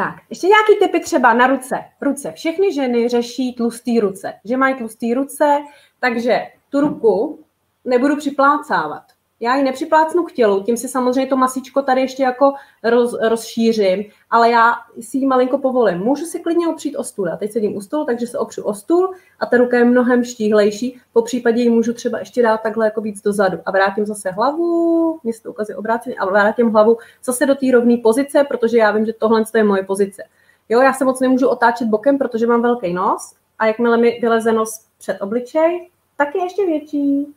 Tak, 0.00 0.14
ještě 0.30 0.46
nějaký 0.46 0.76
typy 0.86 1.00
třeba 1.00 1.34
na 1.34 1.46
ruce. 1.46 1.84
Ruce. 2.00 2.32
Všechny 2.32 2.74
ženy 2.74 3.08
řeší 3.08 3.54
tlustý 3.54 4.00
ruce. 4.00 4.34
Že 4.44 4.56
mají 4.56 4.74
tlustý 4.74 5.14
ruce, 5.14 5.58
takže 5.98 6.46
tu 6.68 6.80
ruku 6.80 7.44
nebudu 7.84 8.16
připlácávat 8.16 9.02
já 9.40 9.56
ji 9.56 9.62
nepřiplácnu 9.62 10.22
k 10.22 10.32
tělu, 10.32 10.62
tím 10.62 10.76
si 10.76 10.88
samozřejmě 10.88 11.26
to 11.26 11.36
masičko 11.36 11.82
tady 11.82 12.00
ještě 12.00 12.22
jako 12.22 12.52
roz, 12.84 13.16
rozšířím, 13.22 14.04
ale 14.30 14.50
já 14.50 14.74
si 15.00 15.18
ji 15.18 15.26
malinko 15.26 15.58
povolím. 15.58 15.98
Můžu 15.98 16.24
si 16.24 16.40
klidně 16.40 16.68
opřít 16.68 16.96
o 16.96 17.04
stůl. 17.04 17.28
Já 17.28 17.36
teď 17.36 17.52
sedím 17.52 17.76
u 17.76 17.80
stolu, 17.80 18.04
takže 18.04 18.26
se 18.26 18.38
opřu 18.38 18.62
o 18.62 18.74
stůl 18.74 19.14
a 19.40 19.46
ta 19.46 19.56
ruka 19.56 19.76
je 19.76 19.84
mnohem 19.84 20.24
štíhlejší. 20.24 21.00
Po 21.12 21.22
případě 21.22 21.62
ji 21.62 21.70
můžu 21.70 21.92
třeba 21.92 22.18
ještě 22.18 22.42
dát 22.42 22.62
takhle 22.62 22.86
jako 22.86 23.00
víc 23.00 23.22
dozadu 23.22 23.58
a 23.66 23.70
vrátím 23.70 24.06
zase 24.06 24.30
hlavu, 24.30 25.18
mě 25.22 25.32
se 25.32 25.42
to 25.42 25.50
ukazuje 25.50 25.76
obráceně, 25.76 26.16
a 26.16 26.26
vrátím 26.26 26.70
hlavu 26.70 26.98
zase 27.24 27.46
do 27.46 27.54
té 27.54 27.66
rovné 27.72 27.96
pozice, 27.96 28.44
protože 28.48 28.78
já 28.78 28.90
vím, 28.90 29.06
že 29.06 29.12
tohle 29.12 29.44
je 29.54 29.64
moje 29.64 29.82
pozice. 29.82 30.22
Jo, 30.68 30.80
já 30.80 30.92
se 30.92 31.04
moc 31.04 31.20
nemůžu 31.20 31.48
otáčet 31.48 31.88
bokem, 31.88 32.18
protože 32.18 32.46
mám 32.46 32.62
velký 32.62 32.92
nos 32.92 33.34
a 33.58 33.66
jakmile 33.66 33.96
mi 33.96 34.18
vyleze 34.22 34.52
nos 34.52 34.86
před 34.98 35.20
obličej, 35.20 35.90
tak 36.16 36.34
je 36.34 36.42
ještě 36.42 36.66
větší. 36.66 37.34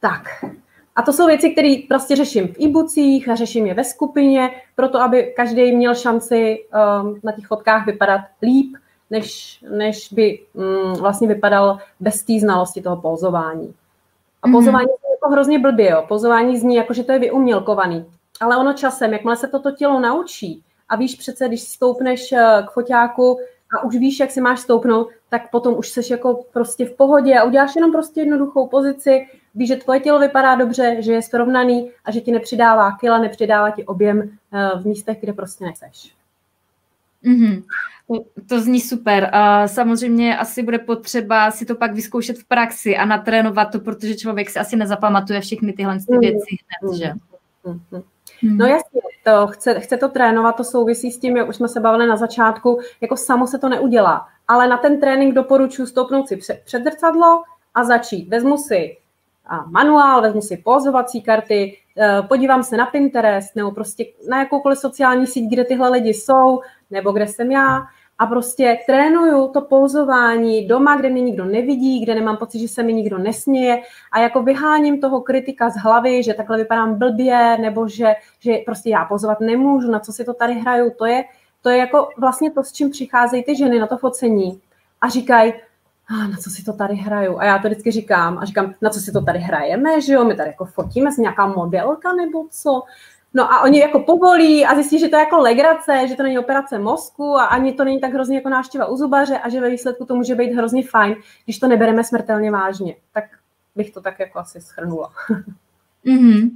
Tak, 0.00 0.22
a 0.98 1.02
to 1.02 1.12
jsou 1.12 1.26
věci, 1.26 1.50
které 1.50 1.74
prostě 1.88 2.16
řeším 2.16 2.48
v 2.48 2.60
e-boocích 2.60 3.28
a 3.28 3.34
řeším 3.34 3.66
je 3.66 3.74
ve 3.74 3.84
skupině, 3.84 4.50
proto 4.76 5.00
aby 5.00 5.32
každý 5.36 5.72
měl 5.72 5.94
šanci 5.94 6.58
um, 7.02 7.20
na 7.24 7.32
těch 7.32 7.46
fotkách 7.46 7.86
vypadat 7.86 8.20
líp, 8.42 8.76
než, 9.10 9.58
než 9.70 10.12
by 10.12 10.40
um, 10.52 10.92
vlastně 10.92 11.28
vypadal 11.28 11.78
bez 12.00 12.22
té 12.22 12.40
znalosti 12.40 12.82
toho 12.82 12.96
pozování. 12.96 13.74
A 14.42 14.48
pozování 14.48 14.86
mm-hmm. 14.86 15.08
je 15.08 15.16
jako 15.16 15.30
hrozně 15.30 15.58
blbě, 15.58 15.90
jo. 15.90 16.04
Pozování 16.08 16.58
zní 16.58 16.74
jako, 16.74 16.94
že 16.94 17.04
to 17.04 17.12
je 17.12 17.18
vyumělkovaný. 17.18 18.06
Ale 18.40 18.56
ono 18.56 18.72
časem, 18.72 19.12
jakmile 19.12 19.36
se 19.36 19.48
toto 19.48 19.70
tělo 19.70 20.00
naučí, 20.00 20.62
a 20.88 20.96
víš 20.96 21.14
přece, 21.14 21.48
když 21.48 21.62
stoupneš 21.62 22.32
eh, 22.32 22.62
k 22.66 22.70
foťáku 22.70 23.38
a 23.74 23.84
už 23.84 23.96
víš, 23.96 24.20
jak 24.20 24.30
si 24.30 24.40
máš 24.40 24.60
stoupnout, 24.60 25.08
tak 25.28 25.50
potom 25.50 25.78
už 25.78 25.88
seš 25.88 26.10
jako 26.10 26.44
prostě 26.52 26.86
v 26.86 26.92
pohodě 26.92 27.38
a 27.38 27.44
uděláš 27.44 27.76
jenom 27.76 27.92
prostě 27.92 28.20
jednoduchou 28.20 28.66
pozici, 28.66 29.26
víš, 29.54 29.68
že 29.68 29.76
tvoje 29.76 30.00
tělo 30.00 30.18
vypadá 30.18 30.54
dobře, 30.54 30.96
že 30.98 31.12
je 31.12 31.22
srovnaný 31.22 31.90
a 32.04 32.10
že 32.10 32.20
ti 32.20 32.32
nepřidává 32.32 32.96
kila, 33.00 33.18
nepřidává 33.18 33.70
ti 33.70 33.84
objem 33.84 34.30
eh, 34.52 34.78
v 34.78 34.86
místech, 34.86 35.20
kde 35.20 35.32
prostě 35.32 35.64
nechceš. 35.64 36.14
Mm-hmm. 37.24 37.62
To, 38.08 38.24
to 38.48 38.60
zní 38.60 38.80
super. 38.80 39.30
A 39.32 39.68
samozřejmě 39.68 40.38
asi 40.38 40.62
bude 40.62 40.78
potřeba 40.78 41.50
si 41.50 41.66
to 41.66 41.74
pak 41.74 41.94
vyzkoušet 41.94 42.38
v 42.38 42.44
praxi 42.44 42.96
a 42.96 43.04
natrénovat 43.04 43.72
to, 43.72 43.80
protože 43.80 44.16
člověk 44.16 44.50
si 44.50 44.58
asi 44.58 44.76
nezapamatuje 44.76 45.40
všechny 45.40 45.72
tyhle 45.72 45.98
ty 45.98 46.18
věci 46.18 46.56
hned, 46.82 46.96
že? 46.96 47.12
Mm-hmm. 47.64 48.02
No 48.42 48.66
jasně, 48.66 49.00
to 49.24 49.46
chce, 49.46 49.80
chce 49.80 49.96
to 49.96 50.08
trénovat, 50.08 50.56
to 50.56 50.64
souvisí 50.64 51.10
s 51.10 51.18
tím, 51.18 51.36
jak 51.36 51.48
už 51.48 51.56
jsme 51.56 51.68
se 51.68 51.80
bavili 51.80 52.06
na 52.06 52.16
začátku, 52.16 52.80
jako 53.00 53.16
samo 53.16 53.46
se 53.46 53.58
to 53.58 53.68
neudělá. 53.68 54.26
Ale 54.48 54.68
na 54.68 54.76
ten 54.76 55.00
trénink 55.00 55.34
doporučuji 55.34 55.86
stoupnout 55.86 56.28
si 56.28 56.36
před, 56.36 56.62
před 56.64 56.84
zrcadlo 56.84 57.42
a 57.74 57.84
začít. 57.84 58.28
Vezmu 58.28 58.58
si 58.58 58.96
manuál, 59.66 60.22
vezmu 60.22 60.40
si 60.40 60.56
pozovací 60.56 61.22
karty, 61.22 61.78
eh, 61.98 62.22
podívám 62.28 62.62
se 62.62 62.76
na 62.76 62.86
Pinterest 62.86 63.56
nebo 63.56 63.70
prostě 63.70 64.04
na 64.28 64.38
jakoukoliv 64.38 64.78
sociální 64.78 65.26
síť, 65.26 65.50
kde 65.50 65.64
tyhle 65.64 65.90
lidi 65.90 66.14
jsou, 66.14 66.60
nebo 66.90 67.12
kde 67.12 67.26
jsem 67.26 67.50
já 67.50 67.86
a 68.18 68.26
prostě 68.26 68.78
trénuju 68.86 69.48
to 69.48 69.60
pouzování 69.60 70.66
doma, 70.66 70.96
kde 70.96 71.10
mě 71.10 71.20
nikdo 71.22 71.44
nevidí, 71.44 72.00
kde 72.00 72.14
nemám 72.14 72.36
pocit, 72.36 72.58
že 72.58 72.68
se 72.68 72.82
mi 72.82 72.92
nikdo 72.92 73.18
nesměje 73.18 73.82
a 74.12 74.20
jako 74.20 74.42
vyháním 74.42 75.00
toho 75.00 75.20
kritika 75.20 75.70
z 75.70 75.76
hlavy, 75.76 76.22
že 76.22 76.34
takhle 76.34 76.56
vypadám 76.58 76.98
blbě, 76.98 77.58
nebo 77.60 77.88
že, 77.88 78.14
že 78.40 78.58
prostě 78.66 78.90
já 78.90 79.04
pozovat 79.04 79.40
nemůžu, 79.40 79.90
na 79.90 80.00
co 80.00 80.12
si 80.12 80.24
to 80.24 80.34
tady 80.34 80.54
hraju, 80.54 80.92
to 80.98 81.06
je, 81.06 81.24
to 81.62 81.70
je 81.70 81.76
jako 81.76 82.08
vlastně 82.18 82.50
to, 82.50 82.62
s 82.62 82.72
čím 82.72 82.90
přicházejí 82.90 83.44
ty 83.44 83.56
ženy 83.56 83.78
na 83.78 83.86
to 83.86 83.96
focení 83.96 84.60
a 85.00 85.08
říkají, 85.08 85.52
ah, 86.10 86.28
na 86.28 86.36
co 86.36 86.50
si 86.50 86.64
to 86.64 86.72
tady 86.72 86.94
hraju? 86.94 87.38
A 87.38 87.44
já 87.44 87.58
to 87.58 87.68
vždycky 87.68 87.90
říkám 87.90 88.38
a 88.38 88.44
říkám, 88.44 88.74
na 88.80 88.90
co 88.90 89.00
si 89.00 89.12
to 89.12 89.20
tady 89.20 89.38
hrajeme, 89.38 90.00
že 90.00 90.12
jo, 90.12 90.24
my 90.24 90.34
tady 90.34 90.48
jako 90.48 90.64
fotíme, 90.64 91.12
jsme 91.12 91.22
nějaká 91.22 91.46
modelka 91.46 92.12
nebo 92.12 92.44
co? 92.50 92.82
No 93.34 93.52
a 93.52 93.60
oni 93.60 93.80
jako 93.80 94.00
povolí 94.00 94.66
a 94.66 94.74
zjistí, 94.74 94.98
že 94.98 95.08
to 95.08 95.16
je 95.16 95.20
jako 95.20 95.38
legrace, 95.38 96.08
že 96.08 96.14
to 96.14 96.22
není 96.22 96.38
operace 96.38 96.78
mozku 96.78 97.36
a 97.36 97.44
ani 97.44 97.72
to 97.72 97.84
není 97.84 98.00
tak 98.00 98.12
hrozně 98.12 98.36
jako 98.36 98.48
návštěva 98.48 98.86
u 98.86 98.96
zubaře 98.96 99.38
a 99.38 99.48
že 99.48 99.60
ve 99.60 99.70
výsledku 99.70 100.04
to 100.04 100.14
může 100.14 100.34
být 100.34 100.52
hrozně 100.52 100.82
fajn, 100.86 101.16
když 101.44 101.58
to 101.58 101.68
nebereme 101.68 102.04
smrtelně 102.04 102.50
vážně. 102.50 102.96
Tak 103.12 103.24
bych 103.76 103.90
to 103.90 104.00
tak 104.00 104.20
jako 104.20 104.38
asi 104.38 104.60
schrnula. 104.60 105.12
Mm-hmm. 106.06 106.50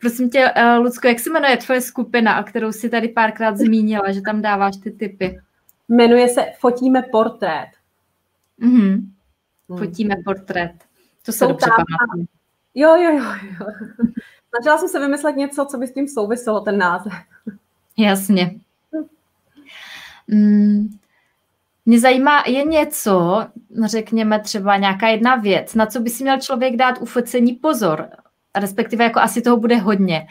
Prosím 0.00 0.30
tě, 0.30 0.52
uh, 0.56 0.84
Lucko, 0.84 1.08
jak 1.08 1.18
se 1.18 1.30
jmenuje 1.30 1.56
tvoje 1.56 1.80
skupina, 1.80 2.32
a 2.32 2.42
kterou 2.42 2.72
si 2.72 2.90
tady 2.90 3.08
párkrát 3.08 3.56
zmínila, 3.58 4.12
že 4.12 4.20
tam 4.20 4.42
dáváš 4.42 4.76
ty 4.76 4.90
typy? 4.90 5.40
Jmenuje 5.88 6.28
se 6.28 6.46
Fotíme 6.60 7.02
portrét. 7.02 7.68
Mm-hmm. 8.60 9.06
Fotíme 9.78 10.14
portrét. 10.24 10.72
To 11.24 11.32
se 11.32 11.46
dobře 11.46 11.70
pamatuju. 11.70 12.26
Jo, 12.74 12.96
jo, 12.96 13.10
jo, 13.10 13.34
jo. 13.60 13.66
Snažila 14.56 14.78
jsem 14.78 14.88
se 14.88 15.00
vymyslet 15.00 15.36
něco, 15.36 15.64
co 15.64 15.78
by 15.78 15.86
s 15.86 15.94
tím 15.94 16.08
souviselo, 16.08 16.60
ten 16.60 16.78
název. 16.78 17.12
Jasně. 17.98 18.54
Mm. 20.28 20.88
Mě 21.86 22.00
zajímá, 22.00 22.42
je 22.46 22.64
něco, 22.64 23.46
řekněme 23.84 24.40
třeba 24.40 24.76
nějaká 24.76 25.08
jedna 25.08 25.34
věc, 25.36 25.74
na 25.74 25.86
co 25.86 26.00
by 26.00 26.10
si 26.10 26.22
měl 26.22 26.40
člověk 26.40 26.76
dát 26.76 26.98
u 27.00 27.06
focení 27.06 27.52
pozor, 27.52 28.08
respektive 28.54 29.04
jako 29.04 29.20
asi 29.20 29.42
toho 29.42 29.56
bude 29.56 29.76
hodně. 29.76 30.26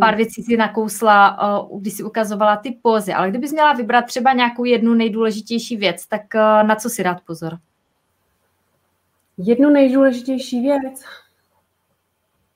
Pár 0.00 0.16
věcí 0.16 0.42
si 0.42 0.56
nakousla, 0.56 1.38
když 1.78 1.94
si 1.94 2.02
ukazovala 2.02 2.56
ty 2.56 2.78
pózy, 2.82 3.12
ale 3.12 3.30
kdybys 3.30 3.52
měla 3.52 3.72
vybrat 3.72 4.02
třeba 4.02 4.32
nějakou 4.32 4.64
jednu 4.64 4.94
nejdůležitější 4.94 5.76
věc, 5.76 6.06
tak 6.06 6.34
na 6.62 6.76
co 6.76 6.90
si 6.90 7.04
dát 7.04 7.20
pozor? 7.26 7.58
Jednu 9.38 9.70
nejdůležitější 9.70 10.60
věc? 10.62 11.04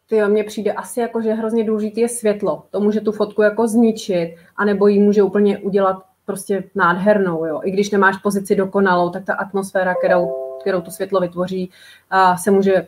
Ty 0.09 0.23
mně 0.27 0.45
přijde 0.45 0.73
asi 0.73 1.01
jako, 1.01 1.23
že 1.23 1.33
hrozně 1.33 1.65
důležité 1.65 2.01
je 2.01 2.09
světlo. 2.09 2.63
To 2.71 2.81
může 2.81 3.01
tu 3.01 3.13
fotku 3.13 3.43
jako 3.43 3.69
zničit, 3.69 4.37
anebo 4.57 4.87
ji 4.87 4.99
může 4.99 5.23
úplně 5.23 5.59
udělat 5.59 6.03
prostě 6.27 6.65
nádhernou. 6.75 7.45
Jo. 7.47 7.61
I 7.65 7.71
když 7.71 7.91
nemáš 7.91 8.17
pozici 8.17 8.57
dokonalou, 8.57 9.11
tak 9.11 9.25
ta 9.25 9.35
atmosféra, 9.35 9.95
kterou, 9.95 10.35
kterou 10.61 10.81
to 10.81 10.91
světlo 10.91 11.21
vytvoří, 11.21 11.71
se 12.37 12.51
může 12.51 12.87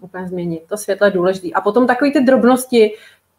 úplně 0.00 0.28
změnit. 0.28 0.62
To 0.68 0.76
světlo 0.76 1.06
je 1.06 1.10
důležité. 1.10 1.48
A 1.54 1.60
potom 1.60 1.86
takové 1.86 2.10
ty 2.10 2.20
drobnosti, 2.20 2.92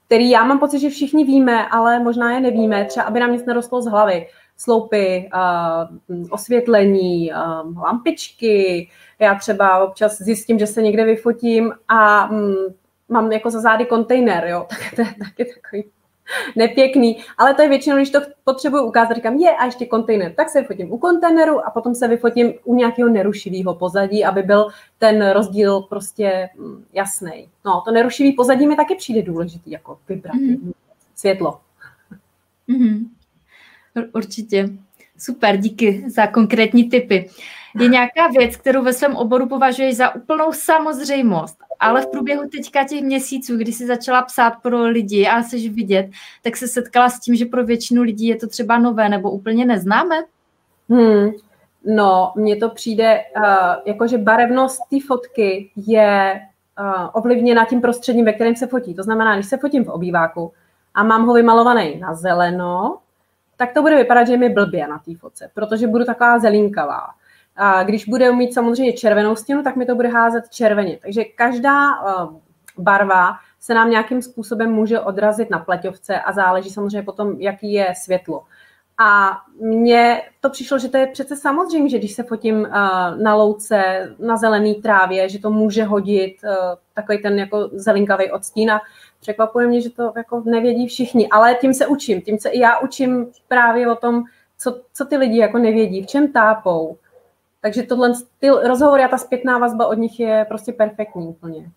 které 0.05 0.23
já 0.23 0.43
mám 0.43 0.59
pocit, 0.59 0.79
že 0.79 0.89
všichni 0.89 1.23
víme, 1.23 1.67
ale 1.67 1.99
možná 1.99 2.33
je 2.33 2.39
nevíme, 2.39 2.85
třeba 2.85 3.05
aby 3.05 3.19
nám 3.19 3.31
nic 3.31 3.45
nerostlo 3.45 3.81
z 3.81 3.87
hlavy. 3.87 4.27
Sloupy, 4.57 5.29
osvětlení, 6.29 7.31
lampičky. 7.77 8.89
Já 9.19 9.35
třeba 9.35 9.83
občas 9.83 10.17
zjistím, 10.17 10.59
že 10.59 10.67
se 10.67 10.81
někde 10.81 11.05
vyfotím 11.05 11.73
a 11.88 12.30
um, 12.30 12.55
mám 13.10 13.32
jako 13.32 13.49
za 13.49 13.62
zády 13.62 13.86
kontejner, 13.86 14.45
jo, 14.47 14.66
tak 14.70 14.95
to 14.95 15.01
je 15.01 15.16
taky 15.20 15.53
takový 15.53 15.84
nepěkný, 16.55 17.18
ale 17.38 17.53
to 17.53 17.62
je 17.62 17.70
většinou, 17.70 17.95
když 17.95 18.10
to 18.10 18.20
potřebuji 18.43 18.84
ukázat, 18.84 19.16
říkám, 19.16 19.36
je 19.36 19.51
a 19.51 19.66
ještě 19.66 19.86
kontejner, 19.86 20.34
tak 20.34 20.49
se 20.49 20.62
vyfotím 20.62 20.91
u 20.91 20.97
kontejneru 20.97 21.66
a 21.66 21.72
potom 21.72 21.95
se 21.95 22.08
vyfotím 22.08 22.53
u 22.64 22.76
nějakého 22.76 23.10
nerušivého 23.10 23.76
pozadí, 23.76 24.26
aby 24.26 24.41
byl 24.41 24.68
ten 24.97 25.30
rozdíl 25.30 25.82
prostě 25.82 26.49
mm, 26.58 26.86
jasný. 26.93 27.49
No, 27.66 27.82
to 27.86 27.91
nerušivý 27.91 28.32
pozadí 28.32 28.68
mi 28.68 28.76
taky 28.76 28.95
přijde 28.95 29.22
důležitý, 29.22 29.72
jako 29.72 29.99
vybrat 30.10 30.36
mm. 30.36 30.72
světlo. 31.16 31.60
Mm-hmm. 32.70 33.05
Určitě. 34.14 34.70
Super, 35.18 35.58
díky 35.58 36.03
za 36.08 36.28
konkrétní 36.28 36.89
typy. 36.89 37.30
Je 37.80 37.88
nějaká 37.88 38.28
věc, 38.28 38.55
kterou 38.55 38.84
ve 38.84 38.93
svém 38.93 39.16
oboru 39.16 39.47
považuješ 39.47 39.95
za 39.95 40.16
úplnou 40.16 40.51
samozřejmost, 40.51 41.58
ale 41.80 42.01
v 42.01 42.07
průběhu 42.07 42.49
teďka 42.49 42.84
těch 42.84 43.01
měsíců, 43.01 43.57
kdy 43.57 43.73
jsi 43.73 43.88
začala 43.88 44.21
psát 44.21 44.53
pro 44.61 44.84
lidi 44.88 45.28
a 45.28 45.41
chceš 45.41 45.69
vidět, 45.69 46.09
tak 46.43 46.57
se 46.57 46.67
setkala 46.67 47.09
s 47.09 47.19
tím, 47.19 47.36
že 47.36 47.45
pro 47.45 47.65
většinu 47.65 48.01
lidí 48.01 48.28
je 48.28 48.36
to 48.36 48.47
třeba 48.47 48.80
nové 48.80 49.09
nebo 49.09 49.32
úplně 49.32 49.65
neznáme? 49.65 50.15
Hmm, 50.89 51.32
no, 51.86 52.32
mně 52.36 52.55
to 52.55 52.69
přijde, 52.69 53.21
uh, 53.38 53.43
jako 53.86 54.07
že 54.07 54.17
barevnost 54.17 54.82
té 54.89 54.97
fotky 55.07 55.71
je 55.75 56.41
uh, 56.80 57.09
ovlivněna 57.13 57.65
tím 57.65 57.82
prostředím, 57.82 58.25
ve 58.25 58.34
kterém 58.34 58.55
se 58.55 58.67
fotí. 58.67 58.93
To 58.93 59.03
znamená, 59.03 59.36
když 59.36 59.47
se 59.47 59.57
fotím 59.57 59.86
v 59.86 59.89
obýváku 59.89 60.53
a 60.93 61.03
mám 61.03 61.25
ho 61.25 61.34
vymalovaný 61.34 61.99
na 61.99 62.13
zeleno, 62.13 62.97
tak 63.57 63.73
to 63.73 63.82
bude 63.82 63.95
vypadat, 63.95 64.28
že 64.28 64.34
je 64.34 64.38
mi 64.38 64.49
blbě 64.49 64.88
na 64.88 64.99
té 64.99 65.15
fotce, 65.15 65.49
protože 65.53 65.88
budu 65.88 66.05
taková 66.05 66.39
zelínkavá. 66.39 67.07
A 67.58 67.84
když 67.84 68.05
bude 68.05 68.32
mít 68.32 68.53
samozřejmě 68.53 68.93
červenou 68.93 69.36
stěnu, 69.36 69.64
tak 69.64 69.76
mi 69.76 69.86
to 69.86 69.95
bude 69.95 70.08
házet 70.08 70.49
červeně. 70.49 70.99
Takže 71.01 71.24
každá 71.24 72.01
uh, 72.01 72.34
barva 72.78 73.34
se 73.60 73.74
nám 73.74 73.89
nějakým 73.89 74.22
způsobem 74.22 74.72
může 74.72 74.99
odrazit 74.99 75.49
na 75.49 75.60
pleťovce 75.60 76.20
a 76.20 76.32
záleží 76.32 76.70
samozřejmě 76.70 77.01
potom, 77.03 77.36
jaký 77.39 77.74
je 77.74 77.93
světlo. 77.95 78.43
A 78.99 79.38
mně 79.62 80.22
to 80.41 80.49
přišlo, 80.49 80.80
že 80.80 80.89
to 80.89 80.97
je 80.97 81.08
přece 81.08 81.36
samozřejmě, 81.36 81.89
že 81.89 81.97
když 81.97 82.14
se 82.14 82.24
fotím 82.24 82.60
uh, 82.60 82.68
na 83.24 83.36
louce, 83.36 84.10
na 84.20 84.38
zelený 84.38 84.76
trávě, 84.76 85.30
že 85.30 85.39
to 85.39 85.51
může 85.51 85.84
hodit 85.84 86.36
uh, 86.43 86.49
takový 86.93 87.22
ten 87.22 87.39
jako 87.39 87.70
zelinkavý 87.74 88.32
odstín 88.32 88.72
a 88.72 88.82
překvapuje 89.20 89.68
mě, 89.68 89.82
že 89.82 89.89
to 89.89 90.14
jako 90.18 90.43
nevědí 90.45 90.88
všichni, 90.88 91.30
ale 91.30 91.55
tím 91.55 91.74
se 91.74 91.88
učím, 91.88 92.22
tím 92.22 92.39
se 92.39 92.49
i 92.49 92.60
já 92.60 92.80
učím 92.80 93.28
právě 93.47 93.91
o 93.91 93.95
tom, 93.95 94.24
co, 94.58 94.82
co 94.93 95.05
ty 95.05 95.18
lidi 95.18 95.38
jako 95.38 95.58
nevědí, 95.58 96.03
v 96.03 96.08
čem 96.08 96.32
tápou. 96.32 96.97
Takže 97.68 97.84
tohle, 97.84 98.13
ty 98.39 98.49
rozhovory 98.49 99.03
a 99.03 99.07
ta 99.07 99.18
zpětná 99.18 99.57
vazba 99.57 99.88
od 99.88 99.93
nich 99.93 100.20
je 100.20 100.45
prostě 100.47 100.72
perfektní 100.72 101.28
úplně. 101.28 101.72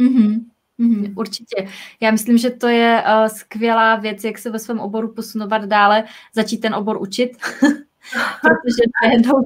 Mm-hmm. 0.00 0.44
Mm, 0.78 1.12
určitě. 1.16 1.68
Já 2.00 2.10
myslím, 2.10 2.38
že 2.38 2.50
to 2.50 2.68
je 2.68 3.04
uh, 3.06 3.26
skvělá 3.26 3.96
věc, 3.96 4.24
jak 4.24 4.38
se 4.38 4.50
ve 4.50 4.58
svém 4.58 4.80
oboru 4.80 5.14
posunovat 5.14 5.64
dále, 5.64 6.04
začít 6.34 6.58
ten 6.58 6.74
obor 6.74 7.02
učit, 7.02 7.30
protože 8.40 8.82
najednou 9.04 9.34
uh, 9.34 9.44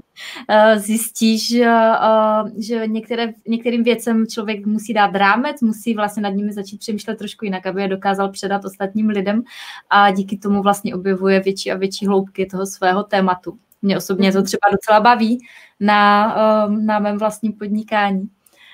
zjistíš, 0.76 1.54
uh, 1.60 2.48
že 2.58 2.86
některé, 2.86 3.32
některým 3.48 3.82
věcem 3.82 4.26
člověk 4.26 4.66
musí 4.66 4.94
dát 4.94 5.14
rámec, 5.14 5.60
musí 5.60 5.94
vlastně 5.94 6.22
nad 6.22 6.30
nimi 6.30 6.52
začít 6.52 6.78
přemýšlet 6.78 7.18
trošku 7.18 7.44
jinak, 7.44 7.66
aby 7.66 7.82
je 7.82 7.88
dokázal 7.88 8.28
předat 8.28 8.64
ostatním 8.64 9.08
lidem 9.08 9.42
a 9.90 10.10
díky 10.10 10.38
tomu 10.38 10.62
vlastně 10.62 10.94
objevuje 10.94 11.40
větší 11.40 11.72
a 11.72 11.76
větší 11.76 12.06
hloubky 12.06 12.46
toho 12.46 12.66
svého 12.66 13.02
tématu. 13.02 13.58
Mě 13.84 13.96
osobně 13.96 14.32
to 14.32 14.38
mhm. 14.38 14.44
třeba 14.44 14.70
docela 14.72 15.00
baví 15.00 15.38
na, 15.80 16.34
uh, 16.66 16.74
na 16.84 16.98
mém 16.98 17.18
vlastním 17.18 17.52
podnikání. 17.52 18.28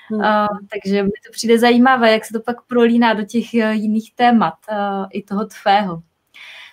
Hmm. 0.09 0.21
Takže 0.73 1.03
mi 1.03 1.09
to 1.09 1.31
přijde 1.31 1.59
zajímavé, 1.59 2.11
jak 2.11 2.25
se 2.25 2.33
to 2.33 2.39
pak 2.39 2.61
prolíná 2.61 3.13
do 3.13 3.23
těch 3.25 3.45
uh, 3.53 3.71
jiných 3.71 4.15
témat, 4.15 4.53
uh, 4.71 5.05
i 5.11 5.23
toho 5.23 5.45
tvého. 5.45 6.01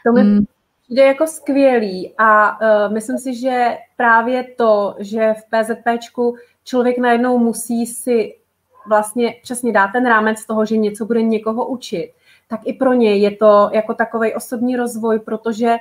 To 0.07 0.13
mi 0.13 0.21
hmm. 0.21 0.45
přijde 0.85 1.03
jako 1.03 1.27
skvělý 1.27 2.15
a 2.19 2.61
uh, 2.61 2.93
myslím 2.93 3.19
si, 3.19 3.35
že 3.35 3.79
právě 3.97 4.45
to, 4.45 4.97
že 4.99 5.35
v 5.35 5.43
PZPčku 5.51 6.37
člověk 6.65 6.99
najednou 6.99 7.39
musí 7.39 7.87
si 7.87 8.37
vlastně 8.87 9.35
přesně 9.43 9.73
dát 9.73 9.89
ten 9.89 10.07
rámec 10.07 10.47
toho, 10.47 10.67
že 10.67 10.77
něco 10.77 11.07
bude 11.07 11.23
někoho 11.23 11.67
učit, 11.67 12.13
tak 12.49 12.61
i 12.65 12.73
pro 12.73 12.93
něj 12.93 13.21
je 13.21 13.37
to 13.37 13.71
jako 13.73 13.95
takový 13.95 14.35
osobní 14.35 14.77
rozvoj, 14.77 15.19
protože 15.19 15.77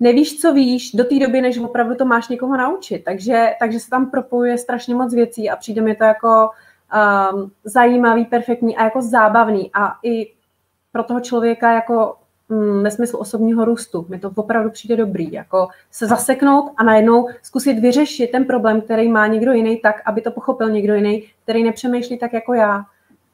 nevíš, 0.00 0.40
co 0.40 0.52
víš 0.52 0.92
do 0.92 1.04
té 1.04 1.18
doby, 1.18 1.40
než 1.40 1.58
opravdu 1.58 1.94
to 1.94 2.04
máš 2.04 2.28
někoho 2.28 2.56
naučit. 2.56 3.04
Takže, 3.04 3.50
takže 3.60 3.80
se 3.80 3.90
tam 3.90 4.10
propojuje 4.10 4.58
strašně 4.58 4.94
moc 4.94 5.14
věcí 5.14 5.50
a 5.50 5.56
přijde 5.56 5.82
mi 5.82 5.94
to 5.94 6.04
jako 6.04 6.50
um, 7.32 7.50
zajímavý, 7.64 8.24
perfektní 8.24 8.76
a 8.76 8.84
jako 8.84 9.02
zábavný 9.02 9.70
a 9.74 9.98
i 10.02 10.32
pro 10.92 11.02
toho 11.02 11.20
člověka 11.20 11.72
jako 11.72 12.16
mm, 12.48 12.82
ve 12.82 12.90
smyslu 12.90 13.18
osobního 13.18 13.64
růstu. 13.64 14.06
Mi 14.08 14.18
to 14.18 14.32
opravdu 14.34 14.70
přijde 14.70 14.96
dobrý, 14.96 15.32
jako 15.32 15.68
se 15.90 16.06
zaseknout 16.06 16.72
a 16.76 16.84
najednou 16.84 17.28
zkusit 17.42 17.78
vyřešit 17.78 18.30
ten 18.30 18.44
problém, 18.44 18.80
který 18.80 19.08
má 19.08 19.26
někdo 19.26 19.52
jiný 19.52 19.76
tak, 19.76 20.02
aby 20.04 20.20
to 20.20 20.30
pochopil 20.30 20.70
někdo 20.70 20.94
jiný, 20.94 21.24
který 21.42 21.64
nepřemýšlí 21.64 22.18
tak 22.18 22.32
jako 22.32 22.54
já. 22.54 22.84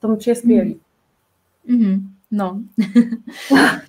To 0.00 0.08
mi 0.08 0.16
přijde 0.16 0.34
skvělý. 0.34 0.80
Mm-hmm. 1.68 2.00
No. 2.30 2.60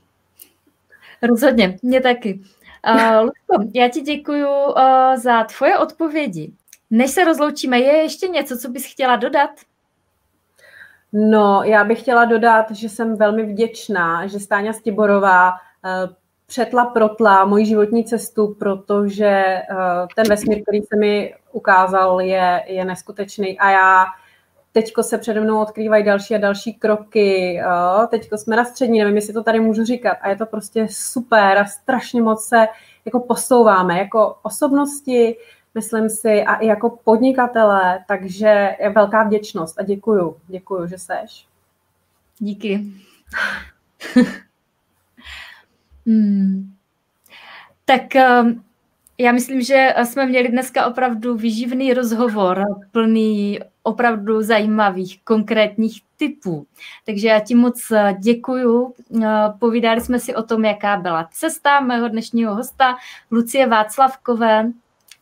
Rozhodně, 1.22 1.78
mě 1.84 2.02
taky. 2.02 2.42
Uh, 2.88 3.30
já 3.74 3.90
ti 3.90 4.02
děkuji 4.02 4.46
uh, 4.46 4.74
za 5.16 5.44
tvoje 5.44 5.78
odpovědi. 5.78 6.54
Než 6.92 7.12
se 7.12 7.24
rozloučíme, 7.24 7.80
je 7.80 7.94
ještě 7.94 8.28
něco, 8.28 8.58
co 8.58 8.70
bys 8.70 8.92
chtěla 8.92 9.16
dodat? 9.16 9.50
No, 11.14 11.64
já 11.64 11.84
bych 11.84 12.00
chtěla 12.02 12.26
dodat, 12.26 12.72
že 12.72 12.90
jsem 12.90 13.18
velmi 13.18 13.44
vděčná, 13.44 14.28
že 14.28 14.40
Stáňa 14.40 14.74
Stiborová 14.74 15.52
uh, 15.52 15.58
přetla, 16.46 16.86
protla 16.86 17.46
moji 17.46 17.66
životní 17.66 18.04
cestu, 18.04 18.56
protože 18.60 19.62
uh, 19.72 20.08
ten 20.16 20.30
vesmír, 20.30 20.62
který 20.62 20.82
se 20.82 20.96
mi 21.00 21.36
ukázal, 21.52 22.22
je, 22.22 22.64
je 22.68 22.86
neskutečný 22.86 23.60
a 23.60 23.70
já 23.70 24.06
teďko 24.74 25.04
se 25.04 25.18
přede 25.18 25.42
mnou 25.42 25.62
odkrývají 25.62 26.04
další 26.04 26.36
a 26.36 26.38
další 26.38 26.74
kroky, 26.74 27.60
teďko 28.10 28.38
jsme 28.38 28.56
na 28.56 28.66
střední, 28.66 29.00
nevím, 29.00 29.16
jestli 29.16 29.34
to 29.34 29.44
tady 29.44 29.60
můžu 29.60 29.86
říkat 29.86 30.18
a 30.22 30.30
je 30.30 30.36
to 30.36 30.46
prostě 30.46 30.88
super 30.90 31.58
a 31.58 31.66
strašně 31.66 32.22
moc 32.22 32.46
se 32.46 32.68
jako 33.06 33.20
posouváme 33.20 34.00
jako 34.00 34.36
osobnosti, 34.42 35.38
myslím 35.76 36.10
si, 36.10 36.44
a 36.44 36.56
i 36.56 36.68
jako 36.68 36.90
podnikatele, 37.04 38.00
takže 38.08 38.76
je 38.80 38.90
velká 38.90 39.24
vděčnost 39.24 39.80
a 39.80 39.84
děkuju, 39.84 40.38
děkuju, 40.48 40.88
že 40.88 40.98
seš. 40.98 41.48
Díky. 42.40 42.84
hmm. 46.06 46.74
Tak 47.86 48.02
um, 48.42 48.64
já 49.24 49.32
myslím, 49.32 49.62
že 49.62 49.94
jsme 50.04 50.26
měli 50.26 50.50
dneska 50.50 50.86
opravdu 50.86 51.36
vyživný 51.36 51.94
rozhovor, 51.94 52.64
plný 52.92 53.60
opravdu 53.84 54.42
zajímavých, 54.42 55.24
konkrétních 55.24 56.02
typů. 56.18 56.68
Takže 57.06 57.28
já 57.28 57.40
ti 57.40 57.56
moc 57.56 57.92
děkuju. 58.20 58.94
Povídali 59.60 60.02
jsme 60.02 60.20
si 60.20 60.36
o 60.36 60.44
tom, 60.44 60.66
jaká 60.66 60.98
byla 60.98 61.30
cesta 61.32 61.80
mého 61.80 62.08
dnešního 62.08 62.56
hosta, 62.56 62.96
Lucie 63.32 63.68
Václavkové, 63.68 64.72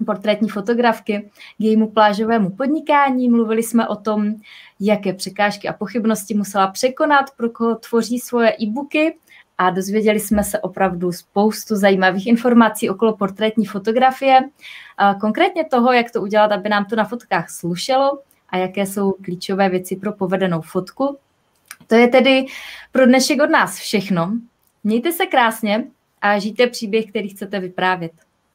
portrétní 0.06 0.50
fotografky 0.50 1.32
k 1.58 1.62
jejímu 1.62 1.88
plážovému 1.88 2.50
podnikání. 2.50 3.30
Mluvili 3.30 3.64
jsme 3.64 3.88
o 3.88 3.96
tom, 3.96 4.34
jaké 4.80 5.14
překážky 5.14 5.68
a 5.68 5.74
pochybnosti 5.74 6.34
musela 6.34 6.68
překonat, 6.68 7.26
pro 7.38 7.50
koho 7.50 7.76
tvoří 7.76 8.20
svoje 8.20 8.56
e-booky 8.62 9.18
a 9.62 9.70
dozvěděli 9.70 10.20
jsme 10.20 10.44
se 10.44 10.60
opravdu 10.60 11.12
spoustu 11.12 11.76
zajímavých 11.76 12.28
informací 12.28 12.90
okolo 12.90 13.18
portrétní 13.18 13.66
fotografie, 13.66 14.40
konkrétně 15.22 15.66
toho, 15.66 15.94
jak 15.94 16.12
to 16.12 16.22
udělat, 16.22 16.52
aby 16.52 16.70
nám 16.70 16.86
to 16.86 16.96
na 16.96 17.04
fotkách 17.04 17.50
slušelo 17.50 18.20
a 18.50 18.58
jaké 18.58 18.86
jsou 18.86 19.12
klíčové 19.12 19.70
věci 19.70 19.96
pro 19.96 20.14
povedenou 20.14 20.62
fotku. 20.62 21.18
To 21.88 21.96
je 21.96 22.08
tedy 22.08 22.46
pro 22.92 23.06
dnešek 23.06 23.42
od 23.42 23.50
nás 23.50 23.78
všechno. 23.78 24.32
Mějte 24.84 25.12
se 25.12 25.26
krásně 25.26 25.84
a 26.22 26.40
žijte 26.40 26.68
příběh, 26.68 27.06
který 27.06 27.30
chcete 27.30 27.60
vyprávět. 27.60 28.12